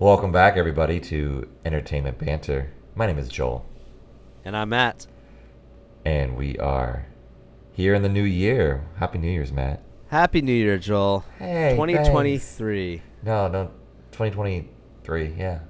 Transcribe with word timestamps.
Welcome 0.00 0.30
back, 0.30 0.56
everybody, 0.56 1.00
to 1.00 1.48
Entertainment 1.64 2.18
Banter. 2.18 2.70
My 2.94 3.06
name 3.06 3.18
is 3.18 3.28
Joel, 3.28 3.66
And 4.44 4.56
I'm 4.56 4.68
Matt. 4.68 5.06
and 6.04 6.36
we 6.36 6.56
are 6.58 7.06
here 7.72 7.94
in 7.94 8.02
the 8.02 8.08
new 8.08 8.22
year. 8.22 8.86
Happy 8.96 9.18
New 9.18 9.30
Year's, 9.30 9.52
Matt. 9.52 9.82
Happy 10.08 10.40
New 10.40 10.52
Year, 10.52 10.78
Joel. 10.78 11.24
Hey, 11.38 11.70
2023. 11.72 13.02
No, 13.24 13.48
no, 13.48 13.70
2023, 14.12 15.34
yeah. 15.36 15.60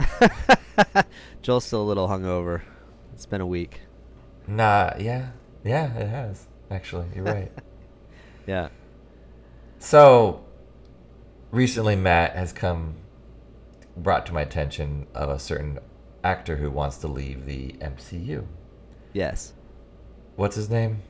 Joel's 1.42 1.64
still 1.64 1.82
a 1.82 1.84
little 1.84 2.08
hungover. 2.08 2.62
It's 3.14 3.26
been 3.26 3.40
a 3.40 3.46
week. 3.46 3.82
Nah, 4.46 4.94
yeah, 4.98 5.30
yeah, 5.64 5.94
it 5.96 6.08
has, 6.08 6.46
actually. 6.70 7.06
You're 7.14 7.24
right. 7.24 7.52
Yeah. 8.46 8.68
so, 9.78 10.42
recently, 11.50 11.96
Matt 11.96 12.34
has 12.34 12.50
come, 12.50 12.94
brought 14.02 14.26
to 14.26 14.32
my 14.32 14.42
attention 14.42 15.06
of 15.14 15.28
a 15.28 15.38
certain 15.38 15.78
actor 16.24 16.56
who 16.56 16.70
wants 16.70 16.98
to 16.98 17.08
leave 17.08 17.46
the 17.46 17.72
MCU. 17.80 18.46
Yes. 19.12 19.52
What's 20.36 20.56
his 20.56 20.70
name? 20.70 21.02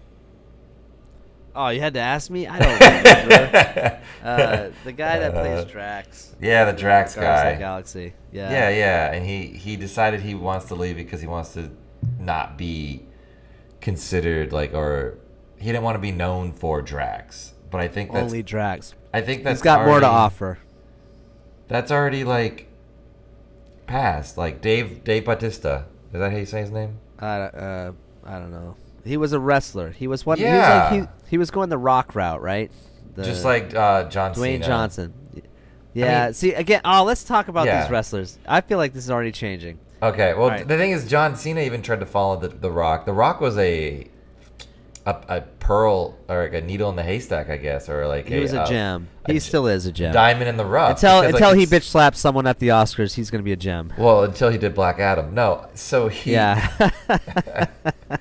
Oh, 1.54 1.68
you 1.68 1.80
had 1.80 1.94
to 1.94 2.00
ask 2.00 2.30
me? 2.30 2.46
I 2.46 2.58
don't 2.58 2.80
remember. 2.80 4.00
uh, 4.24 4.70
the 4.84 4.92
guy 4.92 5.18
that 5.18 5.32
plays 5.32 5.64
Uh, 5.64 5.68
Drax. 5.68 6.36
Yeah, 6.40 6.64
the 6.70 6.78
Drax 6.78 7.14
the 7.14 7.22
guy. 7.22 7.56
Galaxy. 7.56 8.12
Yeah. 8.30 8.50
Yeah, 8.50 8.68
yeah, 8.68 9.12
and 9.12 9.26
he 9.26 9.46
he 9.46 9.76
decided 9.76 10.20
he 10.20 10.34
wants 10.34 10.66
to 10.66 10.74
leave 10.74 10.96
because 10.96 11.20
he 11.20 11.26
wants 11.26 11.54
to 11.54 11.70
not 12.20 12.56
be 12.56 13.06
considered 13.80 14.52
like 14.52 14.72
or 14.72 15.18
he 15.56 15.66
didn't 15.66 15.82
want 15.82 15.96
to 15.96 16.00
be 16.00 16.12
known 16.12 16.52
for 16.52 16.80
Drax. 16.80 17.54
But 17.70 17.80
I 17.80 17.88
think 17.88 18.12
that's 18.12 18.24
Only 18.24 18.42
Drax. 18.42 18.94
I 19.12 19.20
think 19.20 19.42
that's 19.42 19.58
He's 19.58 19.62
got 19.64 19.84
more 19.84 19.98
to 20.00 20.06
offer. 20.06 20.58
That's 21.66 21.90
already 21.90 22.22
like 22.22 22.67
past. 23.88 24.38
Like 24.38 24.60
Dave 24.60 25.02
Dave 25.02 25.24
Bautista. 25.24 25.86
Is 26.12 26.20
that 26.20 26.30
how 26.30 26.38
you 26.38 26.46
say 26.46 26.60
his 26.60 26.70
name? 26.70 26.98
I, 27.18 27.26
uh, 27.40 27.92
I 28.24 28.38
don't 28.38 28.52
know. 28.52 28.76
He 29.04 29.16
was 29.16 29.32
a 29.32 29.40
wrestler. 29.40 29.90
He 29.90 30.06
was 30.06 30.24
one. 30.24 30.38
Yeah. 30.38 30.90
He 30.90 30.98
was, 31.00 31.06
like, 31.06 31.14
he, 31.24 31.30
he 31.30 31.38
was 31.38 31.50
going 31.50 31.68
the 31.68 31.78
rock 31.78 32.14
route, 32.14 32.40
right? 32.40 32.70
The, 33.14 33.24
Just 33.24 33.44
like 33.44 33.74
uh, 33.74 34.04
John 34.04 34.32
Dwayne 34.32 34.54
Cena. 34.62 34.66
Johnson. 34.66 35.14
Yeah. 35.94 36.26
mean- 36.26 36.34
see 36.34 36.52
again. 36.54 36.80
Oh, 36.84 37.04
let's 37.04 37.24
talk 37.24 37.48
about 37.48 37.66
Yeah. 37.66 37.82
these 37.82 37.90
wrestlers. 37.90 38.38
I 38.46 38.60
feel 38.60 38.78
like 38.78 38.92
this 38.92 39.04
is 39.04 39.10
already 39.10 39.32
changing. 39.32 39.80
Okay, 40.00 40.32
well 40.34 40.44
Alright. 40.44 40.68
the 40.68 40.76
thing 40.76 40.92
is, 40.92 41.08
John 41.08 41.34
Cena 41.34 41.60
even 41.62 41.82
tried 41.82 41.98
to 42.00 42.06
follow 42.06 42.38
the, 42.38 42.48
the 42.48 42.70
Rock. 42.70 43.04
The 43.04 43.12
Rock 43.12 43.40
was 43.40 43.58
a, 43.58 44.06
a 45.10 45.36
a 45.36 45.40
pearl 45.60 46.16
or 46.28 46.42
like 46.44 46.54
a 46.54 46.60
needle 46.60 46.90
in 46.90 46.96
the 46.96 47.02
haystack, 47.02 47.48
I 47.50 47.56
guess, 47.56 47.88
or 47.88 48.06
like 48.06 48.28
He 48.28 48.38
was 48.40 48.52
a 48.52 48.64
gem. 48.66 49.08
a 49.24 49.32
He 49.32 49.38
ge- 49.38 49.42
still 49.42 49.66
is 49.66 49.86
a 49.86 49.92
gem. 49.92 50.12
diamond 50.12 50.48
in 50.48 50.56
the 50.56 50.64
rough. 50.64 50.90
Until 51.02 51.22
because, 51.26 51.40
like, 51.40 51.56
he 51.58 51.66
bitch 51.66 51.84
slaps 51.84 52.18
someone 52.18 52.46
at 52.46 52.58
the 52.58 52.68
Oscars, 52.68 53.14
he's 53.14 53.30
gonna 53.30 53.42
be 53.42 53.52
a 53.52 53.56
gem. 53.56 53.92
Well, 53.96 54.24
until 54.24 54.50
he 54.50 54.58
did 54.58 54.74
Black 54.74 54.98
Adam. 54.98 55.34
No, 55.34 55.66
so 55.74 56.08
he. 56.08 56.32
Yeah. 56.32 56.90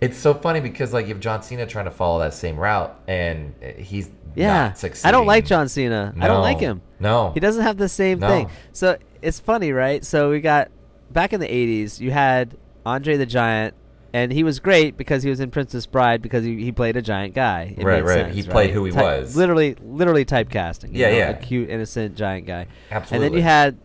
It's 0.00 0.18
so 0.18 0.34
funny 0.34 0.60
because 0.60 0.92
like 0.92 1.06
you 1.06 1.14
have 1.14 1.20
John 1.20 1.42
Cena 1.42 1.64
trying 1.66 1.86
to 1.86 1.90
follow 1.90 2.18
that 2.18 2.34
same 2.34 2.58
route, 2.58 2.94
and 3.08 3.54
he's 3.78 4.10
yeah. 4.34 4.74
I 5.02 5.10
don't 5.10 5.24
like 5.26 5.46
John 5.46 5.66
Cena. 5.68 6.12
I 6.20 6.26
don't 6.26 6.42
like 6.42 6.58
him. 6.60 6.82
No, 7.00 7.30
He 7.32 7.40
doesn't 7.40 7.62
have 7.62 7.78
the 7.78 7.88
same 7.88 8.18
No. 8.18 8.28
thing. 8.28 8.50
So 8.72 8.98
it's 9.22 9.40
funny, 9.40 9.72
right? 9.72 10.04
So 10.04 10.28
we 10.30 10.40
got 10.40 10.70
back 11.10 11.32
in 11.32 11.40
the 11.40 11.46
'80s. 11.48 12.00
You 12.00 12.10
had 12.10 12.54
Andre 12.84 13.16
the 13.16 13.24
Giant, 13.24 13.74
and 14.14 14.32
he 14.32 14.42
was 14.42 14.60
great 14.60 14.96
because 14.96 15.22
he 15.24 15.28
was 15.28 15.40
in 15.40 15.50
Princess 15.50 15.84
Bride 15.84 16.22
because 16.22 16.42
he, 16.44 16.62
he 16.64 16.72
played 16.72 16.96
a 16.96 17.02
giant 17.02 17.34
guy. 17.34 17.74
It 17.76 17.84
Right, 17.84 18.02
right. 18.02 18.14
sense, 18.26 18.34
He 18.36 18.42
played 18.44 18.70
who 18.70 18.84
he 18.86 18.92
Type- 18.92 19.02
was. 19.20 19.36
Literally, 19.36 19.76
literally 19.82 20.24
typecasting. 20.24 20.92
you 20.94 21.00
Yeah, 21.00 21.10
know, 21.10 21.16
yeah. 21.18 21.28
A 21.30 21.34
cute, 21.34 21.68
innocent 21.68 22.16
giant 22.16 22.46
guy. 22.46 22.66
Absolutely. 22.90 23.26
And 23.26 23.34
then 23.34 23.38
you 23.38 23.42
had, 23.42 23.76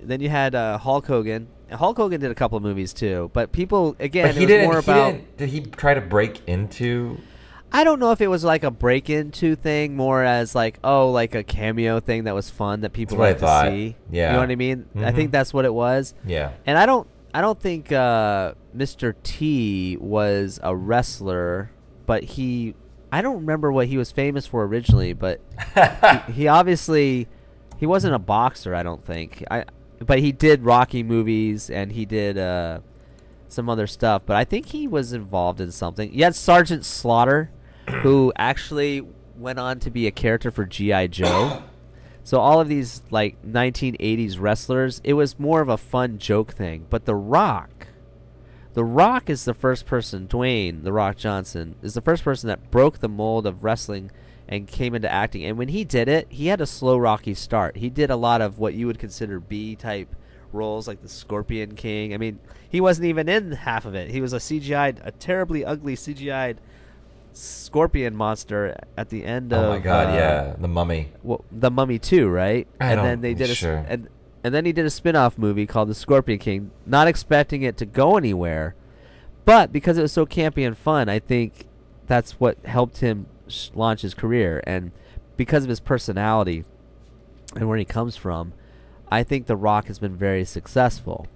then 0.00 0.20
you 0.20 0.28
had 0.28 0.54
uh, 0.54 0.78
Hulk 0.78 1.06
Hogan. 1.06 1.48
And 1.70 1.78
Hulk 1.78 1.96
Hogan 1.96 2.20
did 2.20 2.30
a 2.30 2.34
couple 2.34 2.56
of 2.56 2.62
movies 2.62 2.92
too, 2.92 3.30
but 3.32 3.50
people 3.52 3.96
again, 3.98 4.28
But 4.28 4.36
he 4.36 4.42
it 4.42 4.46
was 4.46 4.48
didn't. 4.48 4.64
more 4.66 4.74
he 4.80 4.90
about. 4.90 5.12
didn't. 5.12 5.36
Did 5.38 5.48
he 5.48 5.60
try 5.62 5.94
to 5.94 6.00
break 6.00 6.40
into? 6.46 7.18
I 7.70 7.84
don't 7.84 8.00
know 8.00 8.12
if 8.12 8.22
it 8.22 8.28
was 8.28 8.44
like 8.44 8.64
a 8.64 8.70
break 8.70 9.10
into 9.10 9.54
thing, 9.54 9.94
more 9.94 10.24
as 10.24 10.54
like 10.54 10.78
oh, 10.82 11.10
like 11.10 11.34
a 11.34 11.42
cameo 11.44 12.00
thing 12.00 12.24
that 12.24 12.34
was 12.34 12.48
fun 12.48 12.80
that 12.80 12.94
people 12.94 13.18
I 13.22 13.32
like 13.32 13.38
to 13.40 13.70
see. 13.70 13.96
Yeah. 14.10 14.28
you 14.28 14.32
know 14.32 14.38
what 14.40 14.50
I 14.50 14.54
mean. 14.56 14.86
I 14.96 14.98
Mhm. 14.98 15.14
think 15.14 15.32
that's 15.32 15.52
what 15.52 15.66
it 15.66 15.74
was. 15.74 16.14
Yeah. 16.26 16.52
And 16.64 16.78
I 16.78 16.86
don't, 16.86 17.06
I 17.34 17.40
don't 17.40 17.60
think 17.60 17.92
uh, 17.92 18.54
Mr. 18.74 19.14
T 19.22 19.96
was 19.98 20.58
a 20.62 20.74
wrestler, 20.74 21.70
but 22.06 22.24
he, 22.24 22.74
I 23.12 23.22
don't 23.22 23.36
remember 23.36 23.70
what 23.70 23.88
he 23.88 23.98
was 23.98 24.10
famous 24.10 24.46
for 24.46 24.64
originally, 24.64 25.12
but 25.12 25.40
he, 26.26 26.32
he 26.32 26.48
obviously, 26.48 27.28
he 27.76 27.86
wasn't 27.86 28.14
a 28.14 28.18
boxer. 28.18 28.74
I 28.74 28.82
don't 28.82 29.04
think. 29.04 29.44
I, 29.50 29.64
but 29.98 30.20
he 30.20 30.32
did 30.32 30.64
Rocky 30.64 31.02
movies 31.02 31.70
and 31.70 31.92
he 31.92 32.04
did 32.04 32.38
uh, 32.38 32.80
some 33.48 33.68
other 33.68 33.86
stuff. 33.86 34.22
But 34.26 34.36
I 34.36 34.44
think 34.44 34.66
he 34.66 34.86
was 34.86 35.12
involved 35.12 35.60
in 35.60 35.70
something. 35.70 36.12
You 36.12 36.24
had 36.24 36.34
Sergeant 36.34 36.84
Slaughter, 36.84 37.50
who 38.02 38.32
actually 38.38 39.06
went 39.36 39.58
on 39.58 39.80
to 39.80 39.90
be 39.90 40.06
a 40.06 40.10
character 40.10 40.50
for 40.50 40.64
GI 40.64 41.08
Joe. 41.08 41.62
So 42.28 42.40
all 42.40 42.60
of 42.60 42.68
these 42.68 43.00
like 43.10 43.40
1980s 43.42 44.38
wrestlers, 44.38 45.00
it 45.02 45.14
was 45.14 45.38
more 45.38 45.62
of 45.62 45.70
a 45.70 45.78
fun 45.78 46.18
joke 46.18 46.52
thing. 46.52 46.84
But 46.90 47.06
The 47.06 47.14
Rock, 47.14 47.86
The 48.74 48.84
Rock 48.84 49.30
is 49.30 49.46
the 49.46 49.54
first 49.54 49.86
person, 49.86 50.28
Dwayne 50.28 50.84
The 50.84 50.92
Rock 50.92 51.16
Johnson 51.16 51.76
is 51.80 51.94
the 51.94 52.02
first 52.02 52.22
person 52.22 52.48
that 52.48 52.70
broke 52.70 52.98
the 52.98 53.08
mold 53.08 53.46
of 53.46 53.64
wrestling 53.64 54.10
and 54.46 54.66
came 54.66 54.94
into 54.94 55.10
acting. 55.10 55.42
And 55.42 55.56
when 55.56 55.68
he 55.68 55.84
did 55.84 56.06
it, 56.06 56.26
he 56.28 56.48
had 56.48 56.60
a 56.60 56.66
slow 56.66 56.98
rocky 56.98 57.32
start. 57.32 57.78
He 57.78 57.88
did 57.88 58.10
a 58.10 58.16
lot 58.16 58.42
of 58.42 58.58
what 58.58 58.74
you 58.74 58.86
would 58.88 58.98
consider 58.98 59.40
B 59.40 59.74
type 59.74 60.14
roles 60.52 60.86
like 60.86 61.00
the 61.00 61.08
Scorpion 61.08 61.76
King. 61.76 62.12
I 62.12 62.18
mean, 62.18 62.40
he 62.68 62.82
wasn't 62.82 63.06
even 63.06 63.30
in 63.30 63.52
half 63.52 63.86
of 63.86 63.94
it. 63.94 64.10
He 64.10 64.20
was 64.20 64.34
a 64.34 64.38
CGI'd, 64.38 65.00
a 65.02 65.12
terribly 65.12 65.64
ugly 65.64 65.96
CGI'd 65.96 66.60
scorpion 67.32 68.16
monster 68.16 68.76
at 68.96 69.08
the 69.10 69.24
end 69.24 69.52
of 69.52 69.64
Oh 69.64 69.68
my 69.70 69.78
God! 69.78 70.08
uh, 70.10 70.14
yeah, 70.14 70.54
the 70.58 70.68
Mummy. 70.68 71.12
well, 71.22 71.44
the 71.52 71.70
Mummy 71.70 71.98
2, 71.98 72.28
right? 72.28 72.66
I 72.80 72.92
and 72.92 73.04
then 73.04 73.20
they 73.20 73.34
did 73.34 73.50
a 73.50 73.54
sure. 73.54 73.84
and 73.88 74.08
and 74.44 74.54
then 74.54 74.64
he 74.64 74.72
did 74.72 74.86
a 74.86 74.90
spin-off 74.90 75.36
movie 75.36 75.66
called 75.66 75.88
The 75.88 75.94
Scorpion 75.94 76.38
King, 76.38 76.70
not 76.86 77.08
expecting 77.08 77.62
it 77.62 77.76
to 77.78 77.86
go 77.86 78.16
anywhere. 78.16 78.74
But 79.44 79.72
because 79.72 79.98
it 79.98 80.02
was 80.02 80.12
so 80.12 80.26
campy 80.26 80.66
and 80.66 80.76
fun, 80.76 81.08
I 81.08 81.18
think 81.18 81.66
that's 82.06 82.32
what 82.32 82.58
helped 82.64 82.98
him 82.98 83.26
sh- 83.48 83.70
launch 83.74 84.02
his 84.02 84.14
career 84.14 84.62
and 84.66 84.92
because 85.36 85.62
of 85.64 85.68
his 85.70 85.80
personality 85.80 86.64
and 87.56 87.68
where 87.68 87.78
he 87.78 87.84
comes 87.84 88.16
from, 88.16 88.52
I 89.10 89.22
think 89.22 89.46
The 89.46 89.56
Rock 89.56 89.86
has 89.86 89.98
been 89.98 90.16
very 90.16 90.44
successful. 90.44 91.26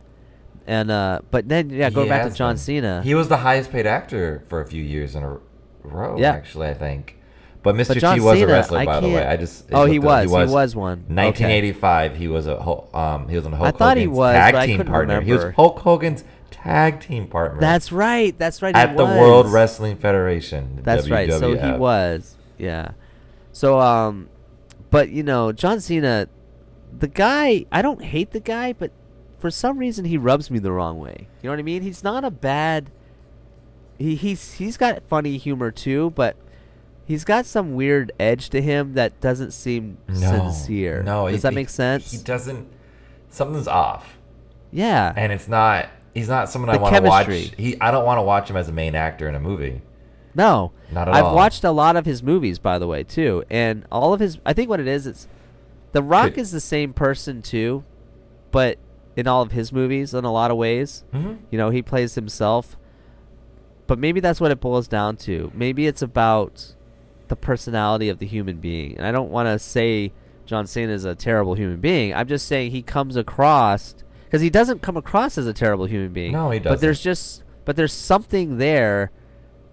And 0.66 0.90
uh 0.90 1.20
but 1.30 1.48
then 1.48 1.70
yeah, 1.70 1.90
going 1.90 2.06
He 2.06 2.10
back 2.10 2.28
to 2.28 2.34
John 2.34 2.54
been. 2.54 2.58
Cena. 2.58 3.02
He 3.02 3.14
was 3.14 3.28
the 3.28 3.38
highest 3.38 3.72
paid 3.72 3.86
actor 3.86 4.44
for 4.48 4.60
a 4.60 4.66
few 4.66 4.82
years 4.82 5.16
in 5.16 5.24
a 5.24 5.38
row. 5.82 6.16
Yeah. 6.18 6.32
actually, 6.32 6.68
I 6.68 6.74
think. 6.74 7.18
But 7.62 7.76
Mr. 7.76 7.88
But 7.88 7.98
John 7.98 8.14
T 8.16 8.20
was 8.24 8.38
Cena, 8.38 8.48
a 8.50 8.54
wrestler, 8.54 8.78
I 8.78 8.84
by 8.86 9.00
the 9.00 9.06
way. 9.06 9.14
can't- 9.14 9.28
I 9.28 9.36
just 9.36 9.66
Oh, 9.72 9.84
he 9.84 9.98
looked 10.00 10.04
up. 10.10 10.28
was. 10.30 10.48
He 10.50 10.54
was 10.54 10.76
one. 10.76 11.04
Okay. 11.04 11.14
1985. 11.14 12.16
He 12.16 12.26
was 12.28 12.46
a 12.48 12.60
Hul- 12.60 12.88
um. 12.92 13.28
He 13.28 13.36
was 13.36 13.46
on 13.46 13.52
Hulk 13.52 13.68
I 13.68 13.70
thought 13.70 13.96
he 13.96 14.04
Hogan's 14.04 14.18
was, 14.18 14.32
tag 14.34 14.52
but 14.54 14.58
I 14.60 14.66
team 14.66 14.76
couldn't 14.78 14.92
partner. 14.92 15.20
He 15.20 15.32
was 15.32 15.38
remember. 15.40 15.54
Hulk 15.56 15.78
Hogan's 15.78 16.24
tag 16.50 17.00
team 17.00 17.28
partner. 17.28 17.60
That's 17.60 17.92
right. 17.92 18.36
That's 18.36 18.62
right. 18.62 18.74
he 18.74 18.80
at 18.82 18.96
the 18.96 19.04
World 19.04 19.44
was. 19.46 19.52
Wrestling 19.54 19.96
Federation. 19.96 20.80
That's 20.82 21.08
right. 21.08 21.30
So 21.30 21.50
he 21.52 21.56
WWF. 21.58 21.78
was. 21.78 22.36
Yeah. 22.58 22.88
So 23.52 23.78
um 23.78 24.28
but 24.90 25.10
you 25.10 25.22
know, 25.22 25.52
John 25.52 25.80
Cena 25.80 26.26
the 26.98 27.08
guy, 27.08 27.64
I 27.72 27.80
don't 27.80 28.02
hate 28.02 28.32
the 28.32 28.40
guy, 28.40 28.72
but 28.72 28.90
for 29.38 29.50
some 29.50 29.78
reason 29.78 30.04
he 30.04 30.16
rubs 30.18 30.50
me 30.50 30.58
the 30.58 30.72
wrong 30.72 30.98
way. 30.98 31.28
You 31.42 31.48
know 31.48 31.52
what 31.52 31.58
I 31.60 31.62
mean? 31.62 31.82
He's 31.82 32.02
not 32.04 32.24
a 32.24 32.30
bad 32.30 32.90
he 34.02 34.14
he's 34.16 34.54
he's 34.54 34.76
got 34.76 35.02
funny 35.08 35.36
humor 35.38 35.70
too, 35.70 36.10
but 36.10 36.36
he's 37.04 37.24
got 37.24 37.46
some 37.46 37.74
weird 37.74 38.12
edge 38.18 38.50
to 38.50 38.60
him 38.60 38.94
that 38.94 39.20
doesn't 39.20 39.52
seem 39.52 39.98
No, 40.08 40.14
sincere. 40.50 41.02
No, 41.02 41.26
Does 41.28 41.36
he- 41.36 41.42
that 41.42 41.54
make 41.54 41.68
sense? 41.68 42.10
He 42.10 42.18
doesn't. 42.18 42.68
Something's 43.28 43.68
off, 43.68 44.18
yeah. 44.70 45.12
and 45.16 45.32
it's 45.32 45.48
not. 45.48 45.88
He's 46.14 46.28
not 46.28 46.50
someone 46.50 46.68
I 46.68 46.76
want 46.76 46.94
to 46.96 47.02
watch. 47.02 47.26
He. 47.28 47.80
I 47.80 47.90
don't 47.90 48.04
want 48.04 48.18
to 48.18 48.22
watch 48.22 48.50
him 48.50 48.56
as 48.58 48.68
a 48.68 48.72
main 48.72 48.94
actor 48.94 49.26
in 49.28 49.34
a 49.34 49.40
movie. 49.40 49.80
No, 50.34 50.72
Not 50.90 51.08
at 51.08 51.14
I've 51.14 51.24
all. 51.26 51.34
watched 51.36 51.62
a 51.64 51.70
lot 51.70 51.96
of 51.96 52.04
his 52.06 52.22
movies, 52.22 52.58
by 52.58 52.78
the 52.78 52.86
way, 52.86 53.02
too, 53.04 53.44
and 53.50 53.84
all 53.90 54.12
of 54.12 54.20
his. 54.20 54.38
I 54.44 54.52
think 54.52 54.68
what 54.68 54.80
it 54.80 54.86
is, 54.86 55.06
it's 55.06 55.28
The 55.92 56.02
Rock 56.02 56.30
Could- 56.34 56.38
is 56.40 56.50
the 56.52 56.60
same 56.60 56.92
person 56.92 57.40
too, 57.42 57.84
but 58.50 58.78
in 59.16 59.26
all 59.26 59.40
of 59.42 59.52
his 59.52 59.72
movies, 59.72 60.12
in 60.14 60.24
a 60.24 60.32
lot 60.32 60.50
of 60.50 60.56
ways, 60.56 61.04
Mm-hmm. 61.14 61.34
you 61.50 61.56
know, 61.58 61.70
he 61.70 61.80
plays 61.82 62.14
himself. 62.14 62.76
But 63.86 63.98
maybe 63.98 64.20
that's 64.20 64.40
what 64.40 64.50
it 64.50 64.60
boils 64.60 64.88
down 64.88 65.16
to. 65.18 65.50
Maybe 65.54 65.86
it's 65.86 66.02
about 66.02 66.74
the 67.28 67.36
personality 67.36 68.08
of 68.08 68.18
the 68.18 68.26
human 68.26 68.58
being, 68.58 68.96
and 68.96 69.06
I 69.06 69.12
don't 69.12 69.30
want 69.30 69.48
to 69.48 69.58
say 69.58 70.12
John 70.46 70.66
Cena 70.66 70.92
is 70.92 71.04
a 71.04 71.14
terrible 71.14 71.54
human 71.54 71.80
being. 71.80 72.14
I'm 72.14 72.28
just 72.28 72.46
saying 72.46 72.70
he 72.70 72.82
comes 72.82 73.16
across 73.16 73.94
because 74.24 74.40
he 74.40 74.50
doesn't 74.50 74.82
come 74.82 74.96
across 74.96 75.36
as 75.38 75.46
a 75.46 75.52
terrible 75.52 75.86
human 75.86 76.12
being. 76.12 76.32
No, 76.32 76.50
he 76.50 76.58
does. 76.58 76.72
But 76.72 76.80
there's 76.80 77.00
just 77.00 77.42
but 77.64 77.76
there's 77.76 77.92
something 77.92 78.58
there 78.58 79.10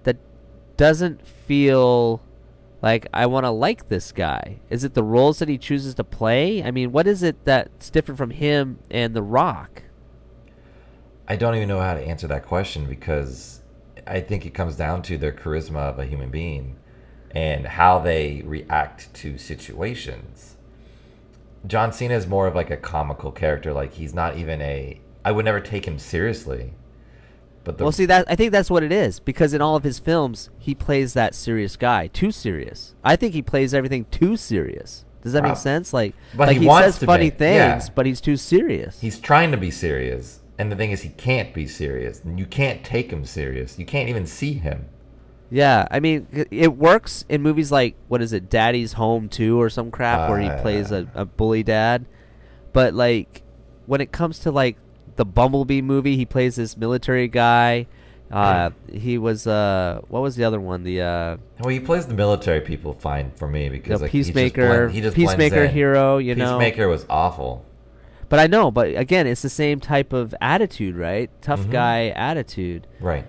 that 0.04 0.18
doesn't 0.78 1.26
feel 1.26 2.22
like 2.82 3.08
I 3.14 3.26
want 3.26 3.46
to 3.46 3.50
like 3.50 3.90
this 3.90 4.12
guy? 4.12 4.60
Is 4.70 4.84
it 4.84 4.94
the 4.94 5.04
roles 5.04 5.40
that 5.40 5.50
he 5.50 5.58
chooses 5.58 5.96
to 5.96 6.04
play? 6.04 6.64
I 6.64 6.72
mean, 6.72 6.92
what 6.92 7.08
is 7.08 7.24
it 7.24 7.44
that's 7.46 7.90
different 7.90 8.18
from 8.18 8.32
him 8.32 8.80
and 8.90 9.14
The 9.14 9.22
Rock? 9.22 9.84
I 11.28 11.36
don't 11.36 11.56
even 11.56 11.68
know 11.68 11.80
how 11.80 11.94
to 11.94 12.02
answer 12.02 12.28
that 12.28 12.46
question 12.46 12.86
because 12.86 13.59
I 14.10 14.22
think 14.22 14.46
it 14.46 14.54
comes 14.54 14.76
down 14.76 15.02
to 15.04 15.18
their 15.18 15.32
charisma 15.32 15.90
of 15.90 16.00
a 16.00 16.06
human 16.06 16.30
being 16.30 16.76
and 17.32 17.68
how 17.68 18.00
they 18.00 18.42
react 18.46 19.14
to 19.16 19.38
situations. 19.38 20.56
John 21.68 21.92
Cena 21.92 22.16
is 22.16 22.26
more 22.28 22.48
of 22.48 22.56
like 22.56 22.72
a 22.72 22.78
comical 22.78 23.32
character. 23.32 23.74
Like 23.74 23.94
he's 23.94 24.14
not 24.14 24.38
even 24.38 24.62
a. 24.62 25.00
I 25.26 25.32
would 25.32 25.46
never 25.46 25.60
take 25.60 25.86
him 25.88 26.00
seriously. 26.00 26.74
But 27.66 27.78
the, 27.78 27.84
well, 27.84 27.92
see 27.92 28.06
that 28.06 28.26
I 28.30 28.36
think 28.36 28.52
that's 28.54 28.72
what 28.72 28.84
it 28.84 28.92
is 28.92 29.20
because 29.20 29.54
in 29.54 29.62
all 29.62 29.76
of 29.76 29.84
his 29.84 30.00
films 30.00 30.50
he 30.58 30.74
plays 30.74 31.14
that 31.14 31.36
serious 31.36 31.76
guy, 31.76 32.08
too 32.08 32.32
serious. 32.32 32.96
I 33.04 33.16
think 33.16 33.34
he 33.34 33.42
plays 33.42 33.74
everything 33.74 34.06
too 34.10 34.38
serious. 34.38 35.06
Does 35.22 35.34
that 35.34 35.44
Wow. 35.44 35.50
make 35.50 35.58
sense? 35.58 35.92
Like, 35.92 36.16
But 36.34 36.48
like 36.48 36.58
he 36.58 36.64
he, 36.64 36.70
says 36.74 36.98
funny 36.98 37.30
be, 37.30 37.46
yeah. 37.46 37.72
things, 37.74 37.90
but 37.90 38.06
he's 38.06 38.22
too 38.22 38.38
serious. 38.38 39.02
he's 39.02 39.20
trying 39.20 39.52
to 39.52 39.58
be 39.58 39.70
serious, 39.70 40.40
and 40.60 40.72
the 40.72 40.76
thing 40.76 40.92
is, 40.92 41.02
he 41.02 41.10
can't 41.10 41.54
be 41.54 41.66
serious. 41.66 42.22
And 42.24 42.38
you 42.38 42.46
can't 42.46 42.84
take 42.84 43.10
him 43.12 43.26
serious. 43.26 43.80
You 43.80 43.86
can't 43.86 44.10
even 44.10 44.28
see 44.28 44.54
him. 44.54 44.86
Yeah, 45.50 45.88
I 45.90 46.00
mean, 46.00 46.28
it 46.52 46.78
works 46.78 47.26
in 47.28 47.42
movies 47.42 47.72
like 47.72 47.96
what 48.08 48.22
is 48.22 48.34
it, 48.34 48.50
Daddy's 48.52 48.94
Home 48.94 49.30
Two 49.30 49.60
or 49.60 49.72
some 49.72 49.90
crap, 49.90 50.30
where 50.30 50.40
he 50.40 50.48
Uh, 50.48 50.62
plays 50.62 50.92
a, 50.92 51.08
a 51.16 51.26
bully 51.26 51.64
dad. 51.64 52.06
But 52.72 52.94
like, 52.94 53.42
when 53.88 54.00
it 54.00 54.12
comes 54.12 54.38
to 54.40 54.52
like 54.52 54.78
the 55.16 55.26
Bumblebee 55.26 55.82
movie, 55.82 56.18
he 56.18 56.26
plays 56.26 56.58
this 56.58 56.78
military 56.78 57.28
guy. 57.28 57.88
Uh, 58.32 58.70
he 58.94 59.18
was 59.18 59.48
uh, 59.48 60.02
what 60.08 60.22
was 60.22 60.36
the 60.36 60.44
other 60.44 60.60
one? 60.60 60.84
The 60.84 61.02
uh, 61.02 61.38
Well, 61.62 61.70
he 61.70 61.80
plays 61.80 62.06
the 62.06 62.14
military 62.14 62.62
people 62.62 62.94
fine 62.94 63.32
for 63.32 63.48
me 63.48 63.70
because 63.70 64.02
the 64.02 64.06
like, 64.06 64.12
he 64.12 64.20
just 64.20 64.30
peacemaker, 64.30 64.68
blend- 64.68 64.92
he 64.94 65.02
just 65.02 65.16
peacemaker 65.16 65.66
hero. 65.68 66.20
You 66.20 66.36
know, 66.36 66.60
Peacemaker 66.60 66.88
was 66.88 67.08
awful. 67.10 67.66
But 68.30 68.40
I 68.40 68.48
know. 68.48 68.72
But 68.72 68.96
again, 68.96 69.28
it's 69.28 69.42
the 69.42 69.50
same 69.50 69.80
type 69.80 70.14
of 70.14 70.34
attitude, 70.40 70.96
right? 70.96 71.30
Tough 71.42 71.62
Mhm. 71.62 71.72
guy 71.72 72.08
attitude. 72.10 72.88
Right. 73.00 73.26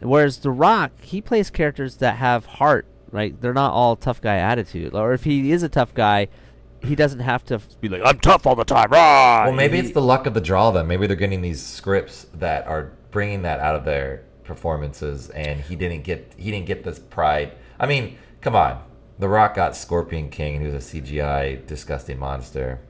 Whereas 0.00 0.38
The 0.38 0.50
Rock, 0.50 0.92
he 1.00 1.20
plays 1.20 1.50
characters 1.50 1.96
that 1.96 2.16
have 2.16 2.46
heart, 2.46 2.86
right? 3.10 3.40
They're 3.40 3.54
not 3.54 3.72
all 3.72 3.96
tough 3.96 4.20
guy 4.20 4.36
attitude. 4.36 4.94
Or 4.94 5.12
if 5.12 5.24
he 5.24 5.50
is 5.52 5.62
a 5.62 5.68
tough 5.68 5.94
guy, 5.94 6.28
he 6.82 6.94
doesn't 6.94 7.20
have 7.20 7.44
to 7.46 7.60
be 7.80 7.88
like, 7.88 8.02
I'm 8.04 8.18
tough 8.18 8.46
all 8.46 8.54
the 8.54 8.64
time. 8.64 8.90
Rah! 8.90 9.44
Well, 9.46 9.54
maybe 9.54 9.78
He- 9.78 9.84
it's 9.84 9.94
the 9.94 10.02
luck 10.02 10.26
of 10.26 10.34
the 10.34 10.40
draw. 10.40 10.70
Then 10.70 10.86
maybe 10.86 11.06
they're 11.06 11.16
getting 11.16 11.40
these 11.40 11.62
scripts 11.64 12.26
that 12.34 12.66
are 12.68 12.92
bringing 13.10 13.42
that 13.42 13.58
out 13.60 13.74
of 13.74 13.84
their 13.84 14.22
performances, 14.44 15.30
and 15.30 15.60
he 15.60 15.74
didn't 15.74 16.02
get 16.04 16.32
he 16.36 16.50
didn't 16.50 16.66
get 16.66 16.84
this 16.84 16.98
pride. 16.98 17.52
I 17.80 17.86
mean, 17.86 18.16
come 18.40 18.54
on, 18.54 18.78
The 19.18 19.28
Rock 19.28 19.54
got 19.54 19.74
Scorpion 19.74 20.28
King, 20.28 20.56
and 20.56 20.66
he 20.66 20.70
was 20.72 20.84
a 20.84 20.86
CGI 20.86 21.56
disgusting 21.66 22.18
monster. 22.18 22.80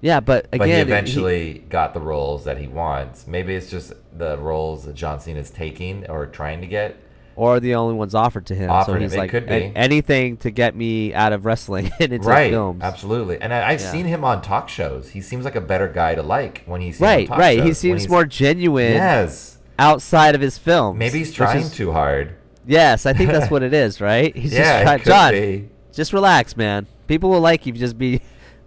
Yeah, 0.00 0.20
but 0.20 0.46
again, 0.46 0.58
But 0.58 0.68
he 0.68 0.74
he- 0.74 0.80
eventually 0.80 1.64
got 1.68 1.92
the 1.94 2.00
roles 2.00 2.44
that 2.44 2.58
he 2.58 2.66
wants. 2.68 3.26
Maybe 3.26 3.54
it's 3.54 3.68
just 3.70 3.92
the 4.16 4.38
roles 4.38 4.84
that 4.84 4.94
John 4.94 5.18
Cena 5.20 5.40
is 5.40 5.50
taking 5.50 6.06
or 6.08 6.26
trying 6.26 6.60
to 6.60 6.66
get. 6.66 6.96
or 7.34 7.60
the 7.60 7.74
only 7.76 7.94
ones 7.94 8.14
offered 8.16 8.46
to 8.46 8.54
him. 8.54 8.68
Offered 8.70 8.90
so 8.92 8.94
him, 8.96 9.02
he's 9.02 9.14
it 9.14 9.18
like, 9.18 9.30
could 9.30 9.46
be. 9.46 9.72
anything 9.76 10.36
to 10.38 10.50
get 10.50 10.74
me 10.74 11.14
out 11.14 11.32
of 11.32 11.44
wrestling 11.46 11.88
and 12.00 12.12
into 12.12 12.26
right, 12.28 12.50
films. 12.50 12.82
absolutely. 12.82 13.40
And 13.40 13.52
I, 13.54 13.70
I've 13.70 13.80
Yeah. 13.80 13.92
seen 13.92 14.06
him 14.06 14.24
on 14.24 14.42
talk 14.42 14.68
shows. 14.68 15.10
He 15.10 15.20
seems 15.20 15.44
like 15.44 15.54
a 15.54 15.60
better 15.60 15.86
guy 15.88 16.14
to 16.16 16.22
like 16.22 16.62
when 16.66 16.80
he's 16.80 17.00
Right, 17.00 17.28
talk 17.28 17.38
right. 17.38 17.58
Shows, 17.58 17.66
He 17.68 17.74
seems 17.74 18.08
more 18.08 18.24
genuine 18.24 18.92
Yes, 18.94 19.58
outside 19.78 20.34
of 20.34 20.40
his 20.40 20.58
films. 20.58 20.98
maybe 20.98 21.18
he's 21.18 21.32
trying 21.32 21.62
is- 21.62 21.70
too 21.72 21.92
hard. 21.92 22.34
Yes, 22.66 23.06
I 23.06 23.12
think 23.14 23.30
that's 23.30 23.50
what 23.52 23.62
it 23.62 23.72
is, 23.72 24.00
right? 24.00 24.36
He's 24.36 24.52
yeah, 24.52 24.82
just 24.82 25.04
trying, 25.04 25.04
John, 25.04 25.32
be. 25.32 25.68
just 25.92 26.12
relax, 26.12 26.56
man. 26.56 26.86
People 27.06 27.30
will 27.30 27.40
like 27.40 27.66
you 27.66 27.70
if 27.70 27.76
you 27.76 27.80
just 27.80 27.96
be 27.98 28.20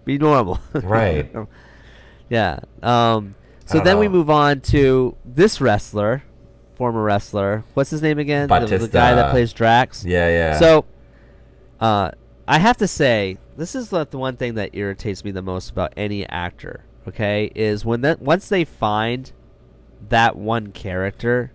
be 0.04 0.18
normal. 0.18 0.60
Right. 0.74 1.32
yeah. 2.28 2.60
Um 2.82 3.34
so 3.64 3.80
then 3.80 3.98
we 3.98 4.08
move 4.08 4.28
on 4.28 4.60
to 4.60 5.16
this 5.24 5.60
wrestler, 5.60 6.22
former 6.74 7.02
wrestler. 7.02 7.64
What's 7.74 7.90
his 7.90 8.02
name 8.02 8.18
again? 8.18 8.48
The, 8.48 8.66
the 8.66 8.88
guy 8.88 9.14
that 9.14 9.30
plays 9.30 9.52
Drax. 9.52 10.04
Yeah, 10.04 10.28
yeah. 10.28 10.58
So 10.58 10.84
uh 11.80 12.10
I 12.46 12.58
have 12.58 12.76
to 12.78 12.88
say, 12.88 13.38
this 13.56 13.74
is 13.74 13.88
the 13.90 14.04
the 14.06 14.18
one 14.18 14.36
thing 14.36 14.54
that 14.54 14.70
irritates 14.74 15.24
me 15.24 15.30
the 15.30 15.42
most 15.42 15.70
about 15.70 15.92
any 15.96 16.28
actor, 16.28 16.84
okay? 17.08 17.50
Is 17.54 17.84
when 17.84 18.00
that 18.02 18.20
once 18.20 18.48
they 18.48 18.64
find 18.64 19.32
that 20.08 20.36
one 20.36 20.72
character, 20.72 21.52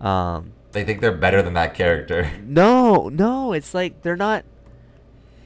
um 0.00 0.52
they 0.72 0.84
think 0.84 1.00
they're 1.00 1.12
better 1.12 1.42
than 1.42 1.54
that 1.54 1.74
character. 1.74 2.30
no, 2.44 3.08
no, 3.08 3.52
it's 3.52 3.72
like 3.74 4.02
they're 4.02 4.16
not 4.16 4.44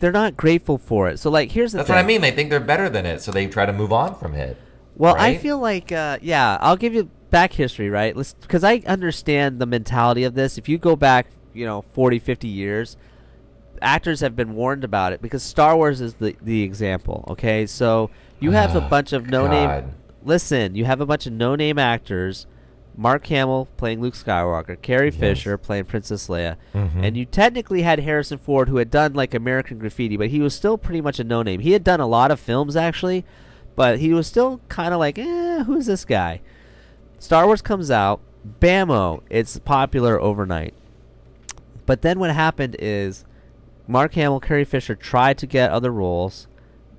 they're 0.03 0.13
not 0.13 0.37
grateful 0.37 0.77
for 0.77 1.09
it. 1.09 1.19
So 1.19 1.31
like 1.31 1.53
here's 1.53 1.73
the 1.73 1.79
That's 1.79 1.87
thing. 1.87 1.97
what 1.97 2.05
I 2.05 2.07
mean. 2.07 2.21
They 2.21 2.33
think 2.33 2.51
they're 2.51 2.61
better 2.61 2.91
than 2.91 3.07
it, 3.07 3.23
so 3.23 3.31
they 3.33 3.47
try 3.47 3.65
to 3.65 3.73
move 3.73 3.93
on 3.93 4.15
from 4.17 4.35
it. 4.35 4.59
Well, 4.97 5.15
I 5.19 5.37
feel 5.39 5.59
like 5.59 5.91
uh, 5.93 6.19
yeah, 6.21 6.59
I'll 6.61 6.77
give 6.77 6.93
you 6.93 7.09
back 7.31 7.55
history, 7.55 7.89
right? 7.89 8.15
Let's 8.15 8.35
cuz 8.49 8.63
I 8.65 8.83
understand 8.87 9.59
the 9.61 9.67
mentality 9.67 10.25
of 10.25 10.35
this. 10.35 10.59
If 10.59 10.69
you 10.69 10.77
go 10.77 10.97
back, 10.97 11.29
you 11.55 11.65
know, 11.65 11.85
40, 11.93 12.19
50 12.19 12.49
years, 12.49 12.97
actors 13.81 14.21
have 14.21 14.37
been 14.37 14.55
warned 14.55 14.85
about 14.85 15.13
it 15.13 15.23
because 15.23 15.43
Star 15.43 15.77
Wars 15.77 16.01
is 16.01 16.15
the 16.15 16.37
the 16.43 16.63
example, 16.63 17.25
okay? 17.29 17.65
So 17.67 18.11
you 18.41 18.51
have 18.51 18.75
a 18.75 18.85
Oh, 18.85 18.89
bunch 18.89 19.13
of 19.13 19.29
no-name. 19.31 19.93
Listen, 20.25 20.75
you 20.75 20.85
have 20.85 21.01
a 21.01 21.07
bunch 21.07 21.27
of 21.27 21.33
no-name 21.33 21.79
actors 21.79 22.47
Mark 22.97 23.27
Hamill 23.29 23.69
playing 23.77 24.01
Luke 24.01 24.15
Skywalker, 24.15 24.81
Carrie 24.81 25.07
Yes. 25.07 25.17
Fisher 25.17 25.57
playing 25.57 25.85
Princess 25.85 26.29
Leia, 26.29 26.57
Mhm. 26.75 27.03
and 27.03 27.17
you 27.17 27.25
technically 27.25 27.83
had 27.83 28.01
Harrison 28.01 28.39
Ford, 28.39 28.69
who 28.69 28.77
had 28.77 28.91
done 28.91 29.15
like 29.15 29.33
American 29.35 29.79
Graffiti, 29.79 30.17
but 30.17 30.29
he 30.29 30.41
was 30.41 30.55
still 30.55 30.77
pretty 30.77 31.01
much 31.01 31.19
a 31.19 31.25
no-name. 31.25 31.61
He 31.61 31.73
had 31.73 31.85
done 31.85 32.01
a 32.01 32.07
lot 32.07 32.31
of 32.31 32.39
films 32.39 32.77
actually, 32.77 33.25
but 33.77 33.99
he 33.99 34.13
was 34.13 34.27
still 34.27 34.61
kind 34.69 34.93
of 34.93 35.01
like, 35.01 35.19
eh, 35.19 35.63
who's 35.65 35.87
this 35.87 36.05
guy? 36.05 36.41
Star 37.19 37.47
Wars 37.47 37.63
comes 37.63 37.91
out, 37.91 38.21
bammo, 38.61 39.23
it's 39.31 39.59
popular 39.59 40.21
overnight. 40.21 40.75
But 41.87 42.03
then 42.03 42.19
what 42.19 42.31
happened 42.31 42.77
is 42.79 43.25
Mark 43.89 44.15
Hamill, 44.15 44.41
Carrie 44.41 44.65
Fisher 44.65 44.95
tried 44.95 45.39
to 45.39 45.47
get 45.47 45.71
other 45.71 45.91
roles. 45.91 46.47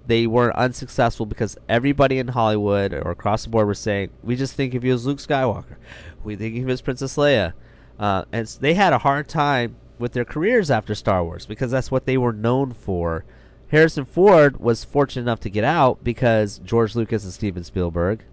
They 0.06 0.28
weren't 0.28 0.56
unsuccessful 0.56 1.26
because 1.26 1.58
everybody 1.70 2.20
in 2.20 2.30
Hollywood 2.30 2.94
or 2.94 3.12
across 3.12 3.44
the 3.44 3.50
board 3.50 3.68
were 3.68 3.74
saying, 3.74 4.10
"We 4.22 4.36
just 4.36 4.54
think 4.56 4.74
of 4.74 4.84
you 4.84 4.94
as 4.94 5.06
Luke 5.06 5.20
Skywalker. 5.20 5.76
We 6.24 6.36
think 6.36 6.56
of 6.58 6.64
you 6.64 6.70
as 6.70 6.82
Princess 6.82 7.16
Leia," 7.16 7.54
uh, 8.00 8.26
and 8.32 8.44
s- 8.44 8.56
they 8.56 8.74
had 8.74 8.92
a 8.94 8.98
hard 9.00 9.28
time 9.30 9.76
with 10.00 10.12
their 10.14 10.26
careers 10.26 10.70
after 10.70 10.94
Star 10.96 11.24
Wars 11.24 11.46
because 11.46 11.72
that's 11.72 11.90
what 11.92 12.06
they 12.06 12.18
were 12.18 12.34
known 12.34 12.72
for. 12.74 13.24
Harrison 13.70 14.06
Ford 14.06 14.58
was 14.60 14.84
fortunate 14.84 15.24
enough 15.24 15.40
to 15.42 15.50
get 15.50 15.64
out 15.64 16.04
because 16.04 16.60
George 16.60 16.96
Lucas 16.96 17.24
and 17.24 17.34
Steven 17.34 17.64
Spielberg 17.64 18.24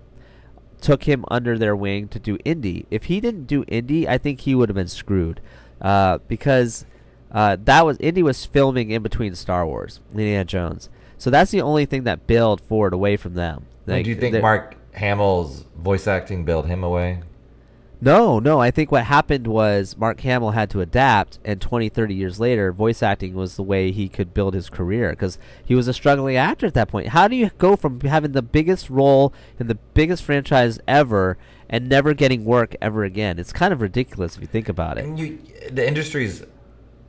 took 0.80 1.04
him 1.04 1.24
under 1.30 1.56
their 1.58 1.76
wing 1.76 2.08
to 2.08 2.18
do 2.18 2.36
indie. 2.38 2.86
If 2.90 3.04
he 3.04 3.20
didn't 3.20 3.44
do 3.46 3.64
indie, 3.66 4.06
I 4.06 4.18
think 4.18 4.40
he 4.40 4.54
would 4.54 4.68
have 4.68 4.76
been 4.76 4.88
screwed 4.88 5.40
uh, 5.80 6.18
because 6.26 6.84
uh, 7.30 7.56
that 7.64 7.86
was 7.86 7.96
Indy 8.00 8.22
was 8.22 8.44
filming 8.44 8.90
in 8.90 9.02
between 9.02 9.34
Star 9.34 9.66
Wars, 9.66 10.00
Indiana 10.10 10.44
Jones. 10.44 10.88
So 11.20 11.28
that's 11.28 11.50
the 11.50 11.60
only 11.60 11.84
thing 11.84 12.04
that 12.04 12.26
bailed 12.26 12.62
Ford 12.62 12.94
away 12.94 13.18
from 13.18 13.34
them. 13.34 13.66
do 13.86 14.00
you 14.00 14.16
think 14.16 14.40
Mark 14.40 14.74
Hamill's 14.94 15.66
voice 15.76 16.06
acting 16.06 16.46
bailed 16.46 16.64
him 16.64 16.82
away? 16.82 17.20
No, 18.00 18.38
no. 18.38 18.58
I 18.58 18.70
think 18.70 18.90
what 18.90 19.04
happened 19.04 19.46
was 19.46 19.98
Mark 19.98 20.18
Hamill 20.20 20.52
had 20.52 20.70
to 20.70 20.80
adapt, 20.80 21.38
and 21.44 21.60
20, 21.60 21.90
30 21.90 22.14
years 22.14 22.40
later, 22.40 22.72
voice 22.72 23.02
acting 23.02 23.34
was 23.34 23.56
the 23.56 23.62
way 23.62 23.92
he 23.92 24.08
could 24.08 24.32
build 24.32 24.54
his 24.54 24.70
career 24.70 25.10
because 25.10 25.36
he 25.62 25.74
was 25.74 25.88
a 25.88 25.92
struggling 25.92 26.36
actor 26.36 26.64
at 26.64 26.72
that 26.72 26.88
point. 26.88 27.08
How 27.08 27.28
do 27.28 27.36
you 27.36 27.50
go 27.58 27.76
from 27.76 28.00
having 28.00 28.32
the 28.32 28.40
biggest 28.40 28.88
role 28.88 29.34
in 29.58 29.66
the 29.66 29.74
biggest 29.74 30.22
franchise 30.22 30.78
ever 30.88 31.36
and 31.68 31.86
never 31.86 32.14
getting 32.14 32.46
work 32.46 32.74
ever 32.80 33.04
again? 33.04 33.38
It's 33.38 33.52
kind 33.52 33.74
of 33.74 33.82
ridiculous 33.82 34.36
if 34.36 34.40
you 34.40 34.46
think 34.48 34.70
about 34.70 34.96
it. 34.96 35.04
And 35.04 35.18
you, 35.18 35.38
the 35.70 35.86
industry's 35.86 36.44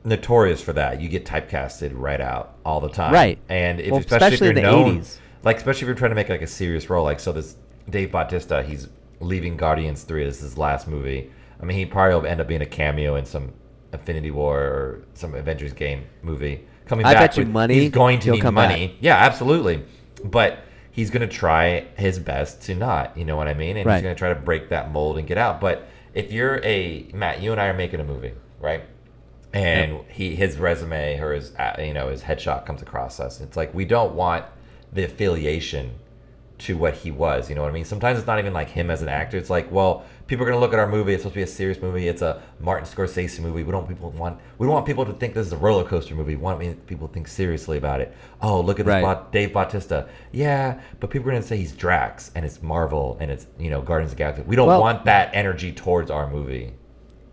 notorious 0.04 0.60
for 0.60 0.72
that. 0.74 1.00
You 1.00 1.08
get 1.08 1.24
typecasted 1.24 1.92
right 1.94 2.20
out 2.20 2.56
all 2.64 2.80
the 2.80 2.88
time, 2.88 3.12
Right. 3.12 3.38
And 3.48 3.80
if, 3.80 3.90
Well, 3.90 4.00
especially, 4.00 4.26
especially 4.26 4.48
if 4.48 4.54
you're 4.56 4.62
known, 4.64 4.98
80s. 5.00 5.18
like 5.44 5.56
especially 5.58 5.82
if 5.82 5.86
you're 5.88 5.94
trying 5.96 6.10
to 6.10 6.14
make 6.16 6.28
like 6.28 6.42
a 6.42 6.46
serious 6.46 6.88
role, 6.90 7.04
like 7.04 7.20
so 7.20 7.32
this 7.32 7.56
Dave 7.88 8.10
Bautista, 8.12 8.62
he's 8.62 8.88
leaving 9.20 9.56
Guardians 9.56 10.02
Three. 10.04 10.24
This 10.24 10.36
is 10.36 10.42
his 10.42 10.58
last 10.58 10.86
movie. 10.88 11.30
I 11.60 11.64
mean, 11.64 11.76
he 11.76 11.86
probably 11.86 12.14
will 12.16 12.26
end 12.26 12.40
up 12.40 12.48
being 12.48 12.62
a 12.62 12.66
cameo 12.66 13.14
in 13.16 13.24
some 13.24 13.52
Infinity 13.92 14.30
War 14.30 14.60
or 14.60 15.04
some 15.14 15.34
Avengers 15.34 15.72
game 15.72 16.04
movie. 16.22 16.66
Coming 16.86 17.06
I 17.06 17.14
back, 17.14 17.20
bet 17.30 17.36
you 17.36 17.42
with- 17.44 17.52
money, 17.52 17.74
He's 17.74 17.90
going 17.90 18.18
to 18.20 18.32
need 18.32 18.42
money. 18.50 18.96
Yeah, 19.00 19.16
absolutely. 19.16 19.84
But 20.24 20.58
he's 20.90 21.10
going 21.10 21.26
to 21.26 21.32
try 21.32 21.86
his 21.96 22.18
best 22.18 22.62
to 22.62 22.74
not. 22.74 23.16
You 23.16 23.24
know 23.24 23.36
what 23.36 23.46
I 23.48 23.54
mean? 23.54 23.76
And 23.76 23.86
Right. 23.86 23.96
he's 23.96 24.02
going 24.02 24.14
to 24.14 24.18
try 24.18 24.30
to 24.30 24.34
break 24.40 24.68
that 24.70 24.90
mold 24.92 25.18
and 25.18 25.26
get 25.26 25.38
out. 25.38 25.60
But 25.60 25.86
if 26.14 26.32
you're 26.32 26.60
a 26.64 27.06
Matt, 27.14 27.40
you 27.40 27.52
and 27.52 27.60
I 27.60 27.66
are 27.68 27.74
making 27.74 28.00
a 28.00 28.04
movie, 28.04 28.32
right? 28.60 28.82
And 29.54 30.00
he 30.08 30.34
his 30.34 30.56
resume 30.58 31.18
or 31.20 31.32
his 31.34 31.54
uh, 31.56 31.74
you 31.78 31.92
know 31.94 32.08
his 32.08 32.22
headshot 32.22 32.64
comes 32.66 32.80
across 32.82 33.20
us. 33.20 33.40
It's 33.40 33.56
like 33.56 33.74
we 33.74 33.84
don't 33.84 34.14
want 34.14 34.44
the 34.92 35.04
affiliation 35.04 35.92
to 36.58 36.76
what 36.76 36.94
he 36.94 37.10
was. 37.10 37.48
You 37.48 37.56
know 37.56 37.62
what 37.62 37.70
I 37.70 37.74
mean? 37.74 37.84
Sometimes 37.84 38.18
it's 38.18 38.26
not 38.26 38.38
even 38.38 38.52
like 38.52 38.68
him 38.70 38.88
as 38.88 39.02
an 39.02 39.08
actor. 39.08 39.36
It's 39.36 39.50
like, 39.50 39.72
well, 39.72 40.04
people 40.28 40.44
are 40.46 40.48
gonna 40.48 40.60
look 40.60 40.72
at 40.72 40.78
our 40.78 40.86
movie. 40.88 41.12
It's 41.12 41.22
supposed 41.24 41.34
to 41.34 41.38
be 41.40 41.42
a 41.42 41.46
serious 41.46 41.82
movie. 41.82 42.06
It's 42.08 42.22
a 42.22 42.40
Martin 42.60 42.86
Scorsese 42.88 43.40
movie. 43.40 43.62
We 43.64 43.72
don't 43.72 43.88
people 43.88 44.10
want 44.10 44.38
we 44.58 44.66
don't 44.66 44.72
want 44.74 44.86
people 44.86 45.04
to 45.04 45.12
think 45.12 45.34
this 45.34 45.46
is 45.48 45.52
a 45.52 45.56
roller 45.56 45.84
coaster 45.84 46.14
movie. 46.14 46.36
We 46.36 46.42
want 46.42 46.86
people 46.86 47.08
to 47.08 47.12
think 47.14 47.26
seriously 47.28 47.76
about 47.78 48.00
it. 48.00 48.14
Oh, 48.40 48.60
look 48.60 48.78
at 48.80 48.86
this 48.86 49.02
Right. 49.02 49.32
Dave 49.32 49.52
Bautista. 49.52 50.08
Yeah, 50.30 50.80
but 51.00 51.10
people 51.10 51.28
are 51.28 51.32
gonna 51.32 51.42
say 51.44 51.56
he's 51.56 51.72
Drax 51.72 52.30
and 52.34 52.46
it's 52.46 52.62
Marvel 52.62 53.16
and 53.20 53.30
it's 53.30 53.46
you 53.58 53.68
know 53.68 53.82
Guardians 53.82 54.12
of 54.12 54.16
the 54.18 54.22
Galaxy. 54.22 54.42
We 54.46 54.56
don't 54.56 54.68
Well- 54.68 54.80
want 54.80 55.04
that 55.06 55.30
energy 55.34 55.72
towards 55.72 56.10
our 56.10 56.30
movie. 56.30 56.74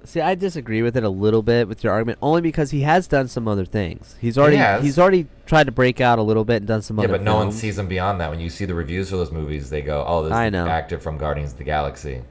See, 0.05 0.21
I 0.21 0.33
disagree 0.35 0.81
with 0.81 0.95
it 0.95 1.03
a 1.03 1.09
little 1.09 1.41
bit 1.43 1.67
with 1.67 1.83
your 1.83 1.91
argument, 1.93 2.19
only 2.21 2.41
because 2.41 2.71
he 2.71 2.81
has 2.81 3.05
done 3.07 3.27
some 3.27 3.47
other 3.47 3.65
things. 3.65 4.15
He's 4.21 4.37
already 4.37 4.55
has. 4.57 4.81
he's 4.83 4.97
already 4.97 5.27
tried 5.45 5.65
to 5.65 5.71
break 5.71 5.99
out 5.99 6.19
a 6.19 6.21
little 6.21 6.45
bit 6.45 6.57
and 6.57 6.67
done 6.67 6.81
some 6.81 6.97
Yeah, 6.97 7.03
other. 7.05 7.13
but 7.15 7.21
no 7.21 7.35
one 7.35 7.47
films. 7.49 7.59
sees 7.61 7.77
him 7.77 7.87
beyond 7.87 8.19
that. 8.21 8.29
When 8.29 8.39
you 8.39 8.49
see 8.49 8.65
the 8.65 8.73
reviews 8.73 9.09
for 9.09 9.17
those 9.17 9.31
movies, 9.31 9.69
they 9.69 9.81
go, 9.81 10.03
"Oh, 10.07 10.23
this 10.23 10.31
I 10.33 10.45
is 10.45 10.51
the 10.53 10.63
know. 10.65 10.67
actor 10.67 10.99
from 10.99 11.17
Guardians 11.17 11.51
of 11.51 11.57
the 11.57 11.63
Galaxy." 11.65 12.21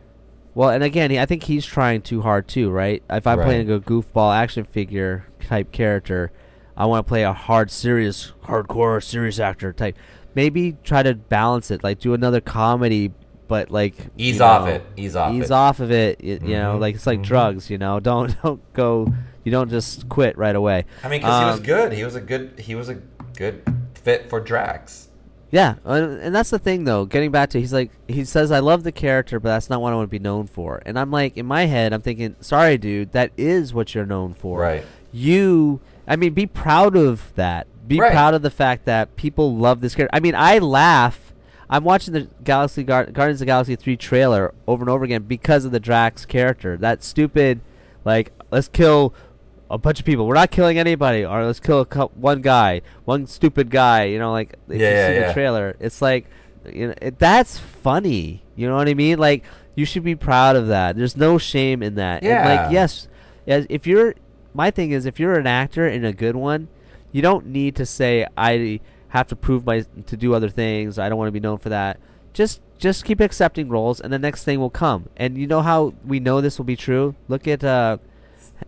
Well, 0.55 0.71
and 0.71 0.83
again, 0.83 1.11
he, 1.11 1.19
I 1.21 1.27
think 1.27 1.45
he's 1.45 1.65
trying 1.67 2.01
too 2.03 2.23
hard 2.23 2.49
too, 2.49 2.71
right? 2.71 3.03
If 3.11 3.27
I'm 3.27 3.39
Right. 3.39 3.45
playing 3.45 3.71
a 3.71 3.79
goofball 3.79 4.35
action 4.35 4.65
figure 4.65 5.27
type 5.47 5.71
character, 5.71 6.33
I 6.77 6.87
want 6.87 7.07
to 7.07 7.09
play 7.09 7.23
a 7.23 7.33
hard, 7.33 7.71
serious, 7.71 8.33
hardcore, 8.45 9.03
serious 9.03 9.39
actor 9.39 9.73
type. 9.73 9.97
Maybe 10.35 10.77
try 10.83 11.03
to 11.03 11.15
balance 11.15 11.71
it, 11.71 11.85
like 11.85 12.01
do 12.01 12.15
another 12.15 12.41
comedy, 12.41 13.13
but 13.49 13.71
like 13.71 13.95
Ease 14.17 14.41
off 14.41 14.67
know, 14.67 14.75
it. 14.75 14.85
Ease 14.97 15.17
off 15.17 15.33
ease 15.35 15.45
it. 15.47 15.51
off 15.51 15.81
of 15.81 15.91
it. 15.91 16.23
You 16.23 16.39
know, 16.41 16.77
Mhm, 16.77 16.81
like 16.81 16.95
it's 16.95 17.07
like 17.07 17.21
mhm. 17.21 17.25
drugs. 17.25 17.71
You 17.71 17.79
know, 17.79 17.99
don't 18.11 18.41
don't 18.43 18.73
go. 18.75 19.13
You 19.45 19.51
don't 19.53 19.71
just 19.71 20.09
quit 20.09 20.37
right 20.39 20.55
away. 20.55 20.85
I 21.03 21.09
mean, 21.09 21.21
because 21.21 21.41
he 21.41 21.47
was 21.47 21.57
Um, 21.59 21.63
good. 21.65 21.93
He 21.93 22.05
was 22.05 22.15
a 22.15 22.21
good. 22.21 22.59
He 22.59 22.75
was 22.75 22.89
a 22.89 22.99
good 23.37 23.63
fit 23.95 24.29
for 24.29 24.41
Drax. 24.41 25.09
Yeah, 25.51 25.77
and 25.87 26.21
and 26.21 26.35
that's 26.35 26.51
the 26.51 26.59
thing 26.59 26.85
though. 26.85 27.07
Getting 27.07 27.31
back 27.31 27.49
to, 27.51 27.59
he's 27.61 27.73
like, 27.73 27.91
he 28.07 28.25
says, 28.27 28.53
"I 28.53 28.59
love 28.59 28.83
the 28.85 28.93
character, 28.93 29.41
but 29.41 29.49
that's 29.49 29.71
not 29.71 29.81
what 29.81 29.93
I 29.95 29.97
want 29.97 30.07
to 30.09 30.11
be 30.11 30.19
known 30.19 30.47
for." 30.47 30.83
And 30.85 30.99
I'm 30.99 31.11
like, 31.11 31.39
in 31.39 31.47
my 31.47 31.65
head, 31.65 31.95
I'm 31.95 32.03
thinking, 32.03 32.37
"Sorry, 32.41 32.77
dude, 32.77 33.13
that 33.13 33.31
is 33.39 33.73
what 33.73 33.95
you're 33.95 34.05
known 34.05 34.35
for." 34.35 34.59
Right. 34.61 34.85
You, 35.11 35.81
I 36.07 36.17
mean, 36.17 36.35
be 36.35 36.45
proud 36.47 36.97
of 36.97 37.33
that. 37.37 37.67
Be 37.89 37.99
Right. 37.99 38.13
proud 38.13 38.35
of 38.35 38.43
the 38.43 38.51
fact 38.51 38.85
that 38.85 39.17
people 39.17 39.57
love 39.57 39.81
this 39.81 39.95
character. 39.95 40.15
I 40.15 40.21
mean, 40.21 40.35
I 40.35 40.59
laugh. 40.59 41.28
I'm 41.71 41.85
watching 41.85 42.15
the 42.15 42.29
Galaxy 42.45 42.83
Gar- 42.83 43.07
Guardians 43.07 43.37
of 43.41 43.47
the 43.47 43.47
Galaxy 43.47 43.77
3 43.77 43.97
trailer 43.97 44.55
over 44.67 44.83
and 44.83 44.91
over 44.91 45.05
again 45.05 45.23
because 45.23 45.65
of 45.65 45.73
the 45.73 45.81
Drax 45.81 46.25
character. 46.25 46.77
That 46.77 47.03
stupid, 47.03 47.61
like, 48.05 48.33
let's 48.51 48.69
kill 48.69 49.15
a 49.71 49.77
bunch 49.77 50.01
of 50.01 50.07
people. 50.07 50.27
We're 50.27 50.35
not 50.35 50.51
killing 50.51 50.79
anybody, 50.79 51.25
or 51.27 51.45
let's 51.45 51.61
kill 51.61 51.81
a 51.81 51.85
cou- 51.87 52.11
one 52.15 52.41
guy, 52.41 52.81
one 53.05 53.27
stupid 53.27 53.71
guy. 53.71 54.05
You 54.05 54.19
know, 54.19 54.33
like 54.33 54.55
if 54.69 54.81
Yeah, 54.81 54.89
you 54.89 54.95
yeah, 54.95 55.09
see 55.09 55.15
yeah. 55.15 55.27
the 55.29 55.33
trailer, 55.35 55.77
it's 55.79 56.01
like, 56.01 56.27
you 56.73 56.89
know, 56.89 56.95
it, 57.03 57.19
that's 57.19 57.59
funny. 57.59 58.43
You 58.57 58.67
know 58.69 58.77
what 58.77 58.89
I 58.89 58.95
mean? 58.95 59.19
Like, 59.19 59.45
you 59.75 59.85
should 59.85 60.05
be 60.05 60.15
proud 60.17 60.57
of 60.57 60.69
that. 60.69 60.97
There's 60.97 61.17
no 61.17 61.37
shame 61.39 61.83
in 61.83 61.97
that. 61.97 62.23
And, 62.23 62.31
Yeah. 62.31 62.63
like, 62.63 62.73
yes, 62.73 63.09
as 63.47 63.67
if 63.69 63.87
you're, 63.87 64.15
my 64.55 64.71
thing 64.71 64.91
is, 64.91 65.05
if 65.07 65.21
you're 65.21 65.39
an 65.39 65.47
actor 65.47 65.87
in 65.87 66.05
a 66.05 66.13
good 66.15 66.35
one, 66.35 66.69
you 67.13 67.21
don't 67.23 67.47
need 67.47 67.77
to 67.77 67.87
say 67.87 68.27
I 68.37 68.81
have 69.09 69.27
to 69.29 69.37
prove 69.37 69.65
my 69.65 69.85
to 70.07 70.17
do 70.17 70.35
other 70.35 70.49
things. 70.49 70.99
I 70.99 71.09
don't 71.09 71.19
want 71.19 71.29
to 71.29 71.33
be 71.33 71.41
known 71.41 71.59
for 71.59 71.69
that. 71.69 71.99
Just 72.33 72.61
just 72.79 73.05
keep 73.05 73.21
accepting 73.21 73.69
roles, 73.69 74.01
and 74.01 74.13
the 74.13 74.19
next 74.19 74.45
thing 74.45 74.61
will 74.61 74.71
come. 74.71 75.09
And 75.17 75.37
you 75.37 75.47
know 75.47 75.63
how 75.63 75.95
we 76.05 76.21
know 76.21 76.41
this 76.41 76.59
will 76.59 76.65
be 76.65 76.77
true? 76.77 77.15
Look 77.27 77.49
at 77.49 77.65
uh, 77.65 77.99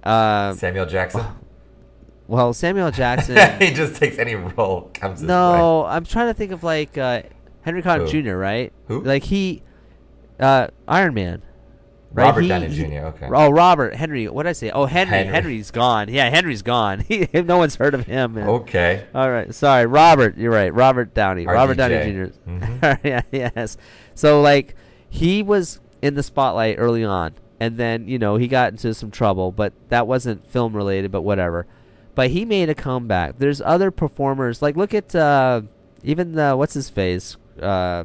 uh, 0.02 0.54
Samuel 0.54 0.87
Jackson. 0.87 1.25
well 2.26 2.52
Samuel 2.52 2.90
Jackson. 2.90 3.37
he 3.61 3.73
just 3.73 3.97
takes 3.97 4.18
any 4.18 4.35
role 4.35 4.90
comes 4.94 5.20
his 5.20 5.28
way. 5.28 5.35
no, 5.35 5.85
I'm 5.85 6.04
trying 6.04 6.28
to 6.28 6.35
think 6.35 6.52
of 6.52 6.64
like 6.64 6.97
uh, 6.97 7.23
Henry 7.62 7.82
Conn 7.82 8.06
Jr. 8.06 8.35
Right? 8.35 8.73
Who? 8.88 9.02
Like 9.02 9.25
he, 9.25 9.62
uh, 10.38 10.68
Iron 10.88 11.14
Man. 11.14 11.42
Right? 12.12 12.25
Robert 12.25 12.40
He- 12.43 12.49
Downey 12.49 12.69
Jr. 12.69 13.07
Okay. 13.07 13.29
Oh, 13.33 13.50
Robert 13.50 13.95
Henry. 13.95 14.29
What 14.29 14.43
did 14.43 14.50
I 14.50 14.52
say? 14.55 14.71
Oh, 14.71 14.87
Henry. 14.87 15.17
Henry. 15.19 15.33
Henry's 15.33 15.71
gone. 15.71 16.09
Yeah, 16.09 16.29
Henry's 16.29 16.62
gone. 16.62 17.05
no 17.33 17.59
one's 17.59 17.76
heard 17.76 17.95
of 17.95 18.07
him. 18.07 18.35
man. 18.35 18.49
Okay. 18.49 19.07
All 19.14 19.31
right, 19.31 19.55
sorry, 19.55 19.87
Robert. 19.87 20.37
You're 20.37 20.50
right, 20.52 20.75
Robert 20.75 21.14
Downey. 21.14 21.47
Robert 21.47 21.76
Downey 21.76 21.95
RDJ. 21.95 22.33
Jr. 22.47 22.50
Mhm. 22.50 22.99
yeah, 23.05 23.23
yes. 23.31 23.76
So 24.14 24.40
like, 24.40 24.75
he 25.09 25.43
was 25.43 25.81
in 26.02 26.14
the 26.14 26.23
spotlight 26.25 26.76
early 26.79 27.05
on, 27.05 27.35
and 27.61 27.76
then 27.76 28.09
you 28.09 28.19
know 28.19 28.37
he 28.37 28.49
got 28.49 28.73
into 28.73 28.93
some 28.95 29.11
trouble, 29.12 29.52
but 29.52 29.73
that 29.90 30.07
wasn't 30.09 30.45
film 30.47 30.75
related. 30.75 31.12
But 31.12 31.23
whatever. 31.23 31.67
But 32.17 32.31
he 32.31 32.45
made 32.45 32.69
a 32.69 32.75
comeback. 32.75 33.38
There's 33.38 33.61
other 33.61 33.93
performers 33.93 34.61
like 34.62 34.76
look 34.76 34.93
at 34.95 35.14
uh, 35.14 35.62
even 36.02 36.33
the 36.33 36.55
what's 36.57 36.75
his 36.75 36.90
face 36.90 37.37
uh, 37.62 38.02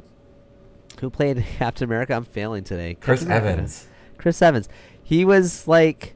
who 0.99 1.09
played 1.09 1.43
Captain 1.57 1.85
America. 1.85 2.13
I'm 2.13 2.23
failing 2.23 2.63
today. 2.63 2.97
Chris 3.01 3.21
Captain 3.25 3.41
America. 3.53 3.71
Chris 4.17 4.41
Evans. 4.41 4.69
He 5.01 5.25
was 5.25 5.67
like 5.67 6.15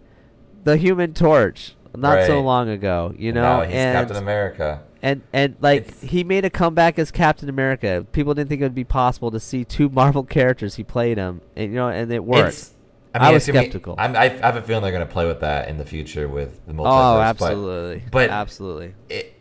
the 0.64 0.78
Human 0.78 1.14
Torch 1.14 1.76
not 1.96 2.26
so 2.26 2.42
long 2.42 2.70
ago, 2.70 3.14
you 3.18 3.32
know. 3.32 3.42
now 3.42 3.62
he's 3.62 3.76
and 3.76 3.96
Captain 3.96 4.18
America. 4.18 4.84
and 5.02 5.22
and 5.34 5.56
like 5.60 5.88
It's- 5.88 6.02
he 6.02 6.24
made 6.24 6.46
a 6.46 6.50
comeback 6.50 7.00
as 7.00 7.12
Captain 7.12 7.50
America. 7.50 8.06
People 8.12 8.34
didn't 8.34 8.50
think 8.50 8.62
it 8.62 8.66
would 8.66 8.76
be 8.76 8.84
possible 8.84 9.32
to 9.32 9.40
see 9.40 9.64
two 9.66 9.90
Marvel 9.90 10.24
characters. 10.24 10.76
He 10.76 10.84
played 10.84 11.18
them, 11.18 11.42
and 11.56 11.72
you 11.72 11.76
know, 11.76 11.90
and 11.90 12.12
it 12.12 12.24
worked. 12.24 12.50
It's, 12.50 12.74
I 13.14 13.32
was 13.32 13.44
it's 13.44 13.48
gonna 13.48 13.66
skeptical. 13.66 13.96
I'm, 13.98 14.16
I 14.16 14.30
have 14.30 14.56
a 14.56 14.62
feeling 14.62 14.84
they're 14.84 14.92
going 14.92 15.06
to 15.06 15.12
play 15.12 15.26
with 15.26 15.40
that 15.40 15.68
in 15.68 15.78
the 15.78 15.86
future 15.86 16.28
with 16.28 16.64
the 16.68 16.74
oh, 16.74 16.76
multiverse. 16.76 16.84
oh, 16.84 17.18
but 17.18 17.22
absolutely, 17.22 18.04
but- 18.12 18.30
absolutely. 18.30 18.94
it, 19.10 19.34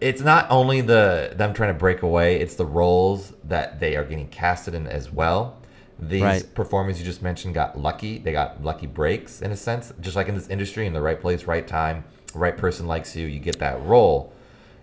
it's 0.00 0.20
not 0.20 0.46
only 0.50 0.80
the 0.80 1.32
them 1.36 1.52
trying 1.52 1.72
to 1.72 1.78
break 1.78 2.02
away; 2.02 2.40
it's 2.40 2.54
the 2.54 2.66
roles 2.66 3.32
that 3.44 3.80
they 3.80 3.96
are 3.96 4.04
getting 4.04 4.28
casted 4.28 4.74
in 4.74 4.86
as 4.86 5.10
well. 5.12 5.58
These 5.98 6.22
Right. 6.22 6.54
performers 6.54 6.98
you 6.98 7.04
just 7.04 7.22
mentioned 7.22 7.54
got 7.54 7.78
lucky. 7.78 8.18
They 8.18 8.32
got 8.32 8.62
lucky 8.64 8.86
breaks 8.86 9.40
in 9.40 9.52
a 9.52 9.56
sense, 9.56 9.92
just 10.00 10.16
like 10.16 10.28
in 10.28 10.34
this 10.34 10.48
industry, 10.48 10.86
in 10.86 10.92
the 10.92 11.00
right 11.00 11.20
place, 11.20 11.44
right 11.44 11.66
time, 11.66 12.04
right 12.34 12.56
person 12.56 12.86
likes 12.86 13.14
you, 13.14 13.26
you 13.26 13.38
get 13.38 13.58
that 13.60 13.84
role. 13.84 14.32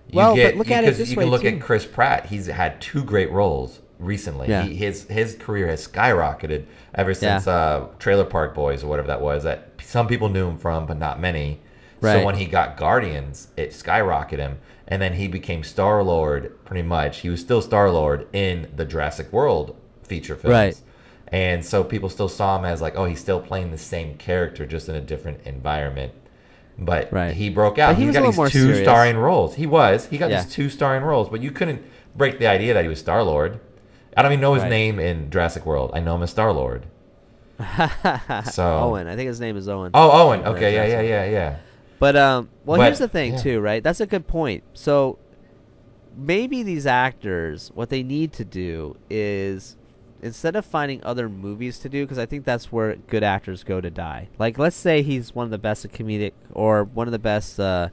You 0.08 0.18
Well, 0.18 0.32
but 0.32 0.36
get, 0.36 0.58
look 0.58 0.72
at 0.72 0.84
it 0.86 0.96
this 0.98 1.12
you 1.12 1.18
way, 1.18 1.24
can 1.26 1.32
look 1.32 1.42
too. 1.42 1.48
at 1.50 1.62
Chris 1.62 1.86
Pratt. 1.86 2.28
He's 2.28 2.48
had 2.48 2.80
two 2.82 3.04
great 3.04 3.32
roles 3.32 3.80
recently. 4.00 4.48
Yeah. 4.48 4.64
He, 4.64 4.76
his 4.76 5.04
his 5.10 5.36
career 5.36 5.68
has 5.68 5.86
skyrocketed 5.88 6.64
ever 6.96 7.12
Yeah. 7.12 7.16
since 7.18 7.48
uh, 7.48 7.88
Trailer 8.00 8.26
Park 8.26 8.56
Boys 8.56 8.84
or 8.84 8.88
whatever 8.88 9.08
that 9.10 9.22
was. 9.22 9.44
That 9.44 9.72
some 9.84 10.08
people 10.08 10.30
knew 10.30 10.48
him 10.48 10.58
from, 10.58 10.86
but 10.86 10.98
not 10.98 11.20
many. 11.20 11.60
Right. 12.02 12.14
So 12.14 12.26
when 12.26 12.36
he 12.36 12.46
got 12.46 12.78
Guardians, 12.78 13.50
it 13.58 13.72
skyrocketed 13.72 14.38
him, 14.40 14.60
and 14.88 15.02
then 15.02 15.14
he 15.14 15.28
became 15.28 15.64
Star 15.64 16.02
Lord. 16.02 16.64
Pretty 16.64 16.82
much, 16.84 17.20
he 17.20 17.30
was 17.30 17.42
still 17.42 17.62
Star 17.62 17.92
Lord 17.92 18.26
in 18.32 18.72
the 18.76 18.86
Jurassic 18.86 19.34
World 19.34 19.76
feature 20.04 20.36
films. 20.38 20.54
Right. 20.54 20.82
And 21.32 21.64
so 21.64 21.84
people 21.84 22.10
still 22.10 22.30
saw 22.30 22.58
him 22.58 22.66
as 22.66 22.82
like, 22.82 22.96
oh, 22.96 23.06
he's 23.06 23.20
still 23.20 23.40
playing 23.40 23.72
the 23.72 23.78
same 23.78 24.16
character, 24.18 24.66
just 24.66 24.90
in 24.90 24.96
a 24.96 25.02
different 25.02 25.42
environment. 25.46 26.14
But 26.78 27.12
Right. 27.14 27.34
he 27.36 27.50
broke 27.50 27.78
out. 27.78 27.90
But 27.96 27.98
he 28.00 28.08
he 28.08 28.12
got 28.12 28.24
these 28.24 28.36
two 28.52 28.60
serious. 28.68 28.80
starring 28.82 29.18
roles. 29.18 29.56
He 29.56 29.68
was. 29.68 30.06
He 30.08 30.18
got 30.18 30.30
Yeah. 30.32 30.42
these 30.44 30.52
two 30.52 30.70
starring 30.70 31.04
roles, 31.04 31.30
but 31.30 31.42
you 31.42 31.52
couldn't 31.52 31.84
break 32.16 32.40
the 32.40 32.48
idea 32.48 32.74
that 32.74 32.84
he 32.84 32.88
was 32.90 33.00
Star 33.00 33.22
Lord. 33.24 33.60
I 34.18 34.22
don't 34.24 34.32
even 34.32 34.42
know 34.42 34.54
his 34.56 34.64
Right. 34.64 34.70
name 34.70 35.00
in 35.00 35.30
Jurassic 35.30 35.66
World. 35.66 35.92
I 35.94 36.00
know 36.00 36.16
him 36.16 36.24
as 36.24 36.32
Star 36.32 36.52
Lord. 36.52 36.86
So- 38.52 38.80
Owen, 38.80 39.08
I 39.08 39.16
think 39.16 39.28
his 39.28 39.40
name 39.40 39.58
is 39.58 39.68
Owen. 39.68 39.92
Oh, 39.94 40.28
Owen. 40.30 40.42
Okay, 40.46 40.74
yeah, 40.74 40.86
yeah, 40.86 41.02
yeah, 41.02 41.26
yeah. 41.30 41.56
But 42.00 42.16
um, 42.16 42.50
well, 42.66 42.78
But, 42.78 42.86
here's 42.86 43.00
the 43.00 43.08
thing 43.10 43.34
yeah. 43.34 43.40
too, 43.40 43.60
right? 43.60 43.84
That's 43.84 44.00
a 44.00 44.06
good 44.06 44.26
point. 44.28 44.64
So 44.74 45.18
maybe 46.18 46.64
these 46.64 46.86
actors, 46.88 47.72
what 47.76 47.90
they 47.90 48.04
need 48.04 48.32
to 48.34 48.46
do 48.46 48.96
is 49.10 49.76
instead 50.22 50.56
of 50.56 50.66
finding 50.66 51.04
other 51.04 51.30
movies 51.30 51.80
to 51.80 51.90
do, 51.90 52.04
because 52.06 52.18
I 52.18 52.26
think 52.26 52.46
that's 52.46 52.72
where 52.72 52.96
good 52.96 53.24
actors 53.24 53.64
go 53.64 53.80
to 53.82 53.90
die. 53.90 54.30
Like, 54.38 54.58
let's 54.60 54.76
say 54.76 55.02
he's 55.02 55.34
one 55.34 55.46
of 55.46 55.52
the 55.52 55.58
best 55.58 55.88
comedic 55.90 56.34
or 56.52 56.84
one 56.84 57.08
of 57.08 57.12
the 57.12 57.20
best 57.20 57.60
uh, 57.60 57.90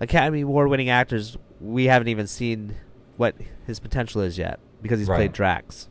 Academy 0.00 0.42
Award-winning 0.42 0.88
actors. 0.88 1.36
We 1.60 1.86
haven't 1.86 2.08
even 2.08 2.26
seen 2.26 2.76
what 3.16 3.34
his 3.66 3.80
potential 3.80 4.20
is 4.20 4.36
yet 4.38 4.60
because 4.82 4.98
he's 4.98 5.08
Right. 5.08 5.16
played 5.16 5.32
Drax. 5.32 5.88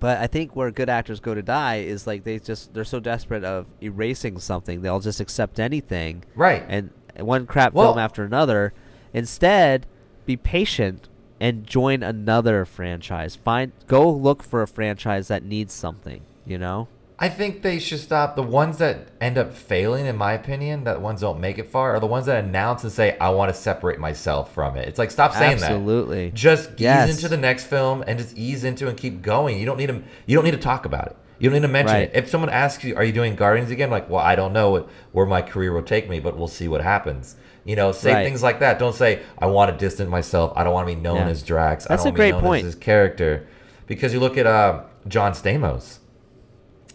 But 0.00 0.18
I 0.18 0.26
think 0.26 0.54
where 0.54 0.70
good 0.70 0.88
actors 0.88 1.18
go 1.20 1.34
to 1.34 1.42
die 1.42 1.76
is 1.76 2.06
like 2.06 2.24
they 2.24 2.38
just 2.38 2.72
they're 2.74 2.84
so 2.84 3.00
desperate 3.00 3.42
of 3.44 3.66
erasing 3.82 4.38
something 4.38 4.80
they'll 4.82 5.00
just 5.00 5.18
accept 5.20 5.58
anything 5.58 6.22
Right. 6.36 6.64
and 6.68 6.90
one 7.18 7.46
crap 7.46 7.72
Well- 7.72 7.86
film 7.92 7.98
after 7.98 8.24
another. 8.24 8.72
Instead, 9.12 9.86
be 10.26 10.36
patient 10.36 11.08
and 11.40 11.66
join 11.66 12.02
another 12.02 12.64
franchise. 12.64 13.36
Find 13.36 13.72
go 13.86 14.10
look 14.10 14.42
for 14.42 14.62
a 14.62 14.68
franchise 14.68 15.28
that 15.28 15.44
needs 15.44 15.72
something. 15.72 16.22
You 16.46 16.58
know. 16.58 16.88
I 17.20 17.28
think 17.28 17.62
they 17.62 17.80
should 17.80 17.98
stop. 17.98 18.36
The 18.36 18.44
ones 18.44 18.78
that 18.78 19.08
end 19.20 19.38
up 19.38 19.52
failing, 19.52 20.06
in 20.06 20.16
my 20.16 20.34
opinion, 20.34 20.84
that 20.84 21.00
ones 21.00 21.20
don't 21.20 21.40
make 21.40 21.58
it 21.58 21.66
far, 21.66 21.96
are 21.96 21.98
the 21.98 22.06
ones 22.06 22.26
that 22.26 22.44
announce 22.44 22.84
and 22.84 22.92
say, 22.92 23.18
"I 23.18 23.30
want 23.30 23.52
to 23.52 23.60
separate 23.60 23.98
myself 23.98 24.54
from 24.54 24.76
it." 24.76 24.86
It's 24.86 25.00
like 25.00 25.10
stop 25.10 25.32
saying 25.34 25.58
that. 25.58 25.72
Absolutely. 25.72 26.30
Just 26.32 26.80
ease 26.80 27.10
into 27.10 27.28
the 27.28 27.36
next 27.36 27.64
film 27.64 28.04
and 28.06 28.20
just 28.20 28.38
ease 28.38 28.62
into 28.62 28.88
and 28.88 28.96
keep 28.96 29.20
going. 29.20 29.58
You 29.58 29.66
don't 29.66 29.78
need 29.78 29.88
to. 29.88 30.00
You 30.26 30.36
don't 30.36 30.44
need 30.44 30.52
to 30.52 30.58
talk 30.58 30.84
about 30.86 31.08
it. 31.08 31.16
You 31.40 31.50
don't 31.50 31.54
need 31.60 31.66
to 31.66 31.72
mention 31.72 31.96
Right. 31.96 32.10
it. 32.12 32.12
If 32.14 32.28
someone 32.30 32.50
asks 32.50 32.84
you, 32.84 32.94
"Are 32.94 33.02
you 33.02 33.12
doing 33.12 33.34
Guardians 33.34 33.72
again?" 33.72 33.90
Like, 33.90 34.08
well, 34.08 34.22
I 34.22 34.36
don't 34.36 34.52
know 34.52 34.86
where 35.10 35.26
my 35.26 35.42
career 35.42 35.72
will 35.72 35.82
take 35.82 36.08
me, 36.08 36.20
but 36.20 36.36
we'll 36.38 36.46
see 36.46 36.68
what 36.68 36.82
happens. 36.82 37.34
You 37.68 37.76
know, 37.76 37.92
say 37.92 38.14
Right. 38.14 38.24
things 38.24 38.42
like 38.42 38.60
that. 38.60 38.78
Don't 38.78 38.94
say 38.94 39.20
I 39.38 39.44
want 39.46 39.70
to 39.70 39.76
distance 39.76 40.08
myself. 40.08 40.54
I 40.56 40.64
don't 40.64 40.72
want 40.72 40.88
to 40.88 40.94
be 40.94 41.00
known 41.00 41.16
Yeah. 41.18 41.28
as 41.28 41.42
Drax. 41.42 41.84
That's 41.84 42.00
I 42.00 42.04
a 42.04 42.08
don't 42.08 42.14
great 42.16 42.32
want 42.32 42.36
to 42.36 42.40
be 42.40 42.42
known 42.46 42.50
point. 42.50 42.58
as 42.66 42.74
his 42.74 42.82
character. 42.82 43.46
Because 43.86 44.14
you 44.14 44.20
look 44.20 44.38
at 44.38 44.46
uh, 44.46 44.80
John 45.06 45.32
Stamos. 45.32 45.98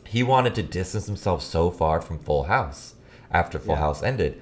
He 0.06 0.24
wanted 0.24 0.56
to 0.56 0.64
distance 0.64 1.06
himself 1.06 1.42
so 1.44 1.70
far 1.70 2.02
from 2.02 2.18
Full 2.20 2.44
House 2.46 2.96
after 3.32 3.60
Full 3.60 3.76
Yeah. 3.76 3.82
House 3.82 4.02
ended, 4.04 4.42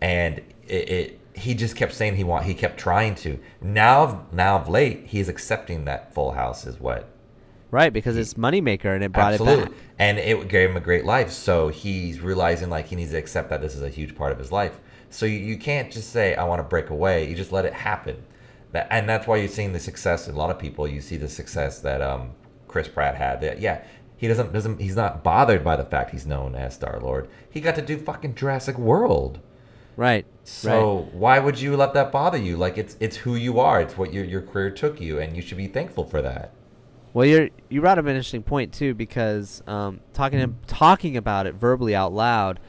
and 0.00 0.38
it, 0.66 0.90
it 0.90 1.20
he 1.34 1.54
just 1.54 1.76
kept 1.76 1.92
saying 1.94 2.16
he 2.16 2.24
want 2.24 2.44
he 2.44 2.54
kept 2.54 2.76
trying 2.78 3.14
to. 3.16 3.38
Now 3.60 4.26
now 4.32 4.56
of 4.56 4.68
late 4.68 5.06
he's 5.06 5.28
accepting 5.28 5.84
that 5.84 6.12
Full 6.12 6.32
House 6.32 6.66
is 6.66 6.80
what 6.80 7.08
Right, 7.70 7.92
because 7.92 8.16
it's 8.16 8.34
moneymaker 8.34 8.94
and 8.94 9.04
it 9.04 9.12
brought 9.12 9.32
absolutely, 9.34 9.64
it 9.66 9.68
back. 9.70 9.78
and 9.98 10.18
it 10.18 10.48
gave 10.48 10.70
him 10.70 10.76
a 10.76 10.80
great 10.80 11.04
life. 11.04 11.30
So 11.30 11.68
he's 11.68 12.20
realizing 12.20 12.68
like 12.70 12.86
he 12.88 12.96
needs 12.96 13.10
to 13.12 13.18
accept 13.18 13.50
that 13.50 13.60
this 13.60 13.74
is 13.76 13.82
a 13.82 13.90
huge 13.90 14.16
part 14.16 14.32
of 14.32 14.38
his 14.38 14.50
life. 14.50 14.78
So 15.10 15.26
you, 15.26 15.38
you 15.38 15.56
can't 15.56 15.90
just 15.90 16.10
say 16.10 16.34
I 16.34 16.44
want 16.44 16.60
to 16.60 16.64
break 16.64 16.90
away. 16.90 17.28
You 17.28 17.34
just 17.34 17.52
let 17.52 17.64
it 17.64 17.72
happen. 17.72 18.24
That 18.72 18.88
and 18.90 19.08
that's 19.08 19.26
why 19.26 19.36
you're 19.36 19.48
seeing 19.48 19.72
the 19.72 19.80
success 19.80 20.28
in 20.28 20.34
a 20.34 20.38
lot 20.38 20.50
of 20.50 20.58
people. 20.58 20.86
You 20.86 21.00
see 21.00 21.16
the 21.16 21.28
success 21.28 21.80
that 21.80 22.02
um, 22.02 22.32
Chris 22.66 22.88
Pratt 22.88 23.16
had. 23.16 23.40
That 23.40 23.60
yeah, 23.60 23.82
he 24.16 24.28
doesn't 24.28 24.52
doesn't 24.52 24.80
he's 24.80 24.96
not 24.96 25.24
bothered 25.24 25.64
by 25.64 25.76
the 25.76 25.84
fact 25.84 26.10
he's 26.10 26.26
known 26.26 26.54
as 26.54 26.74
Star 26.74 27.00
Lord. 27.00 27.28
He 27.48 27.60
got 27.60 27.74
to 27.76 27.82
do 27.82 27.98
fucking 27.98 28.34
Jurassic 28.34 28.76
World. 28.76 29.40
Right. 29.96 30.26
So 30.44 30.98
right. 30.98 31.14
why 31.14 31.38
would 31.38 31.60
you 31.60 31.76
let 31.76 31.94
that 31.94 32.12
bother 32.12 32.38
you? 32.38 32.56
Like 32.56 32.78
it's 32.78 32.96
it's 33.00 33.16
who 33.16 33.34
you 33.34 33.58
are. 33.58 33.80
It's 33.80 33.96
what 33.96 34.12
your 34.12 34.24
your 34.24 34.42
career 34.42 34.70
took 34.70 35.00
you, 35.00 35.18
and 35.18 35.34
you 35.34 35.42
should 35.42 35.56
be 35.56 35.66
thankful 35.66 36.04
for 36.04 36.20
that. 36.22 36.52
Well, 37.14 37.26
you're 37.26 37.48
you 37.68 37.80
brought 37.80 37.98
up 37.98 38.04
an 38.04 38.10
interesting 38.10 38.42
point 38.42 38.72
too 38.72 38.94
because 38.94 39.62
um, 39.66 40.00
talking 40.12 40.56
talking 40.66 41.16
about 41.16 41.46
it 41.46 41.54
verbally 41.54 41.94
out 41.94 42.12
loud, 42.12 42.60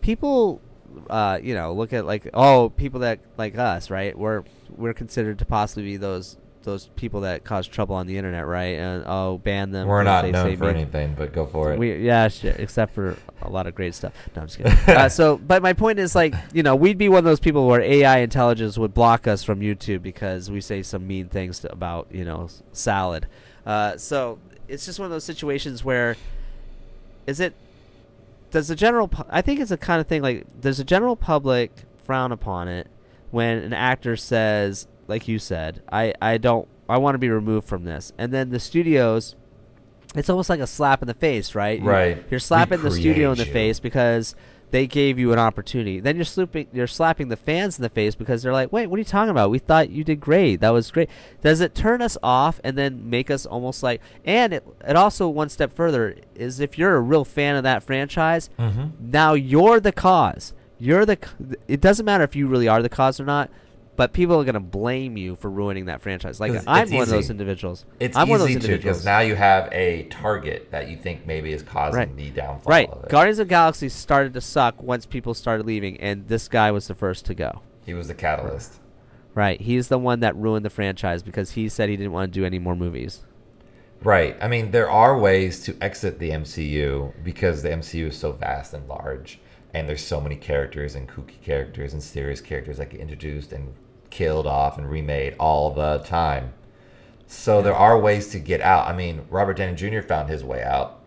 people, 0.00 0.60
uh, 1.08 1.38
you 1.42 1.54
know, 1.54 1.72
look 1.72 1.92
at 1.92 2.06
like 2.06 2.28
oh 2.34 2.70
people 2.70 3.00
that 3.00 3.20
like 3.36 3.56
us, 3.56 3.90
right? 3.90 4.16
We're 4.16 4.44
we're 4.70 4.94
considered 4.94 5.38
to 5.38 5.44
possibly 5.44 5.84
be 5.84 5.96
those 5.96 6.36
those 6.66 6.88
people 6.96 7.20
that 7.22 7.44
cause 7.44 7.66
trouble 7.66 7.94
on 7.94 8.06
the 8.06 8.18
internet, 8.18 8.44
right? 8.46 8.78
And 8.78 9.04
oh, 9.06 9.38
ban 9.38 9.70
them. 9.70 9.86
We're 9.86 10.02
not 10.02 10.28
known 10.28 10.56
for 10.56 10.66
mean- 10.66 10.76
anything, 10.76 11.14
but 11.16 11.32
go 11.32 11.46
for 11.46 11.72
it. 11.72 11.78
We 11.78 11.94
yeah, 11.96 12.28
shit, 12.28 12.60
except 12.60 12.92
for 12.92 13.16
a 13.40 13.48
lot 13.48 13.66
of 13.66 13.74
great 13.74 13.94
stuff. 13.94 14.12
No, 14.34 14.42
I'm 14.42 14.48
just 14.48 14.58
kidding. 14.58 14.72
uh, 14.96 15.08
so, 15.08 15.38
but 15.38 15.62
my 15.62 15.72
point 15.72 15.98
is 15.98 16.14
like, 16.14 16.34
you 16.52 16.62
know, 16.62 16.76
we'd 16.76 16.98
be 16.98 17.08
one 17.08 17.18
of 17.18 17.24
those 17.24 17.40
people 17.40 17.66
where 17.66 17.80
AI 17.80 18.18
intelligence 18.18 18.76
would 18.76 18.92
block 18.92 19.26
us 19.26 19.44
from 19.44 19.60
YouTube 19.60 20.02
because 20.02 20.50
we 20.50 20.60
say 20.60 20.82
some 20.82 21.06
mean 21.06 21.28
things 21.28 21.60
to, 21.60 21.72
about 21.72 22.08
you 22.10 22.24
know 22.24 22.48
salad. 22.72 23.26
Uh, 23.64 23.96
so 23.96 24.38
it's 24.68 24.84
just 24.84 24.98
one 24.98 25.06
of 25.06 25.12
those 25.12 25.24
situations 25.24 25.84
where 25.84 26.16
is 27.26 27.40
it 27.40 27.54
does 28.50 28.68
the 28.68 28.76
general 28.76 29.08
pu- 29.08 29.24
I 29.28 29.42
think 29.42 29.60
it's 29.60 29.70
a 29.70 29.76
kind 29.76 30.00
of 30.00 30.06
thing 30.06 30.22
like 30.22 30.60
does 30.60 30.78
the 30.78 30.84
general 30.84 31.16
public 31.16 31.72
frown 32.04 32.32
upon 32.32 32.68
it 32.68 32.88
when 33.30 33.58
an 33.58 33.72
actor 33.72 34.16
says 34.16 34.86
like 35.08 35.26
you 35.28 35.38
said 35.38 35.82
I 35.92 36.14
I 36.22 36.38
don't 36.38 36.68
I 36.88 36.98
want 36.98 37.14
to 37.14 37.18
be 37.18 37.28
removed 37.30 37.66
from 37.68 37.84
this 37.84 38.12
and 38.18 38.32
then 38.32 38.50
the 38.50 38.60
studios 38.60 39.34
it's 40.14 40.30
almost 40.30 40.48
like 40.48 40.60
a 40.60 40.66
slap 40.66 41.02
in 41.02 41.08
the 41.08 41.14
face 41.14 41.54
right 41.54 41.82
Right. 41.82 42.24
you're 42.30 42.40
slapping 42.40 42.82
the 42.82 42.90
studio 42.90 43.32
in 43.32 43.38
the 43.38 43.46
you. 43.46 43.52
face 43.52 43.80
because 43.80 44.34
they 44.72 44.86
gave 44.86 45.18
you 45.18 45.32
an 45.32 45.38
opportunity. 45.38 46.00
Then 46.00 46.16
you're 46.16 46.24
slapping 46.24 46.66
you're 46.72 46.86
slapping 46.86 47.28
the 47.28 47.36
fans 47.36 47.78
in 47.78 47.82
the 47.82 47.88
face 47.88 48.14
because 48.14 48.42
they're 48.42 48.52
like 48.52 48.72
wait 48.72 48.88
what 48.88 48.96
are 48.96 48.98
you 48.98 49.04
talking 49.04 49.30
about? 49.30 49.50
We 49.50 49.58
thought 49.58 49.90
you 49.90 50.02
did 50.04 50.20
great. 50.20 50.56
That 50.60 50.70
was 50.70 50.90
great. 50.90 51.08
Does 51.42 51.60
it 51.60 51.74
turn 51.74 52.02
us 52.02 52.18
off 52.22 52.60
and 52.64 52.76
then 52.76 53.08
make 53.08 53.30
us 53.30 53.46
almost 53.46 53.82
like 53.82 54.00
and 54.24 54.52
it, 54.52 54.66
it 54.86 54.96
also 54.96 55.28
one 55.28 55.48
step 55.48 55.72
further 55.74 56.16
is 56.34 56.60
if 56.60 56.76
you're 56.78 56.96
a 56.96 57.00
real 57.00 57.24
fan 57.24 57.56
of 57.56 57.62
that 57.62 57.82
franchise 57.82 58.50
Mhm. 58.58 58.92
now 59.00 59.34
you're 59.34 59.78
the 59.80 59.92
cause. 59.92 60.52
You're 60.78 61.06
the 61.06 61.18
it 61.68 61.80
doesn't 61.80 62.04
matter 62.04 62.24
if 62.24 62.34
you 62.36 62.46
really 62.48 62.68
are 62.68 62.82
the 62.82 62.88
cause 62.88 63.18
or 63.20 63.24
not 63.24 63.50
but 63.96 64.12
people 64.12 64.38
are 64.40 64.44
going 64.44 64.54
to 64.54 64.60
blame 64.60 65.16
you 65.16 65.34
for 65.36 65.50
ruining 65.50 65.86
that 65.86 66.00
franchise 66.00 66.38
Like 66.38 66.52
i'm 66.66 66.90
one 66.90 67.02
of 67.02 67.08
those 67.08 67.30
individuals 67.30 67.84
It's 67.98 68.16
i'm 68.16 68.28
easy 68.30 68.58
to 68.58 68.76
because 68.76 69.04
now 69.04 69.20
you 69.20 69.34
have 69.34 69.68
a 69.72 70.04
target 70.04 70.70
that 70.70 70.88
you 70.88 70.96
think 70.96 71.26
maybe 71.26 71.52
is 71.52 71.62
causing 71.62 71.98
Right. 71.98 72.16
the 72.16 72.30
downfall 72.30 72.70
right 72.70 72.88
of 72.90 73.04
it. 73.04 73.10
guardians 73.10 73.38
of 73.38 73.48
the 73.48 73.50
galaxy 73.50 73.88
started 73.88 74.34
to 74.34 74.40
suck 74.40 74.82
once 74.82 75.06
people 75.06 75.34
started 75.34 75.66
leaving 75.66 75.98
and 76.00 76.28
this 76.28 76.48
guy 76.48 76.70
was 76.70 76.86
the 76.88 76.94
first 76.94 77.24
to 77.26 77.34
go 77.34 77.62
he 77.84 77.94
was 77.94 78.08
the 78.08 78.14
catalyst. 78.14 78.80
right 79.34 79.60
he's 79.60 79.88
the 79.88 79.98
one 79.98 80.20
that 80.20 80.36
ruined 80.36 80.64
the 80.64 80.70
franchise 80.70 81.22
because 81.22 81.52
he 81.52 81.68
said 81.68 81.88
he 81.88 81.96
didn't 81.96 82.12
want 82.12 82.32
to 82.32 82.38
do 82.40 82.44
any 82.44 82.58
more 82.58 82.76
movies 82.76 83.22
Right. 84.02 84.36
I 84.42 84.46
mean, 84.48 84.72
there 84.72 84.90
are 84.90 85.18
ways 85.18 85.62
to 85.64 85.76
exit 85.80 86.18
the 86.18 86.28
MCU 86.30 87.14
because 87.24 87.62
the 87.62 87.70
MCU 87.70 88.08
is 88.08 88.16
so 88.18 88.30
vast 88.30 88.74
and 88.74 88.86
large, 88.86 89.40
and 89.72 89.88
there's 89.88 90.04
so 90.04 90.20
many 90.20 90.36
characters 90.36 90.94
and 90.94 91.08
kooky 91.08 91.40
characters 91.42 91.94
and 91.94 92.02
serious 92.02 92.42
characters 92.42 92.76
that 92.76 92.90
get 92.90 93.00
introduced 93.00 93.52
and 93.52 93.72
killed 94.16 94.46
off 94.46 94.78
and 94.78 94.90
remade 94.90 95.36
all 95.38 95.74
the 95.74 95.98
time. 95.98 96.54
So 97.26 97.60
there 97.60 97.74
are 97.74 97.98
ways 98.00 98.28
to 98.28 98.38
get 98.38 98.62
out. 98.62 98.88
I 98.88 98.94
mean, 98.94 99.26
Robert 99.28 99.58
Downey 99.58 99.74
Jr. 99.74 100.00
found 100.00 100.30
his 100.30 100.42
way 100.42 100.62
out, 100.62 101.00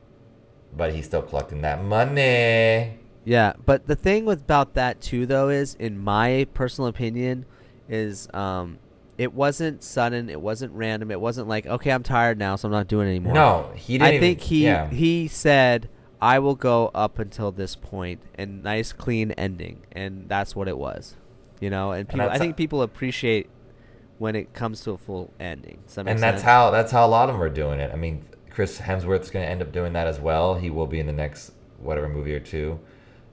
but 0.77 0.93
he's 0.93 1.05
still 1.05 1.23
collecting 1.23 1.61
that 1.61 1.83
money. 1.83 2.99
Yeah, 3.25 3.53
but 3.65 3.87
the 3.87 3.95
thing 3.95 4.25
with 4.25 4.41
about 4.41 4.75
that 4.75 5.01
too, 5.01 5.25
though, 5.25 5.49
is 5.49 5.73
in 5.75 5.97
my 5.97 6.47
personal 6.53 6.87
opinion, 6.87 7.45
is 7.87 8.27
um, 8.31 8.77
it 9.17 9.33
wasn't 9.33 9.81
sudden, 9.81 10.29
it 10.29 10.39
wasn't 10.39 10.73
random, 10.73 11.09
it 11.09 11.19
wasn't 11.19 11.47
like 11.47 11.65
okay, 11.65 11.91
I'm 11.91 12.03
tired 12.03 12.37
now, 12.37 12.57
so 12.57 12.67
I'm 12.67 12.71
not 12.71 12.87
doing 12.87 13.07
it 13.07 13.11
anymore. 13.11 13.33
No, 13.33 13.71
he 13.75 13.93
didn't. 13.97 14.07
I 14.07 14.09
even- 14.11 14.21
think 14.21 14.41
he 14.41 14.65
yeah. 14.65 14.87
he 14.89 15.27
said 15.27 15.89
I 16.21 16.37
will 16.37 16.55
go 16.55 16.91
up 16.93 17.17
until 17.17 17.51
this 17.51 17.75
point, 17.75 18.21
and 18.35 18.61
nice 18.61 18.93
clean 18.93 19.31
ending, 19.31 19.81
and 19.91 20.29
that's 20.29 20.55
what 20.55 20.67
it 20.67 20.77
was, 20.77 21.15
you 21.59 21.69
know. 21.69 21.91
And 21.91 22.07
people, 22.07 22.29
I 22.29 22.37
think 22.37 22.57
people 22.57 22.81
appreciate 22.81 23.49
when 24.17 24.35
it 24.35 24.53
comes 24.53 24.81
to 24.81 24.91
a 24.91 24.97
full 24.97 25.33
ending. 25.39 25.79
That 25.95 26.03
make 26.05 26.13
and 26.13 26.23
that's 26.23 26.37
sense? 26.37 26.43
how 26.43 26.71
that's 26.71 26.91
how 26.91 27.05
a 27.05 27.07
lot 27.07 27.29
of 27.29 27.35
them 27.35 27.41
are 27.43 27.49
doing 27.49 27.79
it. 27.79 27.91
I 27.93 27.95
mean, 27.95 28.23
Chris 28.49 28.79
Hemsworth's 28.79 29.29
going 29.29 29.45
to 29.45 29.49
end 29.51 29.61
up 29.61 29.71
doing 29.71 29.93
that 29.93 30.07
as 30.07 30.19
well. 30.19 30.55
He 30.55 30.69
will 30.69 30.87
be 30.87 30.99
in 30.99 31.05
the 31.05 31.13
next 31.13 31.53
whatever 31.79 32.09
movie 32.09 32.33
or 32.35 32.39
two. 32.39 32.79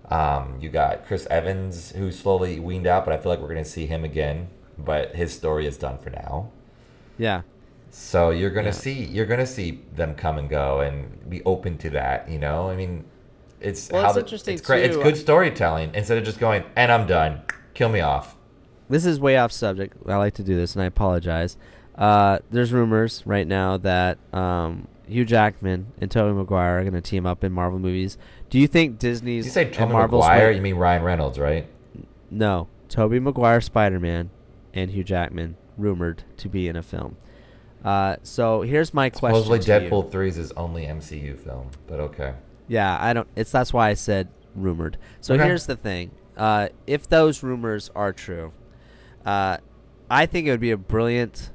Um, 0.08 0.58
you 0.60 0.68
got 0.68 1.04
Chris 1.04 1.26
Evans, 1.30 1.90
who 1.92 2.12
slowly 2.12 2.60
weaned 2.60 2.86
out, 2.86 3.04
but 3.04 3.12
I 3.12 3.16
feel 3.16 3.30
like 3.32 3.40
we're 3.40 3.48
going 3.52 3.64
to 3.64 3.68
see 3.68 3.86
him 3.86 4.04
again. 4.04 4.48
But 4.78 5.16
his 5.16 5.32
story 5.32 5.66
is 5.66 5.76
done 5.76 5.98
for 5.98 6.10
now. 6.10 6.50
Yeah, 7.18 7.42
So 7.90 8.28
you're 8.30 8.50
gonna 8.50 8.66
Yeah. 8.66 8.72
see 8.72 8.92
you're 9.04 9.24
gonna 9.24 9.46
see 9.46 9.80
them 9.94 10.14
come 10.14 10.36
and 10.36 10.50
go 10.50 10.80
and 10.80 11.30
be 11.30 11.42
open 11.44 11.78
to 11.78 11.90
that. 11.90 12.28
You 12.28 12.38
know, 12.38 12.68
I 12.68 12.76
mean, 12.76 13.04
it's 13.58 13.90
Well, 13.90 14.02
how 14.02 14.08
it's 14.08 14.14
the- 14.16 14.20
interesting, 14.20 14.54
It's 14.58 14.66
great. 14.66 14.84
It's 14.84 14.98
good 14.98 15.16
storytelling 15.16 15.92
instead 15.94 16.18
of 16.18 16.24
just 16.24 16.38
going 16.38 16.64
and 16.76 16.92
I'm 16.92 17.06
done. 17.06 17.40
Kill 17.76 17.88
me 17.90 18.00
off. 18.00 18.36
this 18.88 19.04
is 19.04 19.20
way 19.20 19.36
off 19.36 19.52
subject. 19.52 19.96
I 20.08 20.16
like 20.16 20.34
to 20.34 20.42
do 20.42 20.56
this, 20.56 20.74
and 20.74 20.82
I 20.82 20.86
apologize. 20.86 21.56
Uh, 21.94 22.38
there's 22.50 22.72
rumors 22.72 23.22
right 23.26 23.46
now 23.46 23.76
that 23.76 24.18
um, 24.32 24.88
Hugh 25.06 25.24
Jackman 25.24 25.92
and 26.00 26.10
Tobey 26.10 26.34
Maguire 26.34 26.78
are 26.78 26.82
going 26.82 26.94
to 26.94 27.00
team 27.02 27.26
up 27.26 27.44
in 27.44 27.52
Marvel 27.52 27.78
movies. 27.78 28.16
Do 28.50 28.58
you 28.58 28.66
think 28.66 28.98
Disney's 28.98 29.44
Did 29.44 29.48
you 29.48 29.52
say 29.52 29.70
Tobey 29.70 29.92
Maguire? 29.92 30.50
You 30.50 30.60
mean 30.62 30.76
Ryan 30.76 31.02
Reynolds, 31.02 31.38
right? 31.38 31.66
no, 32.30 32.68
Tobey 32.88 33.20
Maguire 33.20 33.60
Spider 33.60 34.00
Man 34.00 34.30
and 34.74 34.90
Hugh 34.90 35.04
Jackman 35.04 35.56
rumored 35.76 36.24
to 36.38 36.48
be 36.48 36.66
in 36.68 36.76
a 36.76 36.82
film. 36.82 37.16
Uh, 37.84 38.16
so 38.22 38.62
here's 38.62 38.92
my 38.94 39.10
question. 39.10 39.42
Supposedly. 39.42 39.88
Deadpool 39.90 40.10
three 40.10 40.28
is 40.28 40.36
his 40.36 40.52
only 40.52 40.84
MCU 40.86 41.38
film, 41.38 41.70
but 41.86 42.00
okay. 42.00 42.34
Yeah, 42.68 42.96
I 43.00 43.12
don't. 43.12 43.28
It's 43.36 43.50
that's 43.52 43.72
why 43.72 43.90
I 43.90 43.94
said 43.94 44.28
rumored. 44.54 44.96
So 45.20 45.34
Okay. 45.34 45.44
here's 45.44 45.66
the 45.66 45.76
thing: 45.76 46.10
uh, 46.36 46.68
if 46.86 47.08
those 47.08 47.42
rumors 47.42 47.90
are 47.94 48.12
true, 48.12 48.52
uh, 49.24 49.58
I 50.10 50.26
think 50.26 50.46
it 50.46 50.50
would 50.50 50.60
be 50.60 50.70
a 50.70 50.76
brilliant 50.76 51.50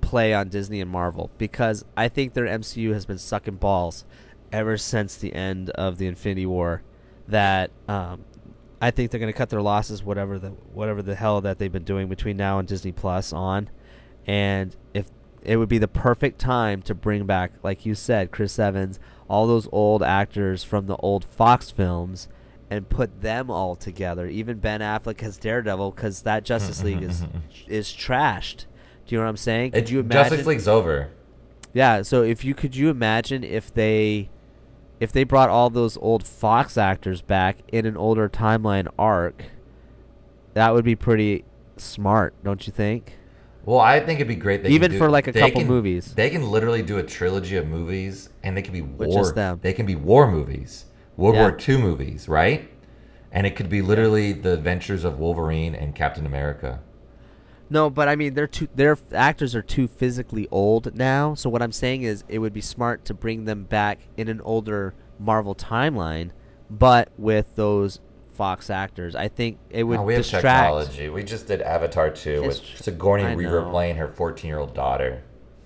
play 0.00 0.32
on 0.32 0.48
Disney 0.48 0.80
and 0.80 0.90
Marvel 0.90 1.30
because 1.36 1.84
I 1.96 2.08
think 2.08 2.32
their 2.32 2.46
MCU 2.46 2.92
has 2.92 3.04
been 3.04 3.18
sucking 3.18 3.56
balls 3.56 4.04
ever 4.52 4.76
since 4.76 5.16
the 5.16 5.34
end 5.34 5.70
of 5.70 5.98
the 5.98 6.06
Infinity 6.06 6.46
War. 6.46 6.82
That 7.26 7.70
um, 7.88 8.24
I 8.80 8.90
think 8.90 9.10
they're 9.10 9.20
going 9.20 9.32
to 9.32 9.36
cut 9.36 9.50
their 9.50 9.60
losses, 9.60 10.02
whatever 10.02 10.38
the 10.38 10.50
whatever 10.50 11.02
the 11.02 11.14
hell 11.14 11.40
that 11.42 11.58
they've 11.58 11.70
been 11.70 11.84
doing 11.84 12.08
between 12.08 12.36
now 12.36 12.58
and 12.58 12.66
Disney 12.66 12.92
Plus 12.92 13.32
on, 13.32 13.68
and 14.26 14.74
if 14.94 15.10
it 15.42 15.56
would 15.56 15.68
be 15.68 15.78
the 15.78 15.88
perfect 15.88 16.38
time 16.38 16.82
to 16.82 16.94
bring 16.94 17.26
back, 17.26 17.52
like 17.62 17.84
you 17.84 17.94
said, 17.94 18.30
Chris 18.30 18.58
Evans, 18.58 18.98
all 19.28 19.46
those 19.46 19.68
old 19.72 20.02
actors 20.02 20.64
from 20.64 20.86
the 20.86 20.96
old 20.96 21.24
Fox 21.24 21.70
films, 21.70 22.28
and 22.70 22.88
put 22.88 23.22
them 23.22 23.50
all 23.50 23.74
together. 23.76 24.26
Even 24.26 24.58
Ben 24.58 24.80
Affleck 24.80 25.22
as 25.22 25.36
Daredevil, 25.38 25.92
because 25.92 26.22
that 26.22 26.44
Justice 26.44 26.82
League 26.82 27.02
is 27.02 27.24
is 27.66 27.88
trashed. 27.88 28.66
Do 29.06 29.14
you 29.14 29.18
know 29.18 29.24
what 29.24 29.30
I'm 29.30 29.36
saying? 29.38 29.72
Could 29.72 29.82
It's, 29.84 29.90
you 29.90 30.00
imagine? 30.00 30.30
Justice 30.30 30.46
League's 30.46 30.68
over. 30.68 31.10
Yeah. 31.72 32.02
So 32.02 32.22
if 32.22 32.44
you 32.44 32.54
could, 32.54 32.76
you 32.76 32.90
imagine 32.90 33.42
if 33.42 33.72
they, 33.72 34.28
if 35.00 35.12
they 35.12 35.24
brought 35.24 35.48
all 35.48 35.70
those 35.70 35.96
old 35.96 36.26
Fox 36.26 36.76
actors 36.76 37.22
back 37.22 37.58
in 37.68 37.86
an 37.86 37.96
older 37.96 38.28
timeline 38.28 38.86
arc, 38.98 39.44
that 40.54 40.74
would 40.74 40.84
be 40.84 40.94
pretty 40.96 41.44
smart, 41.78 42.34
don't 42.44 42.66
you 42.66 42.72
think? 42.72 43.14
Well, 43.64 43.80
I 43.80 44.00
think 44.00 44.18
it'd 44.18 44.28
be 44.28 44.34
great. 44.34 44.62
They 44.62 44.70
Even 44.70 44.92
do, 44.92 44.98
for, 44.98 45.10
like, 45.10 45.26
a 45.26 45.32
couple 45.32 45.60
can- 45.60 45.68
movies. 45.68 46.14
They 46.14 46.30
can 46.30 46.50
literally 46.50 46.82
do 46.82 46.96
a 46.98 47.02
trilogy 47.02 47.56
of 47.56 47.66
movies, 47.66 48.30
and 48.42 48.56
they 48.56 48.62
can 48.62 48.72
be 48.72 48.80
war. 48.80 49.06
just 49.12 49.34
them. 49.34 49.60
They 49.62 49.74
can 49.74 49.84
be 49.84 49.94
war 49.94 50.30
movies, 50.30 50.86
World 51.18 51.34
Yeah. 51.34 51.42
War 51.42 51.58
II 51.68 51.76
movies, 51.78 52.28
right? 52.28 52.70
and 53.30 53.46
it 53.46 53.54
could 53.54 53.68
be 53.68 53.82
literally 53.82 54.32
the 54.32 54.54
adventures 54.54 55.04
of 55.04 55.18
Wolverine 55.18 55.74
and 55.74 55.94
Captain 55.94 56.24
America. 56.24 56.80
No, 57.68 57.90
but 57.90 58.08
I 58.08 58.16
mean, 58.16 58.32
they're 58.32 58.46
too. 58.46 58.68
Their 58.74 58.96
actors 59.12 59.54
are 59.54 59.60
too 59.60 59.86
physically 59.86 60.48
old 60.50 60.96
now. 60.96 61.34
So 61.34 61.50
what 61.50 61.60
I'm 61.60 61.70
saying 61.72 62.04
is, 62.04 62.24
it 62.26 62.38
would 62.38 62.54
be 62.54 62.62
smart 62.62 63.04
to 63.04 63.12
bring 63.12 63.44
them 63.44 63.64
back 63.64 63.98
in 64.16 64.28
an 64.28 64.40
older 64.40 64.94
Marvel 65.18 65.54
timeline, 65.54 66.30
but 66.70 67.10
with 67.18 67.54
those 67.56 68.00
Fox 68.32 68.70
actors. 68.70 69.14
I 69.14 69.28
think 69.28 69.58
it 69.68 69.82
would 69.82 69.96
No, 69.96 70.04
we 70.04 70.14
have 70.14 70.22
distract. 70.22 70.44
technology. 70.44 71.10
We 71.10 71.22
just 71.24 71.46
did 71.48 71.60
Avatar 71.60 72.08
2 72.08 72.44
with 72.44 72.64
Sigourney 72.76 73.36
Weaver 73.36 73.64
playing 73.68 73.96
her 73.96 74.08
14 74.08 74.48
year 74.48 74.58
old 74.58 74.72
daughter. 74.74 75.22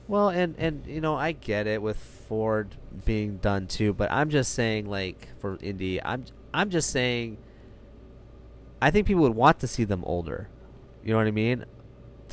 Well, 0.09 0.31
and 0.31 0.57
and 0.59 0.85
you 0.87 1.01
know, 1.01 1.15
I 1.15 1.31
get 1.31 1.69
it 1.69 1.81
with 1.81 1.99
Ford 2.33 2.77
being 3.05 3.37
done 3.37 3.67
too, 3.67 3.93
but 3.93 4.11
I'm 4.11 4.31
just 4.31 4.55
saying, 4.55 4.89
like 4.89 5.29
for 5.39 5.59
Indy, 5.61 6.03
I'm 6.03 6.25
I'm 6.55 6.71
just 6.71 6.89
saying. 6.89 7.37
I 8.81 8.91
think 8.91 9.07
people 9.07 9.25
would 9.25 9.35
want 9.35 9.61
to 9.61 9.67
see 9.67 9.85
them 9.85 10.03
older. 10.07 10.49
You 11.05 11.11
know 11.11 11.19
what 11.19 11.27
I 11.27 11.31
mean? 11.31 11.67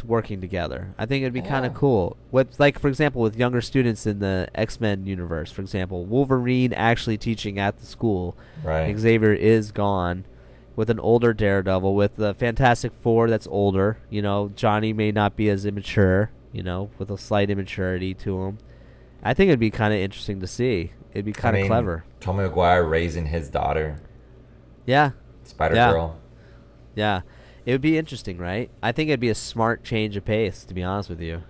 Working 0.05 0.39
together. 0.39 0.95
I 0.97 1.05
think 1.05 1.23
it'd 1.23 1.33
be 1.33 1.41
kind 1.41 1.65
of 1.65 1.73
cool. 1.73 2.15
With 2.31 2.57
like, 2.61 2.79
for 2.79 2.87
example, 2.87 3.21
with 3.21 3.35
younger 3.35 3.59
students 3.59 4.07
in 4.07 4.19
the 4.19 4.47
X 4.55 4.79
Men 4.79 5.05
universe. 5.05 5.51
For 5.51 5.61
example, 5.61 6.05
Wolverine 6.05 6.71
actually 6.71 7.17
teaching 7.17 7.59
at 7.59 7.79
the 7.79 7.85
school. 7.85 8.37
Right. 8.63 8.97
Xavier 8.97 9.33
is 9.33 9.73
gone. 9.73 10.23
With 10.77 10.89
an 10.89 11.01
older 11.01 11.33
Daredevil, 11.33 11.93
with 11.93 12.15
the 12.15 12.33
Fantastic 12.33 12.93
Four 12.93 13.29
that's 13.29 13.47
older, 13.47 13.97
you 14.09 14.21
know, 14.21 14.49
Johnny 14.55 14.93
may 14.93 15.11
not 15.11 15.35
be 15.35 15.49
as 15.49 15.65
immature, 15.65 16.31
you 16.53 16.63
know, 16.63 16.89
with 16.97 17.11
a 17.11 17.17
slight 17.17 17.49
immaturity 17.49 18.13
to 18.13 18.43
him. 18.43 18.59
I 19.23 19.33
think 19.33 19.49
it'd 19.49 19.59
be 19.59 19.69
kind 19.71 19.93
of 19.93 19.99
interesting 19.99 20.39
to 20.41 20.47
see. 20.47 20.91
It'd 21.13 21.25
be 21.25 21.33
kind 21.33 21.55
of 21.55 21.59
I 21.59 21.61
mean, 21.63 21.69
clever. 21.69 22.03
Tommy 22.19 22.47
McGuire 22.47 22.89
raising 22.89 23.25
his 23.27 23.49
daughter, 23.49 24.01
Yeah, 24.85 25.11
Spider 25.43 25.75
Yeah. 25.75 25.91
Girl. 25.91 26.17
yeah. 26.95 27.21
It 27.65 27.71
would 27.73 27.81
be 27.81 27.97
interesting, 27.97 28.37
right? 28.37 28.69
I 28.81 28.91
think 28.91 29.09
it'd 29.09 29.19
be 29.19 29.29
a 29.29 29.35
smart 29.35 29.83
change 29.83 30.15
of 30.15 30.25
pace, 30.25 30.63
to 30.65 30.73
be 30.73 30.81
honest 30.83 31.09
with 31.09 31.21
you. 31.21 31.43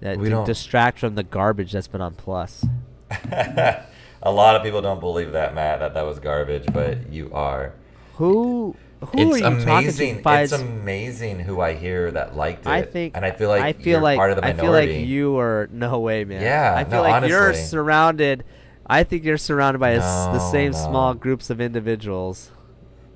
That 0.00 0.18
We 0.18 0.24
to 0.24 0.30
don't- 0.30 0.46
distract 0.46 0.98
from 0.98 1.14
the 1.14 1.22
garbage 1.22 1.72
that's 1.72 1.88
been 1.88 2.00
on 2.00 2.14
Plus. 2.14 2.64
a 3.30 3.84
lot 4.30 4.56
of 4.56 4.62
people 4.62 4.80
don't 4.82 5.00
believe 5.00 5.32
that, 5.32 5.54
Matt, 5.54 5.80
that 5.80 5.94
that 5.94 6.04
was 6.06 6.18
garbage, 6.18 6.66
but 6.72 7.10
you 7.12 7.30
are. 7.32 7.72
Who 8.14 8.76
who 9.06 9.18
it's 9.18 9.34
are 9.34 9.38
you 9.38 9.46
amazing. 9.46 10.22
talking 10.22 10.22
to? 10.22 10.42
It's 10.42 10.52
amazing 10.52 11.40
who 11.40 11.60
I 11.60 11.74
hear 11.74 12.10
that 12.12 12.36
liked 12.36 12.66
it. 12.66 12.70
I 12.70 12.82
think, 12.82 13.16
and 13.16 13.24
I 13.24 13.32
feel 13.32 13.48
like 13.48 13.62
I 13.62 13.72
feel 13.72 13.92
you're 13.94 14.00
like 14.00 14.16
part 14.16 14.30
of 14.30 14.36
the 14.36 14.42
minority. 14.42 14.60
I 14.60 14.62
feel 14.62 14.98
like 14.98 15.06
you 15.08 15.38
are 15.38 15.68
no 15.72 15.98
way, 16.00 16.24
man. 16.24 16.42
Yeah, 16.42 16.74
I 16.76 16.84
feel 16.84 17.02
no, 17.02 17.08
like 17.08 17.28
you're 17.28 17.54
surrounded. 17.54 18.44
I 18.86 19.04
think 19.04 19.24
you're 19.24 19.38
surrounded 19.38 19.78
by 19.78 19.90
a 19.90 19.98
s 19.98 20.26
the 20.26 20.50
same 20.50 20.72
no. 20.72 20.78
small 20.78 21.14
groups 21.14 21.50
of 21.50 21.60
individuals. 21.60 22.50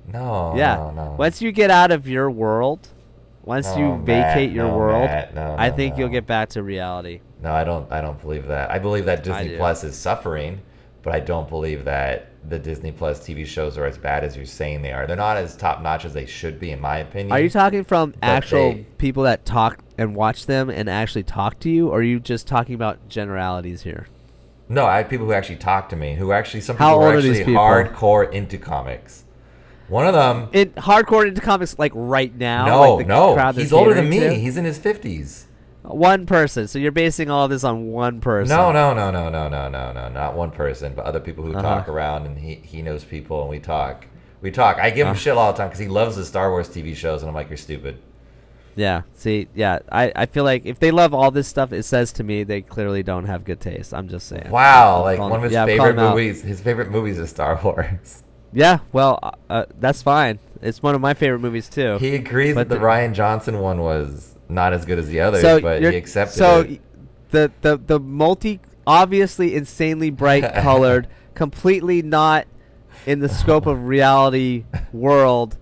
No, 0.07 0.53
yeah. 0.55 0.75
no, 0.75 0.91
no. 0.91 1.15
Once 1.17 1.41
you 1.41 1.51
get 1.51 1.69
out 1.69 1.91
of 1.91 2.07
your 2.07 2.31
world, 2.31 2.87
once 3.43 3.67
No, 3.67 3.77
you 3.77 3.97
Matt, 3.97 4.05
vacate 4.05 4.51
your 4.51 4.67
no, 4.67 4.77
world, 4.77 5.05
Matt, 5.05 5.35
no, 5.35 5.55
I 5.57 5.69
no, 5.69 5.75
think 5.75 5.97
you'll 5.97 6.09
get 6.09 6.25
back 6.25 6.49
to 6.49 6.63
reality. 6.63 7.21
No, 7.41 7.53
I 7.53 7.63
don't. 7.63 7.91
I 7.91 8.01
don't 8.01 8.19
believe 8.19 8.47
that. 8.47 8.71
I 8.71 8.79
believe 8.79 9.05
that 9.05 9.23
Disney. 9.23 9.57
Plus 9.57 9.83
is 9.83 9.95
suffering, 9.95 10.61
but 11.07 11.15
I 11.15 11.21
don't 11.21 11.47
believe 11.47 11.85
that 11.85 12.27
the 12.49 12.59
Disney 12.59 12.91
Plus 12.91 13.25
TV 13.25 13.45
shows 13.45 13.77
are 13.77 13.85
as 13.85 13.97
bad 13.97 14.25
as 14.25 14.35
you're 14.35 14.45
saying 14.45 14.81
they 14.81 14.91
are. 14.91 15.07
They're 15.07 15.15
not 15.15 15.37
as 15.37 15.55
top 15.55 15.81
notch 15.81 16.03
as 16.03 16.11
they 16.13 16.25
should 16.25 16.59
be, 16.59 16.71
in 16.71 16.81
my 16.81 16.97
opinion. 16.97 17.31
Are 17.31 17.39
you 17.39 17.49
talking 17.49 17.85
from 17.85 18.13
actual 18.21 18.73
they- 18.73 18.85
people 18.97 19.23
that 19.23 19.45
talk 19.45 19.79
and 19.97 20.15
watch 20.17 20.47
them 20.47 20.69
and 20.69 20.89
actually 20.89 21.23
talk 21.23 21.59
to 21.59 21.69
you, 21.69 21.87
or 21.87 21.99
are 21.99 22.03
you 22.03 22.19
just 22.19 22.45
talking 22.45 22.75
about 22.75 23.07
generalities 23.07 23.83
here? 23.83 24.07
No, 24.67 24.85
I 24.85 24.97
have 24.97 25.07
people 25.07 25.27
who 25.27 25.31
actually 25.31 25.55
talk 25.55 25.87
to 25.91 25.95
me, 25.95 26.15
who 26.15 26.33
actually 26.33 26.59
some 26.59 26.75
How 26.75 26.89
people 26.95 27.03
are 27.05 27.13
are 27.13 27.17
actually 27.19 27.37
people? 27.45 27.53
hardcore 27.53 28.29
into 28.33 28.57
comics. 28.57 29.23
One 29.87 30.05
of 30.07 30.13
them, 30.13 30.49
It 30.51 30.75
hardcore 30.75 31.25
into 31.25 31.39
comics 31.39 31.79
like 31.79 31.93
right 31.95 32.35
now. 32.37 32.65
no, 32.65 32.95
like 32.95 33.07
no, 33.07 33.51
he's 33.53 33.71
older 33.71 33.93
than 33.93 34.09
me. 34.09 34.19
to? 34.19 34.33
He's 34.33 34.57
in 34.57 34.65
his 34.65 34.77
fifties. 34.77 35.46
One 35.87 36.25
person. 36.25 36.67
So 36.67 36.79
you're 36.79 36.91
basing 36.91 37.29
all 37.29 37.47
this 37.47 37.63
on 37.63 37.87
one 37.87 38.19
person. 38.19 38.55
No, 38.55 38.71
no, 38.71 38.93
no, 38.93 39.09
no, 39.09 39.29
no, 39.29 39.47
no, 39.47 39.69
no, 39.69 39.91
no. 39.93 40.09
Not 40.09 40.35
one 40.35 40.51
person, 40.51 40.93
but 40.93 41.05
other 41.05 41.19
people 41.19 41.45
who 41.45 41.51
uh-huh. 41.51 41.61
talk 41.61 41.89
around, 41.89 42.25
and 42.25 42.37
he 42.37 42.55
he 42.55 42.81
knows 42.81 43.03
people, 43.03 43.41
and 43.41 43.49
we 43.49 43.59
talk. 43.59 44.05
We 44.41 44.51
talk. 44.51 44.77
I 44.79 44.89
give 44.89 45.07
him 45.07 45.11
uh-huh. 45.11 45.19
shit 45.19 45.37
all 45.37 45.51
the 45.51 45.57
time 45.57 45.69
because 45.69 45.79
he 45.79 45.87
loves 45.87 46.15
the 46.15 46.25
Star 46.25 46.51
Wars 46.51 46.69
TV 46.69 46.95
shows, 46.95 47.21
and 47.21 47.29
I'm 47.29 47.35
like, 47.35 47.49
you're 47.49 47.57
stupid. 47.57 47.99
Yeah. 48.77 49.01
See, 49.15 49.47
yeah, 49.55 49.79
I, 49.91 50.11
I 50.15 50.25
feel 50.27 50.43
like 50.43 50.65
if 50.65 50.79
they 50.79 50.91
love 50.91 51.13
all 51.13 51.31
this 51.31 51.47
stuff, 51.47 51.73
it 51.73 51.83
says 51.83 52.13
to 52.13 52.23
me 52.23 52.43
they 52.43 52.61
clearly 52.61 53.01
don't 53.01 53.25
have 53.25 53.43
good 53.43 53.59
taste. 53.59 53.93
I'm 53.93 54.07
just 54.07 54.27
saying. 54.27 54.49
Wow, 54.51 54.97
I'm 54.97 55.03
like 55.03 55.19
one 55.19 55.33
of 55.33 55.43
his 55.43 55.53
yeah, 55.53 55.65
favorite 55.65 55.95
movies. 55.95 56.43
His 56.43 56.61
favorite 56.61 56.91
movies 56.91 57.17
is 57.17 57.29
Star 57.29 57.59
Wars. 57.63 58.23
Yeah, 58.53 58.79
well, 58.93 59.19
uh, 59.21 59.31
uh, 59.49 59.65
that's 59.79 60.01
fine. 60.01 60.39
It's 60.61 60.81
one 60.81 60.95
of 60.95 61.01
my 61.01 61.13
favorite 61.15 61.39
movies 61.39 61.69
too. 61.69 61.97
He 61.97 62.15
agrees 62.15 62.55
but 62.55 62.69
that 62.69 62.75
the, 62.75 62.79
the 62.79 62.85
Rian 62.85 63.13
Johnson 63.13 63.59
one 63.59 63.81
was 63.81 64.36
not 64.49 64.73
as 64.73 64.85
good 64.85 64.99
as 64.99 65.07
the 65.07 65.19
others, 65.21 65.41
so 65.41 65.59
but 65.59 65.81
he 65.81 65.87
accepted 65.87 66.37
so 66.37 66.61
it. 66.61 66.81
the 67.31 67.51
the 67.61 67.77
the 67.77 67.99
multi 67.99 68.59
obviously 68.85 69.55
insanely 69.55 70.09
bright 70.09 70.53
colored, 70.61 71.07
completely 71.35 72.01
not 72.01 72.47
in 73.05 73.19
the 73.19 73.29
scope 73.29 73.65
of 73.65 73.85
reality 73.85 74.65
world, 74.91 75.57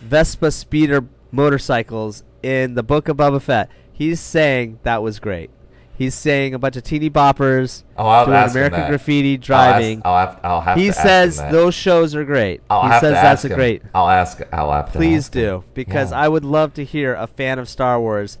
Vespa 0.00 0.50
speeder 0.50 1.04
motorcycles 1.30 2.24
in 2.42 2.74
the 2.74 2.82
Book 2.82 3.08
of 3.08 3.16
Boba 3.16 3.40
Fett. 3.40 3.70
He's 3.92 4.20
saying 4.20 4.78
that 4.82 5.02
was 5.02 5.18
great. 5.18 5.50
He's 5.98 6.14
saying 6.14 6.52
a 6.52 6.58
bunch 6.58 6.76
of 6.76 6.82
teeny 6.82 7.08
boppers 7.08 7.82
Oh, 7.96 8.06
I'll 8.06 8.26
doing 8.26 8.36
him 8.38 8.50
American. 8.50 8.88
Graffiti 8.88 9.30
I'll 9.32 9.36
ask- 9.38 9.46
driving. 9.46 10.02
I'll 10.04 10.18
have, 10.26 10.40
I'll 10.44 10.60
have 10.60 10.76
he 10.78 10.84
to 10.84 10.88
ask 10.90 11.00
says 11.02 11.40
him 11.40 11.52
those 11.52 11.74
shows 11.74 12.14
are 12.14 12.24
great. 12.24 12.60
I'll 12.68 12.82
he 12.84 12.90
says 13.00 13.12
that's 13.14 13.24
ask 13.24 13.44
a 13.44 13.48
him. 13.48 13.54
great. 13.54 13.82
I'll 13.94 14.08
ask. 14.08 14.40
I'll 14.52 14.72
have 14.72 14.92
to. 14.92 14.98
Please 14.98 15.28
him. 15.28 15.32
do 15.32 15.64
because 15.74 16.10
Yeah. 16.10 16.20
I 16.20 16.28
would 16.28 16.44
love 16.44 16.74
to 16.74 16.84
hear 16.84 17.14
a 17.14 17.26
fan 17.26 17.58
of 17.58 17.68
Star 17.68 17.98
Wars 18.00 18.36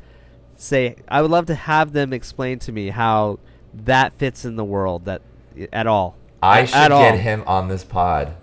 say. 0.56 0.96
I 1.08 1.22
would 1.22 1.30
love 1.30 1.46
to 1.46 1.54
have 1.54 1.92
them 1.92 2.12
explain 2.12 2.58
to 2.60 2.72
me 2.72 2.90
how 2.90 3.38
that 3.72 4.12
fits 4.14 4.44
in 4.44 4.56
the 4.56 4.64
world 4.64 5.04
that 5.06 5.22
at 5.72 5.86
all. 5.86 6.16
I 6.42 6.60
At- 6.60 6.68
should 6.68 6.76
at 6.76 6.88
get 6.88 6.92
all. 7.12 7.16
him 7.16 7.42
on 7.46 7.68
this 7.68 7.84
pod. 7.84 8.34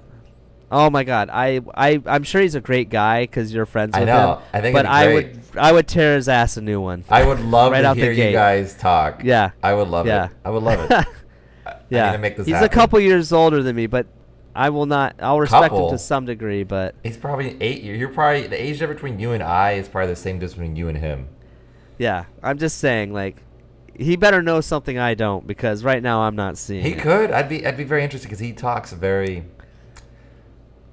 Oh 0.76 0.90
my 0.90 1.04
god, 1.04 1.30
I 1.32 1.62
I 1.76 2.02
I'm 2.08 2.24
sure 2.24 2.42
he's 2.42 2.56
a 2.56 2.62
great 2.62 2.90
guy 2.90 3.24
because 3.24 3.54
you're 3.54 3.68
friends 3.68 3.92
I 3.96 4.00
with 4.00 4.08
know. 4.10 4.36
him. 4.38 4.44
I 4.54 4.62
think 4.62 4.74
but 4.74 4.86
I 4.88 5.14
would 5.14 5.40
I 5.56 5.72
would 5.72 5.88
tear 5.88 6.16
his 6.16 6.28
ass 6.28 6.58
a 6.58 6.62
new 6.62 6.82
one. 6.82 7.04
I 7.10 7.24
would 7.24 7.40
love 7.42 7.72
Right 7.74 7.82
to 7.84 7.94
hear 7.94 8.10
you 8.10 8.16
gate. 8.16 8.34
guys 8.34 8.74
talk. 8.76 9.24
Yeah. 9.24 9.52
I 9.62 9.74
would 9.76 9.88
love 9.88 10.08
Yeah. 10.08 10.26
it. 10.26 10.32
I 10.44 10.50
would 10.50 10.64
love 10.64 10.80
it. 10.80 10.92
I- 10.92 11.06
I 11.66 11.76
yeah, 11.90 12.08
need 12.08 12.12
to 12.14 12.18
make 12.18 12.38
this 12.38 12.46
he's 12.48 12.56
happen. 12.56 12.66
a 12.72 12.74
couple 12.74 13.00
years 13.00 13.32
older 13.32 13.62
than 13.62 13.76
me, 13.76 13.86
but 13.88 14.08
I 14.56 14.70
will 14.72 14.86
not. 14.88 15.16
I'll 15.20 15.40
respect 15.40 15.74
him 15.74 15.90
to 15.92 15.98
some 16.00 16.26
degree, 16.26 16.64
but 16.64 16.96
He's 17.04 17.18
probably 17.18 17.56
eight. 17.62 17.84
years. 17.84 18.00
You're 18.00 18.10
probably 18.10 18.48
the 18.48 18.62
age 18.62 18.80
difference 18.80 19.00
between 19.00 19.20
you 19.20 19.32
and 19.32 19.42
I 19.44 19.74
is 19.74 19.88
probably 19.88 20.10
the 20.10 20.16
same 20.16 20.40
difference 20.40 20.56
between 20.56 20.76
you 20.76 20.90
and 20.90 20.98
him. 20.98 21.28
yeah, 22.00 22.26
I'm 22.42 22.58
just 22.58 22.80
saying 22.80 23.14
like. 23.14 23.38
He 23.96 24.16
better 24.16 24.42
know 24.42 24.60
something 24.60 24.98
I 24.98 25.14
don't 25.14 25.46
because 25.46 25.84
right 25.84 26.02
now 26.02 26.22
I'm 26.22 26.36
not 26.36 26.58
seeing. 26.58 26.82
He 26.84 26.94
it. 26.94 27.00
could. 27.00 27.30
I'd 27.30 27.48
be. 27.48 27.64
I'd 27.64 27.78
be 27.78 27.84
very 27.84 28.04
interested 28.04 28.28
because 28.28 28.40
he 28.40 28.52
talks 28.52 28.92
very 28.92 29.44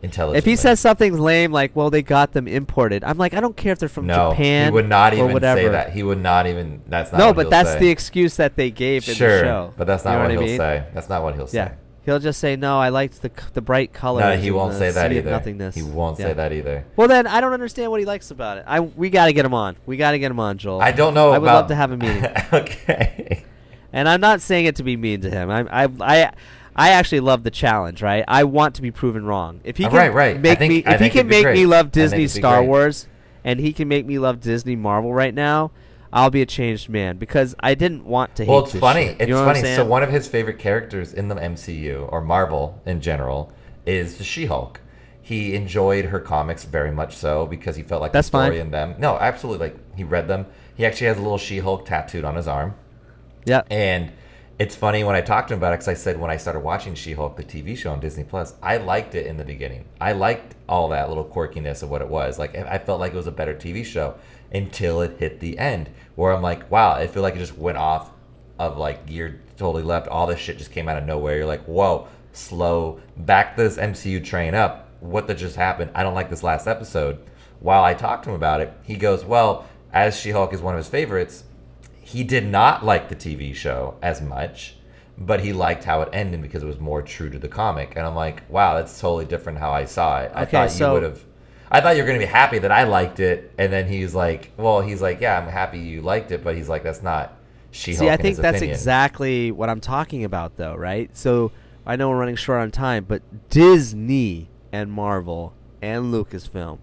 intelligent. 0.03 0.39
If 0.39 0.45
he 0.45 0.57
says 0.57 0.81
something 0.81 1.17
lame 1.19 1.53
like, 1.53 1.75
"Well, 1.77 1.91
they 1.91 2.03
got 2.03 2.33
them 2.33 2.47
imported," 2.49 3.05
I'm 3.05 3.19
like, 3.19 3.35
I 3.35 3.41
don't 3.41 3.57
care 3.57 3.73
if 3.73 3.79
they're 3.79 3.89
from 3.89 4.07
no, 4.07 4.31
Japan. 4.31 4.67
he 4.67 4.71
would 4.73 4.89
not 4.89 5.13
even 5.15 5.33
whatever. 5.33 5.61
say 5.61 5.69
that. 5.69 5.93
He 5.93 6.03
would 6.03 6.21
not 6.23 6.47
even. 6.47 6.83
That's 6.87 7.13
not. 7.13 7.19
No, 7.19 7.27
what 7.29 7.37
but 7.37 7.51
that's 7.51 7.73
say. 7.73 7.79
the 7.81 7.89
excuse 7.91 8.37
that 8.37 8.57
they 8.57 8.71
gave 8.71 9.09
in 9.09 9.15
sure, 9.15 9.39
the 9.39 9.45
show. 9.45 9.75
but 9.77 9.87
that's 9.87 10.05
You 10.05 10.11
not 10.11 10.17
know 10.17 10.23
what, 10.23 10.31
I 10.43 10.47
he'll 10.47 10.57
say. 10.59 10.85
That's 10.95 11.09
not 11.09 11.23
what 11.23 11.35
he'll 11.35 11.47
say. 11.47 11.59
Yeah, 11.59 11.73
he'll 12.05 12.19
just 12.19 12.41
say, 12.41 12.57
"No, 12.57 12.79
I 12.79 12.89
liked 12.89 13.23
the 13.23 13.31
the 13.53 13.61
bright 13.61 13.93
colors." 13.93 14.23
No, 14.25 14.37
he 14.37 14.51
won't 14.51 14.75
say 14.75 14.91
that 14.91 15.13
either. 15.13 15.31
Nothingness. 15.31 15.75
He 15.75 15.83
won't 15.83 16.19
Yeah. 16.19 16.29
say 16.29 16.33
that 16.35 16.53
either. 16.53 16.85
Well, 16.97 17.09
then 17.09 17.27
I 17.27 17.41
don't 17.41 17.53
understand 17.53 17.91
what 17.91 18.01
he 18.01 18.07
likes 18.07 18.31
about 18.31 18.59
it. 18.59 18.65
I 18.67 18.81
we 18.81 19.11
got 19.11 19.27
to 19.27 19.33
get 19.33 19.45
him 19.45 19.55
on. 19.55 19.77
We 19.87 19.97
got 19.97 20.13
to 20.13 20.19
get 20.19 20.31
him 20.31 20.41
on, 20.41 20.59
Joel. 20.59 20.81
I 20.81 20.93
don't 20.93 21.15
know. 21.15 21.29
About 21.29 21.35
I 21.35 21.39
would 21.39 21.47
about- 21.47 21.55
love 21.57 21.69
to 21.69 21.75
have 21.75 21.91
a 21.93 21.97
meeting. 21.97 22.25
okay. 22.53 23.45
And 23.93 24.09
I'm 24.09 24.21
not 24.21 24.41
saying 24.41 24.67
it 24.67 24.77
to 24.77 24.85
be 24.85 24.97
mean 24.97 25.21
to 25.23 25.31
him. 25.31 25.51
I 25.51 25.85
I 25.85 25.89
I, 26.01 26.33
I 26.77 26.91
actually 26.91 27.21
love 27.21 27.43
the 27.43 27.51
challenge, 27.51 28.01
right? 28.03 28.25
I 28.29 28.45
want 28.45 28.75
to 28.77 28.83
be 28.83 28.91
proven 28.91 29.25
wrong. 29.25 29.61
If 29.65 29.77
he 29.77 29.85
Uh, 29.85 29.89
can 29.89 29.99
right, 29.99 30.15
right. 30.15 30.41
Make 30.41 30.59
think- 30.59 30.73
me, 30.73 30.93
if 30.93 31.01
he 31.01 31.11
can 31.11 31.27
make 31.27 31.43
great. 31.45 31.55
me 31.59 31.67
think 31.67 31.93
Disney 31.93 32.27
Star. 32.29 32.63
Wars, 32.63 33.07
and 33.45 33.59
he 33.61 33.73
can 33.73 33.89
make 33.89 34.07
me 34.07 34.19
love 34.19 34.41
Disney 34.41 34.77
Marvel 34.77 35.13
right 35.13 35.35
now, 35.35 35.73
I'll 36.13 36.31
be 36.31 36.43
a 36.43 36.47
changed 36.47 36.89
man 36.89 37.17
because 37.19 37.55
I 37.61 37.75
didn't 37.75 38.05
want 38.05 38.35
to 38.37 38.45
hate. 38.45 38.51
Well, 38.51 38.65
it's 38.65 38.75
funny. 38.75 39.07
shit. 39.07 39.17
It's 39.21 39.29
You 39.29 39.35
know 39.35 39.45
funny. 39.45 39.63
So 39.63 39.85
one 39.85 40.03
of 40.03 40.11
his 40.11 40.27
favorite 40.29 40.59
characters 40.59 41.13
in 41.13 41.29
the 41.29 41.37
MCU 41.37 42.09
or 42.11 42.21
Marvel 42.21 42.81
in 42.87 43.01
general 43.01 43.53
is 43.87 44.17
the 44.19 44.25
She-Hulk. 44.25 44.81
He 45.23 45.55
enjoyed 45.55 46.07
her 46.07 46.19
comics 46.19 46.65
very 46.65 46.91
much 46.91 47.17
so 47.17 47.47
because 47.47 47.77
he 47.77 47.83
felt 47.85 48.01
like 48.03 48.13
That's 48.13 48.29
the 48.29 48.39
story 48.43 48.57
fine. 48.57 48.67
in 48.67 48.71
them. 48.73 48.95
No, 48.99 49.17
absolutely. 49.21 49.69
Like 49.69 49.97
he 49.97 50.03
read 50.03 50.27
them. 50.27 50.47
He 50.75 50.85
actually 50.85 51.07
has 51.09 51.19
a 51.19 51.23
little 51.23 51.39
She-Hulk 51.39 51.87
tattooed 51.87 52.25
on 52.25 52.35
his 52.37 52.49
arm. 52.49 52.75
yeah. 53.45 53.63
And 53.71 54.11
it's 54.61 54.77
funny 54.77 55.03
when 55.05 55.17
I 55.17 55.23
talked 55.23 55.49
to 55.49 55.55
him 55.55 55.61
about 55.61 55.73
it 55.73 55.79
because 55.79 55.89
I 55.89 55.95
said 55.95 56.21
when 56.21 56.31
I 56.31 56.37
started 56.37 56.61
watching 56.61 56.95
She-Hulk, 56.95 57.35
the 57.35 57.43
TV 57.43 57.75
show 57.75 57.93
on 57.93 57.99
Disney 57.99 58.25
Plus, 58.25 58.53
I 58.63 58.77
liked 58.77 59.15
it 59.15 59.27
in 59.27 59.39
the 59.39 59.45
beginning. 59.45 59.87
I 59.99 60.13
liked 60.13 60.55
all 60.69 60.91
that 60.91 61.09
little 61.09 61.25
quirkiness 61.25 61.83
of 61.83 61.89
what 61.89 62.03
it 62.03 62.09
was. 62.09 62.39
Like 62.39 62.55
I 62.55 62.77
felt 62.77 63.01
like 63.01 63.15
it 63.15 63.17
was 63.17 63.27
a 63.27 63.33
better 63.33 63.55
TV 63.55 63.83
show 63.83 64.17
until 64.53 65.01
it 65.01 65.19
hit 65.19 65.41
the 65.41 65.59
end, 65.59 65.89
where 66.15 66.31
I'm 66.31 66.43
like, 66.43 66.71
wow, 66.71 66.93
I 66.93 67.07
feel 67.07 67.23
like 67.23 67.37
it 67.37 67.39
just 67.39 67.57
went 67.57 67.79
off 67.79 68.11
of 68.59 68.77
like 68.77 69.07
gear 69.07 69.41
totally 69.57 69.83
left. 69.83 70.09
All 70.09 70.27
this 70.27 70.39
shit 70.39 70.59
just 70.59 70.73
came 70.73 70.91
out 70.91 70.99
of 70.99 71.07
nowhere. 71.07 71.39
You're 71.39 71.47
like, 71.47 71.65
whoa, 71.65 72.09
slow, 72.35 73.01
back 73.17 73.57
this 73.57 73.79
MCU 73.79 74.23
train 74.23 74.55
up. 74.55 74.91
what 75.01 75.27
that 75.27 75.39
just 75.39 75.57
happened. 75.57 75.91
I 75.95 76.03
don't 76.03 76.15
like 76.15 76.29
this 76.29 76.43
last 76.43 76.67
episode. 76.67 77.19
While 77.61 77.83
I 77.83 77.95
talked 77.95 78.25
to 78.25 78.31
him 78.31 78.37
about 78.37 78.61
it, 78.61 78.73
he 78.83 78.97
goes, 78.97 79.25
well, 79.25 79.67
as 79.93 80.19
She 80.21 80.31
Hulk 80.31 80.53
is 80.53 80.61
one 80.61 80.75
of 80.75 80.79
his 80.79 80.89
favorites, 80.89 81.45
he 82.11 82.25
did 82.25 82.47
not 82.47 82.85
like 82.85 83.09
the 83.09 83.15
TV 83.17 83.55
show 83.55 83.97
as 84.03 84.21
much, 84.21 84.75
but 85.17 85.41
he 85.41 85.53
liked 85.53 85.85
how 85.85 86.03
it 86.03 86.09
ended 86.13 86.43
because 86.43 86.63
it 86.63 86.67
was 86.67 86.81
more 86.81 87.03
true 87.03 87.31
to 87.31 87.39
the 87.39 87.49
comic. 87.49 87.93
And 87.97 88.07
I'm 88.07 88.15
like, 88.15 88.43
wow, 88.51 88.75
that's 88.75 88.99
totally 89.01 89.27
different 89.27 89.59
how 89.59 89.71
I 89.71 89.85
saw 89.85 90.21
it. 90.21 90.33
I 90.35 90.43
Okay, 90.43 90.51
thought 90.53 90.71
so- 90.71 90.87
you 90.89 90.93
would 90.95 91.03
have. 91.05 91.25
I 91.73 91.81
thought 91.81 91.95
you 91.97 92.03
were 92.03 92.07
gonna 92.09 92.19
be 92.19 92.25
happy 92.25 92.59
that 92.59 92.73
I 92.73 92.83
liked 92.83 93.21
it, 93.21 93.53
and 93.57 93.73
then 93.73 93.87
he's 93.87 94.13
like, 94.13 94.51
"Well, 94.57 94.81
he's 94.81 95.01
like, 95.01 95.21
yeah, 95.21 95.39
I'm 95.39 95.47
happy 95.49 95.79
you 95.79 96.03
liked 96.03 96.33
it," 96.33 96.43
but 96.43 96.57
he's 96.57 96.69
like, 96.69 96.83
"That's 96.83 97.01
not 97.01 97.37
She-Hulk." 97.71 98.01
See, 98.01 98.11
I 98.11 98.17
think 98.17 98.39
that's 98.39 98.57
opinion. 98.57 98.75
exactly 98.75 99.53
what 99.53 99.71
I'm 99.71 99.79
talking 99.81 100.25
about, 100.25 100.57
though, 100.57 100.75
right? 100.75 101.17
So 101.17 101.53
I 101.87 101.95
know 101.95 102.09
we're 102.11 102.19
running 102.19 102.35
short 102.35 102.61
on 102.61 102.73
time, 102.73 103.05
but 103.07 103.23
Disney 103.51 104.49
and 104.73 104.91
Marvel 104.91 105.53
and 105.81 106.13
Lucasfilm, 106.13 106.79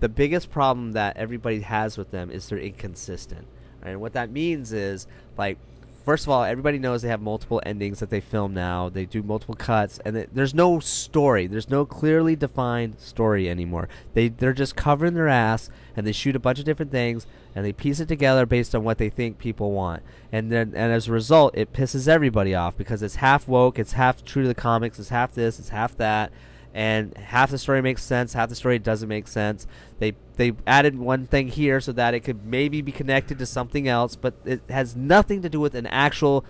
the 0.00 0.08
biggest 0.08 0.50
problem 0.50 0.92
that 0.92 1.14
everybody 1.18 1.60
has 1.60 1.98
with 1.98 2.10
them 2.10 2.30
is 2.30 2.48
they're 2.48 2.58
inconsistent. 2.58 3.46
And 3.82 4.00
what 4.00 4.12
that 4.12 4.30
means 4.30 4.72
is, 4.72 5.06
like, 5.36 5.58
first 6.04 6.24
of 6.24 6.30
all, 6.30 6.44
everybody 6.44 6.78
knows 6.78 7.02
they 7.02 7.08
have 7.08 7.20
multiple 7.20 7.62
endings 7.64 8.00
that 8.00 8.10
they 8.10 8.20
film 8.20 8.54
now. 8.54 8.88
They 8.88 9.04
do 9.04 9.22
multiple 9.22 9.54
cuts, 9.54 9.98
and 10.04 10.16
it, 10.16 10.30
there's 10.32 10.54
no 10.54 10.80
story. 10.80 11.46
There's 11.46 11.70
no 11.70 11.84
clearly 11.84 12.36
defined 12.36 12.98
story 12.98 13.48
anymore. 13.48 13.88
They 14.14 14.28
they're 14.28 14.52
just 14.52 14.76
covering 14.76 15.14
their 15.14 15.28
ass, 15.28 15.70
and 15.96 16.06
they 16.06 16.12
shoot 16.12 16.36
a 16.36 16.40
bunch 16.40 16.58
of 16.58 16.64
different 16.64 16.90
things, 16.90 17.26
and 17.54 17.64
they 17.64 17.72
piece 17.72 18.00
it 18.00 18.08
together 18.08 18.46
based 18.46 18.74
on 18.74 18.84
what 18.84 18.98
they 18.98 19.08
think 19.10 19.38
people 19.38 19.72
want. 19.72 20.02
And 20.30 20.50
then 20.50 20.72
and 20.74 20.92
as 20.92 21.08
a 21.08 21.12
result, 21.12 21.56
it 21.56 21.72
pisses 21.72 22.08
everybody 22.08 22.54
off 22.54 22.76
because 22.76 23.02
it's 23.02 23.16
half 23.16 23.48
woke, 23.48 23.78
it's 23.78 23.92
half 23.92 24.24
true 24.24 24.42
to 24.42 24.48
the 24.48 24.54
comics, 24.54 24.98
it's 24.98 25.10
half 25.10 25.32
this, 25.32 25.58
it's 25.58 25.70
half 25.70 25.96
that. 25.96 26.32
And 26.74 27.16
half 27.16 27.50
the 27.50 27.58
story 27.58 27.82
makes 27.82 28.02
sense, 28.02 28.32
half 28.32 28.48
the 28.48 28.54
story 28.54 28.78
doesn't 28.78 29.08
make 29.08 29.28
sense. 29.28 29.66
They 29.98 30.14
they 30.36 30.52
added 30.66 30.98
one 30.98 31.26
thing 31.26 31.48
here 31.48 31.80
so 31.80 31.92
that 31.92 32.14
it 32.14 32.20
could 32.20 32.46
maybe 32.46 32.80
be 32.80 32.92
connected 32.92 33.38
to 33.38 33.46
something 33.46 33.86
else, 33.86 34.16
but 34.16 34.34
it 34.44 34.62
has 34.70 34.96
nothing 34.96 35.42
to 35.42 35.50
do 35.50 35.60
with 35.60 35.74
an 35.74 35.86
actual 35.86 36.44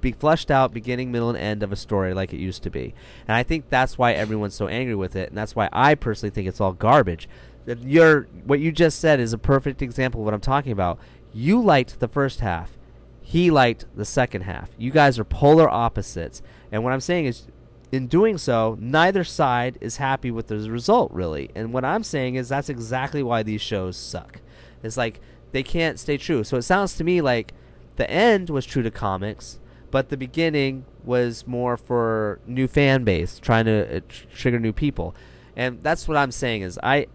be 0.00 0.12
fleshed 0.12 0.50
out 0.50 0.72
beginning, 0.72 1.10
middle, 1.10 1.30
and 1.30 1.38
end 1.38 1.62
of 1.62 1.72
a 1.72 1.76
story 1.76 2.14
like 2.14 2.32
it 2.32 2.38
used 2.38 2.62
to 2.62 2.70
be. 2.70 2.94
And 3.26 3.34
I 3.36 3.42
think 3.42 3.68
that's 3.70 3.98
why 3.98 4.12
everyone's 4.12 4.54
so 4.54 4.68
angry 4.68 4.94
with 4.94 5.16
it, 5.16 5.30
and 5.30 5.38
that's 5.38 5.56
why 5.56 5.68
I 5.72 5.96
personally 5.96 6.30
think 6.30 6.46
it's 6.46 6.60
all 6.60 6.72
garbage. 6.72 7.28
Your 7.66 8.28
what 8.44 8.60
you 8.60 8.70
just 8.70 9.00
said 9.00 9.18
is 9.18 9.32
a 9.32 9.38
perfect 9.38 9.82
example 9.82 10.20
of 10.20 10.26
what 10.26 10.34
I'm 10.34 10.40
talking 10.40 10.72
about. 10.72 11.00
You 11.32 11.60
liked 11.60 11.98
the 11.98 12.06
first 12.08 12.40
half. 12.40 12.78
He 13.22 13.50
liked 13.50 13.86
the 13.96 14.04
second 14.04 14.42
half. 14.42 14.70
You 14.78 14.90
guys 14.90 15.18
are 15.18 15.24
polar 15.24 15.68
opposites. 15.68 16.42
And 16.70 16.84
what 16.84 16.92
I'm 16.92 17.00
saying 17.00 17.24
is 17.24 17.46
in 17.94 18.08
doing 18.08 18.36
so, 18.38 18.76
neither 18.80 19.22
side 19.22 19.78
is 19.80 19.98
happy 19.98 20.30
with 20.30 20.48
the 20.48 20.58
result, 20.70 21.12
really. 21.12 21.50
And 21.54 21.72
what 21.72 21.84
I'm 21.84 22.02
saying 22.02 22.34
is 22.34 22.48
that's 22.48 22.68
exactly 22.68 23.22
why 23.22 23.42
these 23.42 23.60
shows 23.60 23.96
suck. 23.96 24.40
It's 24.82 24.96
like 24.96 25.20
they 25.52 25.62
can't 25.62 26.00
stay 26.00 26.18
true. 26.18 26.42
So 26.42 26.56
it 26.56 26.62
sounds 26.62 26.94
to 26.96 27.04
me 27.04 27.20
like 27.20 27.54
the 27.96 28.10
end 28.10 28.50
was 28.50 28.66
true 28.66 28.82
to 28.82 28.90
comics, 28.90 29.60
but 29.92 30.08
the 30.08 30.16
beginning 30.16 30.84
was 31.04 31.46
more 31.46 31.76
for 31.76 32.40
new 32.46 32.66
fan 32.66 33.04
base, 33.04 33.38
trying 33.38 33.66
to 33.66 33.98
uh, 33.98 34.00
tr- 34.08 34.26
trigger 34.34 34.58
new 34.58 34.72
people. 34.72 35.14
And 35.56 35.80
that's 35.82 36.08
what 36.08 36.16
I'm 36.16 36.32
saying 36.32 36.62
is 36.62 36.78
I, 36.82 37.06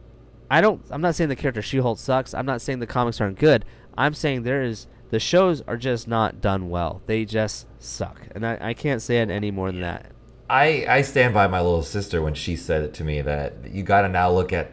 I 0.50 0.62
don't. 0.62 0.82
I'm 0.90 1.02
not 1.02 1.16
saying 1.16 1.30
the 1.30 1.36
character 1.36 1.62
She-Hulk 1.62 2.00
sucks. 2.00 2.34
I'm 2.34 2.46
not 2.46 2.62
saying 2.62 2.80
the 2.80 2.88
comics 2.88 3.20
aren't 3.20 3.38
good. 3.38 3.66
I'm 3.98 4.14
saying 4.14 4.44
there 4.44 4.64
is 4.64 4.88
the 5.10 5.20
shows 5.20 5.62
are 5.68 5.78
just 5.78 6.08
not 6.08 6.40
done 6.40 6.70
well. 6.70 7.02
They 7.06 7.26
just 7.26 7.68
suck, 7.80 8.22
and 8.34 8.48
I, 8.48 8.58
I 8.62 8.74
can't 8.74 9.02
say 9.02 9.18
it 9.18 9.30
any 9.30 9.52
more 9.52 9.72
than 9.72 9.82
that. 9.82 10.14
I 10.50 10.86
I 10.88 11.02
stand 11.04 11.34
by 11.34 11.48
my 11.48 11.62
little 11.62 11.84
sister 11.84 12.22
when 12.22 12.34
she 12.34 12.56
said 12.56 12.82
it 12.82 12.94
to 12.96 13.04
me 13.04 13.22
that 13.22 13.72
you 13.72 13.84
got 13.84 14.02
to 14.02 14.10
now 14.10 14.32
look 14.32 14.52
at 14.52 14.72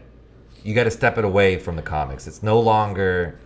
you 0.63 0.73
got 0.73 0.85
to 0.85 0.91
step 0.91 1.17
it 1.17 1.25
away 1.25 1.57
from 1.57 1.75
the 1.75 1.81
comics. 1.81 2.27
It's 2.27 2.41
no 2.41 2.59
longer 2.59 3.39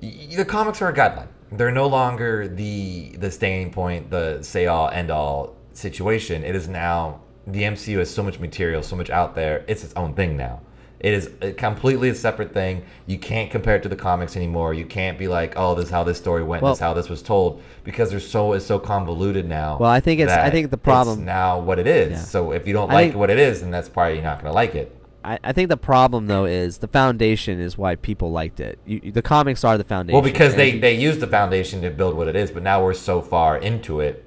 the 0.00 0.44
comics 0.46 0.82
are 0.82 0.88
a 0.88 0.94
guideline. 0.94 1.28
They're 1.52 1.70
no 1.70 1.86
longer 1.86 2.48
the 2.48 3.16
the 3.16 3.30
standing 3.30 3.72
point, 3.72 4.10
the 4.10 4.42
say 4.42 4.66
all 4.66 4.88
end 4.88 5.10
all 5.10 5.56
situation. 5.72 6.44
It 6.44 6.56
is 6.56 6.68
now 6.68 7.20
the 7.46 7.62
MCU 7.62 7.98
has 7.98 8.12
so 8.12 8.22
much 8.22 8.38
material, 8.38 8.82
so 8.82 8.96
much 8.96 9.10
out 9.10 9.34
there. 9.34 9.64
It's 9.68 9.84
its 9.84 9.94
own 9.94 10.14
thing 10.14 10.36
now. 10.36 10.60
It 11.00 11.14
is 11.14 11.30
a 11.40 11.52
completely 11.52 12.10
a 12.10 12.14
separate 12.14 12.52
thing. 12.52 12.82
You 13.06 13.18
can't 13.18 13.50
compare 13.50 13.76
it 13.76 13.82
to 13.84 13.88
the 13.88 13.96
comics 13.96 14.36
anymore. 14.36 14.74
You 14.74 14.84
can't 14.84 15.18
be 15.18 15.28
like, 15.28 15.54
"Oh, 15.56 15.74
this 15.74 15.86
is 15.86 15.90
how 15.90 16.04
this 16.04 16.18
story 16.18 16.42
went. 16.42 16.62
Well- 16.62 16.72
this 16.72 16.78
is 16.78 16.82
how 16.82 16.92
this 16.92 17.08
was 17.08 17.22
told," 17.22 17.62
because 17.84 18.10
there's 18.10 18.28
so 18.28 18.52
it's 18.52 18.66
so 18.66 18.78
convoluted 18.78 19.48
now. 19.48 19.78
Well, 19.80 19.90
I 19.90 20.00
think 20.00 20.20
it's- 20.20 20.36
I 20.36 20.50
think 20.50 20.70
the 20.70 20.76
problem- 20.76 21.24
now 21.24 21.58
what 21.58 21.78
it 21.78 21.86
is. 21.86 22.10
Yeah. 22.12 22.18
So 22.18 22.52
if 22.52 22.66
you 22.66 22.74
don't 22.74 22.90
I 22.90 22.94
like 22.94 23.04
think- 23.12 23.16
what 23.18 23.30
it 23.30 23.38
is, 23.38 23.62
then 23.62 23.70
that's 23.70 23.88
probably 23.88 24.14
you're 24.16 24.22
not 24.24 24.42
going 24.42 24.50
to 24.50 24.54
like 24.54 24.74
it. 24.74 24.94
I, 25.24 25.38
I 25.44 25.52
think 25.52 25.68
the 25.70 25.76
problem 25.76 26.26
though 26.26 26.44
is 26.46 26.78
the 26.78 26.88
foundation 26.88 27.60
is 27.60 27.76
why 27.78 27.94
people 27.96 28.30
liked 28.30 28.58
it. 28.60 28.78
You, 28.86 29.12
the 29.12 29.22
comics 29.22 29.64
are 29.64 29.76
the 29.78 29.84
foundation. 29.84 30.14
Well, 30.14 30.22
because 30.22 30.54
they 30.54 30.78
they 30.78 30.94
use 30.94 31.18
the 31.18 31.26
foundation 31.26 31.80
to 31.82 31.90
build 31.90 32.14
what 32.14 32.28
it 32.28 32.36
is, 32.36 32.50
but 32.50 32.62
now 32.62 32.82
we're 32.82 32.94
so 32.94 33.20
far 33.22 33.56
into 33.56 34.00
it, 34.00 34.24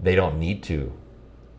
they 0.00 0.14
don't 0.14 0.38
need 0.38 0.62
to. 0.64 0.92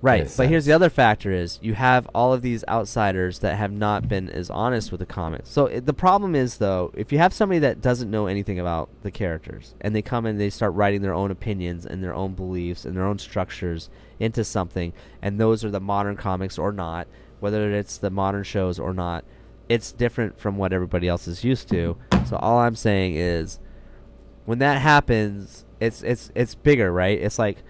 Right. 0.02 0.32
But 0.36 0.50
here's 0.50 0.66
the 0.66 0.74
other 0.74 0.90
factor: 0.90 1.32
is 1.32 1.60
you 1.62 1.74
have 1.74 2.08
all 2.14 2.34
of 2.34 2.42
these 2.42 2.64
outsiders 2.68 3.40
that 3.40 3.58
have 3.58 3.72
not 3.72 4.08
been 4.08 4.30
as 4.30 4.50
honest 4.50 4.92
with 4.92 5.00
the 5.00 5.06
comics. 5.06 5.50
So 5.50 5.66
it, 5.66 5.86
the 5.86 5.94
problem 5.94 6.36
is 6.36 6.58
though, 6.58 6.92
if 6.96 7.12
you 7.12 7.18
have 7.18 7.34
somebody 7.34 7.60
that 7.60 7.82
doesn't 7.82 8.10
know 8.10 8.28
anything 8.28 8.60
about 8.60 8.90
the 9.04 9.12
characters 9.12 9.76
and 9.82 9.96
they 9.96 10.02
come 10.02 10.26
and 10.26 10.40
they 10.40 10.50
start 10.50 10.74
writing 10.74 11.02
their 11.02 11.14
own 11.14 11.32
opinions 11.32 11.86
and 11.86 12.04
their 12.04 12.14
own 12.14 12.34
beliefs 12.34 12.86
and 12.86 12.96
their 12.96 13.06
own 13.06 13.20
structures 13.20 13.90
into 14.20 14.44
something, 14.44 14.94
and 15.22 15.40
those 15.40 15.64
are 15.64 15.72
the 15.72 15.80
modern 15.80 16.16
comics 16.18 16.58
or 16.58 16.72
not, 16.72 17.08
whether 17.40 17.72
it's 17.72 17.98
the 17.98 18.10
modern 18.10 18.44
shows 18.44 18.80
or 18.80 18.94
not, 18.94 19.24
it's 19.70 19.92
different 19.92 20.40
from 20.40 20.58
what 20.58 20.74
everybody 20.74 21.08
else 21.08 21.28
is 21.28 21.44
used 21.44 21.70
to. 21.70 21.96
So 22.28 22.36
all 22.38 22.60
I'm 22.60 22.76
saying 22.76 23.16
is 23.16 23.60
when 24.46 24.60
that 24.60 24.82
happens, 24.82 25.66
it's 25.80 26.02
it's 26.02 26.32
it's 26.36 26.56
bigger, 26.56 26.92
right? 26.92 27.20
It's 27.20 27.40
like 27.40 27.64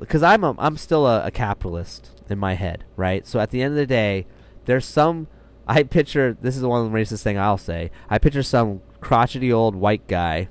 because 0.00 0.22
I'm 0.22 0.42
a, 0.42 0.56
I'm 0.58 0.76
still 0.76 1.06
a, 1.06 1.26
a 1.26 1.30
capitalist 1.30 2.10
in 2.28 2.38
my 2.38 2.54
head, 2.54 2.84
right? 2.96 3.26
So 3.26 3.38
at 3.38 3.50
the 3.50 3.62
end 3.62 3.72
of 3.72 3.76
the 3.76 3.86
day, 3.86 4.26
there's 4.64 4.84
some 4.84 5.28
I 5.70 5.84
picture 5.84 6.36
this 6.40 6.56
is 6.56 6.64
one 6.64 6.80
of 6.80 6.86
the 6.86 6.90
one 6.90 7.00
racist 7.00 7.22
thing 7.22 7.38
I'll 7.38 7.56
say. 7.56 7.92
I 8.08 8.18
picture 8.18 8.42
some 8.42 8.82
crotchety 9.00 9.52
old 9.52 9.76
white 9.76 10.08
guy 10.08 10.48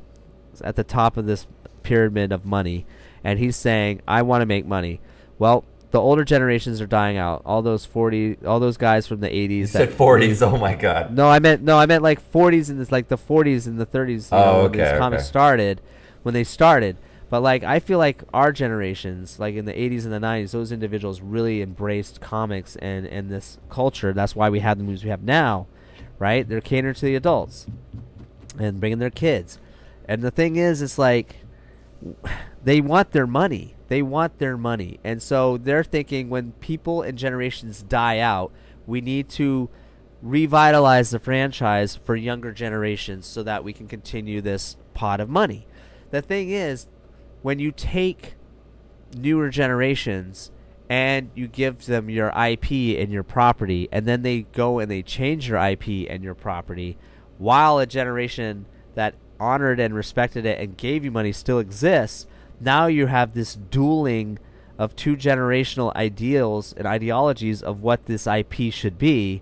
at 0.64 0.78
the 0.78 0.84
top 0.84 1.18
of 1.18 1.26
this 1.26 1.46
pyramid 1.84 2.32
of 2.32 2.46
money, 2.46 2.86
and 3.22 3.38
he's 3.38 3.58
saying, 3.58 4.02
"I 4.08 4.22
want 4.22 4.42
to 4.42 4.46
make 4.46 4.66
money." 4.66 5.02
Well, 5.38 5.66
the 5.92 6.00
older 6.00 6.24
generations 6.24 6.80
are 6.80 6.88
dying 6.88 7.18
out. 7.18 7.42
All 7.46 7.62
those 7.62 7.86
forty, 7.86 8.38
all 8.46 8.62
those 8.62 8.78
guys 8.78 9.08
from 9.08 9.20
the 9.20 9.34
eighties. 9.34 9.74
You 9.74 9.80
said 9.80 9.90
40s. 9.90 10.42
Oh 10.42 10.58
my 10.58 10.76
god. 10.76 11.14
No, 11.14 11.28
I 11.28 11.40
meant 11.40 11.64
no, 11.64 11.78
I 11.78 11.86
meant 11.86 12.02
like 12.02 12.32
40s 12.32 12.70
and 12.70 12.80
this 12.80 12.92
like 12.92 13.10
the 13.10 13.18
40s 13.18 13.68
and 13.68 13.78
the 13.78 13.86
30s. 13.86 14.30
Oh, 14.32 14.38
know, 14.38 14.58
when 14.64 14.66
okay, 14.68 14.90
these 14.90 15.00
comics 15.00 15.24
okay. 15.24 15.28
started, 15.30 15.82
when 16.24 16.34
they 16.34 16.46
started. 16.46 16.96
But 17.30 17.42
like 17.42 17.64
I 17.64 17.80
feel 17.80 18.00
like 18.00 18.24
our 18.34 18.52
generations, 18.52 19.40
like 19.40 19.56
in 19.56 19.66
the 19.66 19.74
80s 19.74 20.04
and 20.04 20.14
the 20.14 20.20
90s, 20.20 20.52
those 20.52 20.72
individuals 20.72 21.22
really 21.22 21.62
embraced 21.62 22.22
comics 22.22 22.76
and 22.78 23.06
and 23.06 23.30
this 23.30 23.60
culture. 23.70 24.14
That's 24.14 24.36
why 24.36 24.50
we 24.50 24.60
have 24.60 24.78
the 24.78 24.84
movies 24.84 25.04
we 25.04 25.12
have 25.12 25.24
now, 25.24 25.68
right? 26.18 26.48
They're 26.48 26.62
catering 26.62 26.96
to 26.96 27.06
the 27.06 27.16
adults 27.16 27.68
and 28.58 28.80
bringing 28.80 29.00
their 29.00 29.12
kids. 29.12 29.60
And 30.08 30.24
the 30.24 30.32
thing 30.32 30.56
is, 30.56 30.82
it's 30.82 30.98
like 30.98 31.36
they 32.64 32.82
want 32.82 33.12
their 33.12 33.28
money. 33.28 33.76
They 33.90 34.02
want 34.02 34.40
their 34.40 34.58
money. 34.58 35.00
And 35.04 35.22
so 35.22 35.58
they're 35.58 35.84
thinking 35.84 36.30
when 36.30 36.54
people 36.54 37.02
and 37.02 37.18
generations 37.18 37.84
die 37.84 38.20
out, 38.20 38.52
we 38.88 39.02
need 39.02 39.30
to 39.30 39.70
revitalize 40.22 41.12
the 41.12 41.20
franchise 41.20 41.96
for 41.96 42.16
younger 42.16 42.52
generations 42.52 43.26
so 43.26 43.44
that 43.44 43.64
we 43.64 43.72
can 43.72 43.88
continue 43.88 44.42
this 44.42 44.78
pot 44.94 45.20
of 45.20 45.30
money. 45.30 45.68
The 46.12 46.22
thing 46.22 46.50
is, 46.50 46.88
when 47.42 47.60
you 47.60 47.72
take 47.72 48.36
newer 49.16 49.50
generations 49.50 50.52
and 50.90 51.30
you 51.36 51.48
give 51.48 51.86
them 51.86 52.10
your 52.10 52.30
IP 52.30 52.72
and 53.00 53.12
your 53.12 53.24
property, 53.24 53.88
and 53.92 54.06
then 54.06 54.24
they 54.24 54.42
go 54.42 54.80
and 54.80 54.90
they 54.90 55.02
change 55.02 55.48
your 55.48 55.58
IP 55.60 56.10
and 56.10 56.24
your 56.24 56.36
property, 56.36 56.98
while 57.38 57.78
a 57.78 57.86
generation 57.86 58.66
that 58.96 59.16
honored 59.40 59.80
and 59.80 59.94
respected 59.94 60.46
it 60.46 60.60
and 60.60 60.78
gave 60.78 61.06
you 61.06 61.12
money 61.12 61.32
still 61.32 61.60
exists, 61.60 62.28
now 62.60 62.88
you 62.88 63.06
have 63.06 63.34
this 63.34 63.56
dueling 63.56 64.40
of 64.78 64.96
two 64.96 65.16
generational 65.16 65.94
ideals 65.96 66.74
and 66.74 66.88
ideologies 66.88 67.62
of 67.62 67.82
what 67.82 68.06
this 68.06 68.26
IP 68.26 68.74
should 68.74 68.98
be. 68.98 69.42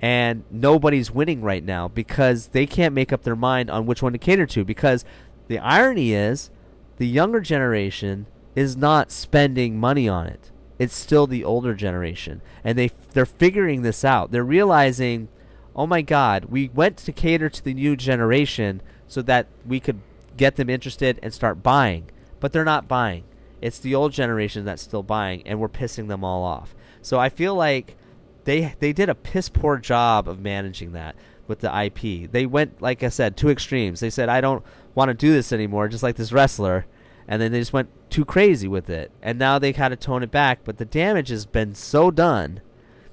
And 0.00 0.44
nobody's 0.50 1.10
winning 1.10 1.40
right 1.40 1.64
now 1.64 1.88
because 1.88 2.48
they 2.48 2.66
can't 2.66 2.94
make 2.94 3.12
up 3.12 3.22
their 3.22 3.36
mind 3.36 3.70
on 3.70 3.86
which 3.86 4.02
one 4.02 4.12
to 4.12 4.18
cater 4.18 4.44
to. 4.46 4.64
Because 4.64 5.04
the 5.48 5.58
irony 5.58 6.12
is, 6.12 6.50
the 6.96 7.06
younger 7.06 7.40
generation 7.40 8.26
is 8.54 8.76
not 8.76 9.10
spending 9.10 9.78
money 9.78 10.08
on 10.08 10.26
it. 10.26 10.50
It's 10.78 10.94
still 10.96 11.26
the 11.26 11.44
older 11.44 11.74
generation, 11.74 12.42
and 12.64 12.76
they 12.76 12.90
they're 13.12 13.26
figuring 13.26 13.82
this 13.82 14.04
out. 14.04 14.32
They're 14.32 14.44
realizing, 14.44 15.28
oh 15.76 15.86
my 15.86 16.02
God, 16.02 16.46
we 16.46 16.68
went 16.68 16.96
to 16.98 17.12
cater 17.12 17.48
to 17.48 17.64
the 17.64 17.74
new 17.74 17.96
generation 17.96 18.82
so 19.06 19.22
that 19.22 19.46
we 19.64 19.78
could 19.78 20.00
get 20.36 20.56
them 20.56 20.68
interested 20.68 21.20
and 21.22 21.32
start 21.32 21.62
buying, 21.62 22.10
but 22.40 22.52
they're 22.52 22.64
not 22.64 22.88
buying. 22.88 23.24
It's 23.60 23.78
the 23.78 23.94
old 23.94 24.12
generation 24.12 24.64
that's 24.64 24.82
still 24.82 25.04
buying, 25.04 25.46
and 25.46 25.60
we're 25.60 25.68
pissing 25.68 26.08
them 26.08 26.24
all 26.24 26.42
off. 26.42 26.74
So 27.02 27.18
I 27.18 27.28
feel 27.28 27.54
like 27.54 27.96
they 28.44 28.74
they 28.80 28.92
did 28.92 29.08
a 29.08 29.14
piss 29.14 29.48
poor 29.48 29.78
job 29.78 30.28
of 30.28 30.40
managing 30.40 30.92
that 30.92 31.14
with 31.46 31.60
the 31.60 31.84
IP. 31.84 32.30
They 32.30 32.46
went, 32.46 32.80
like 32.80 33.02
I 33.02 33.08
said, 33.08 33.36
two 33.36 33.50
extremes. 33.50 34.00
They 34.00 34.10
said, 34.10 34.28
I 34.28 34.40
don't 34.40 34.64
want 34.94 35.08
to 35.08 35.14
do 35.14 35.32
this 35.32 35.52
anymore, 35.52 35.88
just 35.88 36.02
like 36.02 36.16
this 36.16 36.32
wrestler. 36.32 36.86
And 37.26 37.40
then 37.40 37.52
they 37.52 37.58
just 37.58 37.72
went 37.72 37.88
too 38.10 38.24
crazy 38.24 38.68
with 38.68 38.90
it. 38.90 39.10
And 39.22 39.38
now 39.38 39.58
they 39.58 39.72
kind 39.72 39.92
of 39.94 40.00
tone 40.00 40.22
it 40.22 40.30
back. 40.30 40.60
But 40.64 40.76
the 40.78 40.84
damage 40.84 41.28
has 41.30 41.46
been 41.46 41.74
so 41.74 42.10
done. 42.10 42.60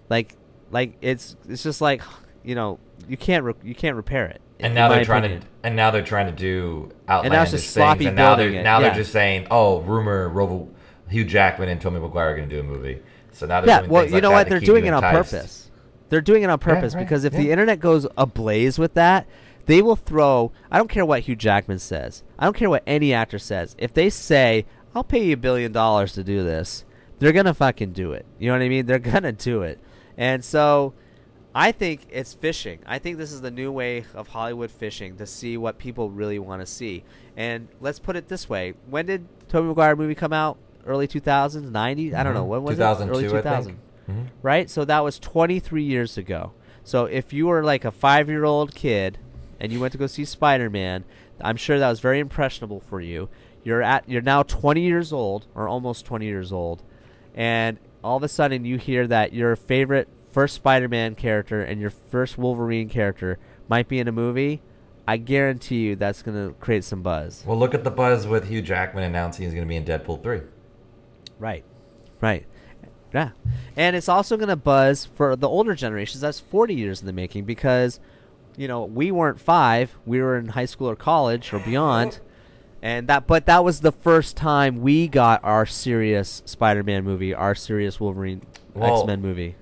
Like, 0.10 0.36
like 0.70 0.98
it's 1.02 1.36
it's 1.48 1.64
just 1.64 1.82
like, 1.82 2.02
you 2.44 2.56
know, 2.56 2.80
you 3.08 3.18
can't 3.18 3.44
re- 3.44 3.54
you 3.64 3.76
can't 3.76 3.96
repair 3.96 4.28
it. 4.28 4.42
And 4.60 4.76
now 4.76 4.90
they're 4.90 5.04
trying 5.04 5.24
opinion. 5.24 5.42
to, 5.42 5.48
and 5.64 5.76
now 5.76 5.90
they're 5.90 6.04
trying 6.04 6.28
to 6.28 6.32
do 6.32 6.92
outlandish 7.10 7.52
just 7.52 7.74
things, 7.74 8.06
and 8.06 8.16
now 8.16 8.36
they're 8.36 8.52
now 8.62 8.80
yeah. 8.80 8.90
they're 8.90 8.96
just 8.96 9.12
saying, 9.12 9.48
"Oh, 9.50 9.82
rumor, 9.82 10.30
Rovo, 10.30 10.70
Hugh 11.10 11.26
Jackman 11.26 11.68
and 11.68 11.82
Tommy 11.82 12.00
McGuire 12.00 12.16
are 12.16 12.36
going 12.36 12.48
to 12.48 12.56
do 12.56 12.60
a 12.60 12.64
movie." 12.64 13.02
So 13.32 13.48
now 13.48 13.62
they're 13.62 13.70
Yeah, 13.70 13.80
doing 13.80 13.92
well, 13.92 14.06
you 14.06 14.12
like 14.12 14.22
know 14.22 14.32
what? 14.32 14.50
They're 14.50 14.60
doing 14.60 14.86
it 14.86 14.94
on 14.94 15.02
purpose. 15.02 15.72
They're 16.10 16.22
doing 16.22 16.44
it 16.44 16.50
on 16.50 16.60
purpose 16.60 16.94
right, 16.94 17.04
because 17.04 17.24
if 17.24 17.34
the 17.34 17.52
internet 17.52 17.80
goes 17.80 18.06
ablaze 18.18 18.78
with 18.78 18.94
that, 18.96 19.26
they 19.72 19.82
will 19.82 19.96
throw. 19.96 20.52
I 20.70 20.78
don't 20.78 20.90
care 20.90 21.06
what 21.06 21.22
Hugh 21.22 21.36
Jackman 21.38 21.80
says. 21.80 22.24
I 22.38 22.44
don't 22.44 22.58
care 22.58 22.70
what 22.70 22.84
any 22.86 23.14
actor 23.14 23.40
says. 23.40 23.74
If 23.78 23.94
they 23.94 24.10
say, 24.10 24.66
"I'll 24.94 25.06
pay 25.06 25.24
you 25.24 25.34
a 25.36 25.38
billion 25.38 25.72
dollars 25.72 26.12
to 26.14 26.26
do 26.26 26.44
this," 26.44 26.84
they're 27.20 27.32
gonna 27.32 27.54
fucking 27.54 27.94
do 27.94 28.12
it. 28.12 28.26
You 28.38 28.50
know 28.50 28.56
what 28.56 28.64
I 28.66 28.68
mean? 28.68 28.86
They're 28.88 29.00
gonna 29.00 29.32
do 29.32 29.62
it. 29.62 29.80
And 30.18 30.44
so, 30.44 30.94
I 31.56 31.72
think 31.72 32.06
it's 32.10 32.34
fishing. 32.34 32.80
I 32.86 33.00
think 33.00 33.18
this 33.18 33.32
is 33.32 33.40
the 33.40 33.50
new 33.52 33.72
way 33.72 34.04
of 34.14 34.28
Hollywood 34.28 34.72
fishing 34.72 35.16
to 35.16 35.26
see 35.26 35.56
what 35.56 35.78
people 35.78 36.10
really 36.10 36.38
want 36.38 36.62
to 36.62 36.66
see. 36.66 37.06
And 37.38 37.70
let's 37.80 38.00
put 38.00 38.18
it 38.18 38.28
this 38.28 38.50
way: 38.50 38.74
When 38.90 39.06
did 39.06 39.26
Tobey 39.48 39.70
Maguire 39.70 39.96
movie 39.96 40.16
come 40.16 40.34
out? 40.34 40.58
Early 40.86 41.08
2000s, 41.08 41.72
90s? 41.72 42.14
I 42.14 42.24
don't 42.24 42.34
know. 42.34 42.44
Mhm. 42.44 42.48
When 42.48 42.64
was 42.64 42.74
it? 42.78 42.82
2002, 42.82 43.14
Early 43.14 43.26
I 43.26 43.42
2000 43.42 43.72
think. 44.06 44.18
Mhm. 44.18 44.26
right? 44.42 44.70
So 44.70 44.84
that 44.84 45.00
was 45.00 45.18
23 45.18 45.84
years 45.84 46.18
ago. 46.18 46.52
So 46.84 47.06
if 47.06 47.32
you 47.32 47.48
were 47.48 47.64
like 47.64 47.86
a 47.86 47.92
five 47.92 48.28
year 48.28 48.44
old 48.44 48.76
kid 48.76 49.18
and 49.62 49.72
you 49.72 49.80
went 49.80 49.92
to 49.92 49.98
go 49.98 50.08
see 50.08 50.26
Spider 50.26 50.70
Man, 50.70 51.06
I'm 51.40 51.56
sure 51.56 51.78
that 51.80 51.88
was 51.88 52.00
very 52.00 52.20
impressionable 52.20 52.80
for 52.82 53.00
you. 53.00 53.30
You're 53.64 53.84
at 53.84 54.10
you're 54.10 54.24
now 54.24 54.42
20 54.44 54.82
years 54.82 55.14
old 55.14 55.46
or 55.54 55.68
almost 55.68 56.04
20 56.04 56.26
years 56.26 56.52
old, 56.52 56.84
and 57.36 57.78
all 58.04 58.18
of 58.18 58.24
a 58.24 58.28
sudden 58.28 58.66
you 58.66 58.78
hear 58.78 59.06
that 59.08 59.34
your 59.34 59.56
favorite 59.56 60.10
first 60.32 60.56
Spider 60.56 60.90
Man 60.90 61.14
character 61.14 61.62
and 61.62 61.80
your 61.80 61.92
first 61.92 62.40
Wolverine 62.40 62.90
character 62.90 63.38
might 63.70 63.88
be 63.88 64.00
in 64.00 64.08
a 64.08 64.12
movie. 64.12 64.64
I 65.08 65.18
guarantee 65.18 65.82
you 65.82 65.96
that's 65.96 66.24
gonna 66.24 66.54
create 66.60 66.84
some 66.84 67.04
buzz. 67.04 67.44
Well, 67.46 67.58
look 67.58 67.76
at 67.76 67.84
the 67.84 67.92
buzz 67.92 68.26
with 68.26 68.50
Hugh 68.50 68.64
Jackman 68.64 69.04
announcing 69.04 69.46
he's 69.46 69.54
going 69.54 69.66
to 69.66 69.70
be 69.70 69.76
in 69.76 69.86
Deadpool 69.86 70.24
three. 70.24 70.42
Right. 71.38 71.64
Right. 72.20 72.46
Yeah. 73.14 73.32
And 73.76 73.96
it's 73.96 74.10
also 74.10 74.38
going 74.38 74.50
to 74.50 74.56
buzz 74.56 75.06
for 75.06 75.36
the 75.36 75.50
older 75.50 75.76
generations. 75.76 76.22
That's 76.22 76.40
40 76.40 76.76
years 76.76 77.02
in 77.02 77.08
the 77.08 77.14
making 77.14 77.46
because, 77.46 78.00
you 78.58 78.68
know, 78.68 78.86
we 78.86 79.12
weren't 79.12 79.40
five. 79.40 79.96
We 80.06 80.22
were 80.22 80.38
in 80.38 80.50
high 80.50 80.66
school 80.66 80.90
or 80.90 80.96
college 80.96 81.54
or 81.54 81.60
beyond. 81.60 82.20
And 82.84 83.08
that, 83.08 83.28
but 83.28 83.46
that 83.46 83.64
was 83.64 83.82
the 83.82 83.92
first 83.92 84.36
time 84.36 84.82
we 84.82 85.08
got 85.08 85.44
our 85.44 85.66
serious 85.68 86.42
Spider-Man 86.46 87.04
movie, 87.04 87.34
our 87.34 87.54
serious 87.54 88.00
Wolverine 88.00 88.42
Well, 88.74 89.02
X-Men 89.02 89.22
movie. 89.22 89.56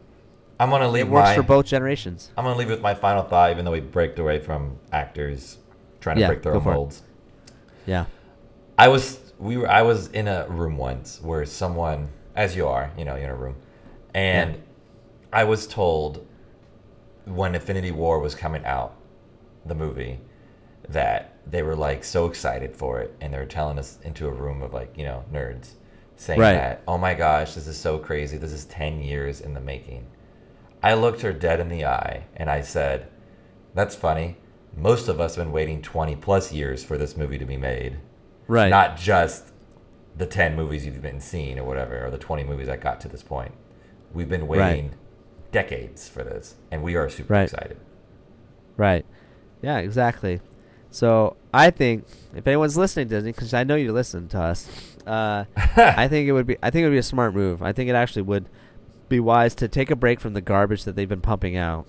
I'm 0.58 0.70
going 0.70 0.82
to 0.82 0.88
leave 0.88 1.08
It 1.08 1.10
works 1.10 1.30
my 1.30 1.36
for 1.36 1.44
both 1.44 1.66
generations. 1.66 2.32
I'm 2.38 2.46
to 2.46 2.54
leave 2.56 2.70
with 2.70 2.82
my 2.82 2.94
final 2.94 3.24
thought, 3.24 3.52
even 3.52 3.66
though 3.66 3.72
we 3.72 3.82
break 3.82 4.18
away 4.18 4.40
from 4.40 4.78
actors 4.92 5.58
trying 6.00 6.16
to 6.16 6.22
Yeah, 6.22 6.28
break 6.28 6.44
their 6.44 6.56
own 6.56 6.62
for 6.62 6.88
it. 6.88 7.02
Yeah. 7.86 8.06
I 8.78 8.88
was 8.88 9.20
we 9.38 9.58
were 9.58 9.70
I 9.70 9.82
was 9.82 10.08
in 10.08 10.28
a 10.28 10.48
room 10.48 10.78
once 10.78 11.22
where 11.22 11.46
someone, 11.46 12.10
as 12.36 12.56
you 12.56 12.68
are, 12.68 12.92
you 12.98 13.04
know, 13.06 13.16
you're 13.16 13.26
in 13.26 13.30
a 13.32 13.36
room, 13.36 13.56
and 14.14 14.56
Yeah. 14.56 14.60
I 15.32 15.44
was 15.44 15.68
told 15.68 16.26
when 17.30 17.56
Infinity 17.56 17.92
War 17.92 18.20
was 18.20 18.36
coming 18.36 18.66
out, 18.66 18.96
the 19.66 19.76
movie, 19.76 20.20
that 20.88 21.36
they 21.50 21.62
were 21.62 21.76
like 21.76 22.04
so 22.04 22.26
excited 22.26 22.76
for 22.76 23.00
it, 23.00 23.16
and 23.22 23.34
they 23.34 23.38
were 23.38 23.46
telling 23.46 23.78
us 23.80 24.00
into 24.04 24.28
a 24.28 24.32
room 24.32 24.62
of 24.62 24.74
like 24.74 24.98
you 24.98 25.04
know 25.04 25.24
nerds, 25.32 25.72
saying 26.16 26.40
Right. 26.40 26.54
that 26.54 26.82
oh 26.88 26.98
my 26.98 27.14
gosh, 27.14 27.54
this 27.56 27.68
is 27.68 27.78
so 27.78 27.98
crazy, 28.00 28.38
this 28.38 28.52
is 28.54 28.66
ten 28.66 29.02
years 29.02 29.40
in 29.42 29.54
the 29.54 29.62
making. 29.62 30.08
I 30.82 30.94
looked 30.94 31.22
her 31.22 31.34
dead 31.34 31.60
in 31.60 31.68
the 31.70 31.86
eye 31.86 32.26
and 32.36 32.50
I 32.50 32.62
said, 32.62 33.08
"That's 33.74 33.96
funny. 33.96 34.38
Most 34.76 35.08
of 35.08 35.20
us 35.20 35.36
have 35.36 35.46
been 35.46 35.52
waiting 35.52 35.82
twenty 35.82 36.16
plus 36.16 36.52
years 36.54 36.84
for 36.84 36.98
this 36.98 37.16
movie 37.18 37.38
to 37.38 37.46
be 37.46 37.58
made." 37.58 37.98
Right. 38.48 38.70
not 38.70 38.98
just 38.98 39.52
the 40.18 40.26
10 40.26 40.56
movies 40.56 40.84
you've 40.84 41.04
been 41.04 41.22
seeing 41.22 41.60
or 41.60 41.64
whatever 41.64 42.04
or 42.04 42.10
the 42.10 42.18
20 42.18 42.44
movies 42.46 42.66
that 42.66 42.82
got 42.82 43.00
to 43.02 43.08
this 43.08 43.22
point 43.22 43.52
we've 44.12 44.28
been 44.28 44.48
waiting 44.48 44.90
decades 45.52 46.08
for 46.08 46.24
this 46.24 46.56
and 46.72 46.84
we 46.84 46.96
are 46.96 47.10
super 47.10 47.34
Right. 47.34 47.44
excited 47.44 47.78
Right. 48.78 49.06
Yeah, 49.62 49.80
exactly. 49.80 50.40
So 50.90 51.36
I 51.54 51.70
think 51.70 52.06
if 52.34 52.48
anyone's 52.48 52.78
listening, 52.78 53.10
Disney, 53.10 53.34
because 53.34 53.54
I 53.54 53.66
know 53.66 53.76
you 53.76 53.92
listen 53.92 54.30
to 54.30 54.40
us, 54.42 54.70
uh, 55.06 55.44
I 55.58 56.08
think 56.08 56.30
it 56.30 56.32
would 56.32 56.48
be. 56.48 56.56
I 56.64 56.70
think 56.70 56.84
it 56.84 56.86
would 56.88 56.94
be 56.96 56.98
a 57.00 57.04
smart 57.04 57.34
move. 57.36 57.62
I 57.62 57.74
think 57.74 57.90
it 57.90 57.94
actually 57.96 58.22
would 58.22 58.46
be 59.10 59.20
wise 59.20 59.54
to 59.56 59.68
take 59.68 59.92
a 59.92 59.96
break 59.98 60.22
from 60.22 60.34
the 60.34 60.40
garbage 60.42 60.86
that 60.86 60.96
they've 60.96 61.10
been 61.10 61.20
pumping 61.20 61.58
out 61.58 61.86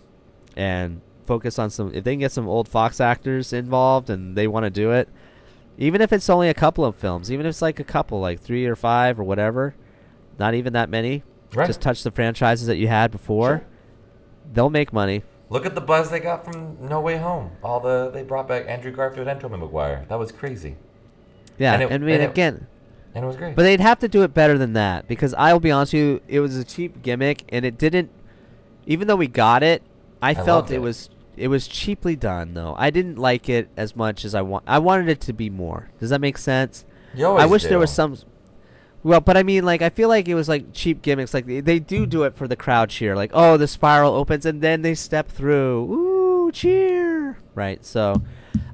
and 0.56 1.00
focus 1.26 1.58
on 1.60 1.70
some. 1.70 1.94
If 1.94 2.02
they 2.02 2.14
can 2.14 2.18
get 2.20 2.32
some 2.32 2.48
old 2.48 2.68
Fox 2.68 3.00
actors 3.00 3.52
involved 3.52 4.10
and 4.10 4.36
they 4.36 4.48
want 4.48 4.64
to 4.64 4.70
do 4.70 4.90
it, 4.90 5.08
even 5.78 6.00
if 6.00 6.12
it's 6.12 6.28
only 6.28 6.48
a 6.48 6.54
couple 6.54 6.84
of 6.84 6.96
films, 6.96 7.30
even 7.30 7.46
if 7.46 7.50
it's 7.50 7.62
like 7.62 7.78
a 7.78 7.84
couple, 7.84 8.18
like 8.20 8.40
three 8.40 8.66
or 8.66 8.74
five 8.74 9.20
or 9.20 9.22
whatever, 9.22 9.76
not 10.40 10.54
even 10.54 10.72
that 10.72 10.90
many. 10.90 11.22
Right. 11.54 11.66
Just 11.66 11.80
touch 11.80 12.02
the 12.02 12.10
franchises 12.10 12.66
that 12.68 12.76
you 12.76 12.88
had 12.88 13.10
before. 13.10 13.58
Sure. 13.58 13.66
They'll 14.52 14.70
make 14.70 14.92
money. 14.92 15.22
look 15.48 15.66
at 15.66 15.74
the 15.74 15.80
buzz 15.80 16.10
they 16.10 16.20
got 16.20 16.44
from 16.44 16.76
no 16.88 17.00
way 17.00 17.16
home 17.16 17.50
all 17.62 17.80
the 17.80 18.08
they 18.12 18.22
brought 18.22 18.46
back 18.46 18.64
andrew 18.68 18.92
garfield 18.92 19.26
and 19.26 19.40
tobey 19.40 19.56
maguire 19.56 20.04
that 20.08 20.16
was 20.18 20.30
crazy 20.30 20.76
Yeah, 21.58 21.72
And 21.74 21.82
it- 21.82 21.92
I 21.92 21.98
mean 21.98 22.14
and 22.14 22.22
it- 22.22 22.30
again. 22.30 22.66
and 23.14 23.24
it 23.24 23.26
was 23.26 23.36
great 23.36 23.56
But 23.56 23.64
they'd 23.64 23.80
have 23.80 23.98
to 24.00 24.08
do 24.08 24.22
it 24.22 24.32
better 24.32 24.56
than 24.58 24.72
that 24.74 25.08
because 25.08 25.34
I'll 25.34 25.58
be 25.58 25.72
honest 25.72 25.92
with 25.92 26.00
you, 26.02 26.20
it 26.28 26.38
was 26.40 26.56
a 26.56 26.62
cheap 26.64 27.02
gimmick 27.02 27.42
and 27.48 27.64
it 27.64 27.76
didn't. 27.78 28.10
Even 28.86 29.08
though 29.08 29.16
we 29.16 29.26
got 29.26 29.62
it, 29.64 29.82
I, 30.22 30.34
felt 30.34 30.70
it. 30.70 30.76
it. 30.76 30.78
was 30.78 31.10
it 31.36 31.48
was 31.48 31.66
cheaply 31.66 32.14
done 32.16 32.54
though. 32.54 32.74
I 32.78 32.90
didn't 32.90 33.18
like 33.18 33.48
it 33.48 33.68
as 33.76 33.96
much 33.96 34.24
as 34.24 34.34
I 34.36 34.42
want. 34.42 34.62
I 34.68 34.78
wanted 34.78 35.08
it 35.08 35.20
to 35.22 35.32
be 35.32 35.50
more. 35.50 35.88
Does 35.98 36.10
that 36.10 36.20
make 36.20 36.38
sense? 36.38 36.84
I 37.18 37.46
wish 37.46 37.64
there 37.64 37.78
was 37.78 37.90
some. 37.92 38.16
Well, 39.02 39.20
but 39.20 39.36
I 39.36 39.42
mean, 39.42 39.64
like, 39.64 39.80
I 39.80 39.88
feel 39.88 40.08
like 40.08 40.28
it 40.28 40.34
was 40.34 40.48
like 40.48 40.72
cheap 40.72 41.00
gimmicks. 41.02 41.32
Like 41.32 41.46
they, 41.46 41.78
do 41.78 42.06
do 42.06 42.24
it 42.24 42.36
for 42.36 42.46
the 42.46 42.56
crowd 42.56 42.90
cheer. 42.90 43.16
Like, 43.16 43.30
oh, 43.32 43.56
the 43.56 43.68
spiral 43.68 44.14
opens 44.14 44.44
and 44.44 44.60
then 44.60 44.82
they 44.82 44.94
step 44.94 45.28
through. 45.28 45.92
Ooh, 45.92 46.52
cheer! 46.52 47.38
Right. 47.54 47.84
So, 47.84 48.22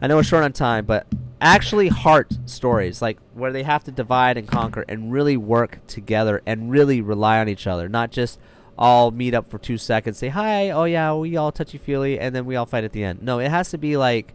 I 0.01 0.07
know 0.07 0.17
we're 0.17 0.25
short 0.25 0.43
on 0.43 0.53
time, 0.53 0.85
but 0.85 1.07
actually, 1.41 1.89
heart 1.89 2.33
stories 2.47 3.01
like 3.01 3.19
where 3.35 3.53
they 3.53 3.63
have 3.63 3.85
to 3.85 3.93
divide 3.93 4.37
and 4.37 4.49
conquer 4.49 4.85
and 4.89 5.13
really 5.13 5.37
work 5.37 5.79
together 5.87 6.43
and 6.45 6.71
really 6.71 7.01
rely 7.01 7.39
on 7.39 7.49
each 7.49 7.67
other, 7.67 7.89
not 7.89 8.11
just 8.11 8.41
all 8.79 9.11
meet 9.11 9.33
up 9.33 9.49
for 9.49 9.59
two 9.59 9.79
seconds, 9.79 10.19
say 10.19 10.29
hi, 10.29 10.71
oh 10.71 10.85
yeah, 10.85 11.15
we 11.15 11.37
all 11.37 11.53
touchy 11.53 11.79
feely, 11.79 12.19
and 12.19 12.35
then 12.35 12.45
we 12.45 12.57
all 12.57 12.67
fight 12.67 12.85
at 12.85 12.93
the 12.93 13.05
end. 13.05 13.23
No, 13.23 13.39
it 13.39 13.49
has 13.49 13.71
to 13.71 13.79
be 13.79 13.97
like 13.97 14.35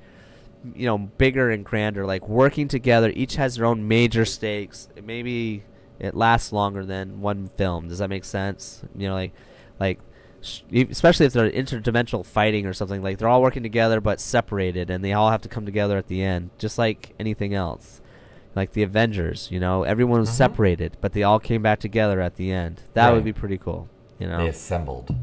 you 0.75 0.86
know 0.86 0.97
bigger 0.97 1.49
and 1.49 1.65
grander 1.65 2.06
like 2.06 2.30
working 2.30 2.67
together 2.67 3.12
each 3.15 3.36
has 3.36 3.56
their 3.56 3.65
own 3.65 3.88
major 3.88 4.23
stakes 4.23 4.88
maybe 5.04 5.63
it 6.02 6.16
lasts 6.16 6.52
longer 6.52 6.86
than 6.86 7.22
one 7.22 7.48
film 7.58 7.88
does 7.88 8.00
that 8.00 8.10
make 8.10 8.24
sense 8.26 8.82
you 8.96 9.08
know 9.08 9.14
like 9.14 9.32
like 9.80 10.00
especially 10.74 11.26
if 11.26 11.34
they're 11.34 11.52
interdimensional 11.52 12.26
fighting 12.26 12.66
or 12.66 12.74
something 12.74 13.02
like 13.04 13.18
they're 13.18 13.28
all 13.30 13.42
working 13.42 13.62
together 13.64 14.02
but 14.02 14.20
separated 14.20 14.90
and 14.90 15.04
they 15.06 15.14
all 15.14 15.30
have 15.30 15.42
to 15.42 15.48
come 15.50 15.66
together 15.66 15.98
at 15.98 16.08
the 16.08 16.22
end 16.24 16.50
just 16.58 16.78
like 16.78 17.14
anything 17.20 17.54
else 17.54 18.02
like 18.56 18.72
the 18.74 18.82
avengers 18.84 19.50
you 19.52 19.60
know 19.60 19.84
everyone 19.84 20.20
was 20.20 20.30
Mhm. 20.30 20.34
separated 20.34 20.98
but 21.00 21.14
they 21.14 21.24
all 21.24 21.40
came 21.40 21.62
back 21.62 21.80
together 21.80 22.20
at 22.20 22.36
the 22.36 22.52
end 22.52 22.82
that 22.96 23.14
would 23.14 23.24
be 23.24 23.34
pretty 23.34 23.58
cool 23.58 23.88
you 24.20 24.28
know 24.28 24.38
they 24.40 24.48
assembled 24.50 25.16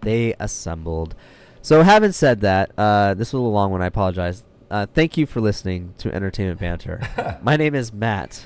they 0.00 0.34
assembled. 0.40 1.14
So, 1.60 1.82
having 1.84 2.10
said 2.10 2.40
that, 2.40 2.72
uh, 2.76 3.14
this 3.14 3.32
was 3.32 3.38
a 3.38 3.44
long 3.44 3.70
one. 3.70 3.82
I 3.82 3.86
apologize. 3.86 4.42
Uh, 4.68 4.86
thank 4.92 5.16
you 5.16 5.26
for 5.26 5.40
listening 5.40 5.94
to 5.98 6.12
Entertainment 6.12 6.58
Banter. 6.58 7.38
My 7.42 7.56
name 7.56 7.76
is 7.76 7.92
Matt. 7.92 8.44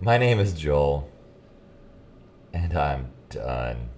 My 0.00 0.18
name 0.18 0.40
is 0.40 0.52
joel 0.52 1.08
and 2.52 2.76
i'm 2.76 3.08
done 3.30 3.88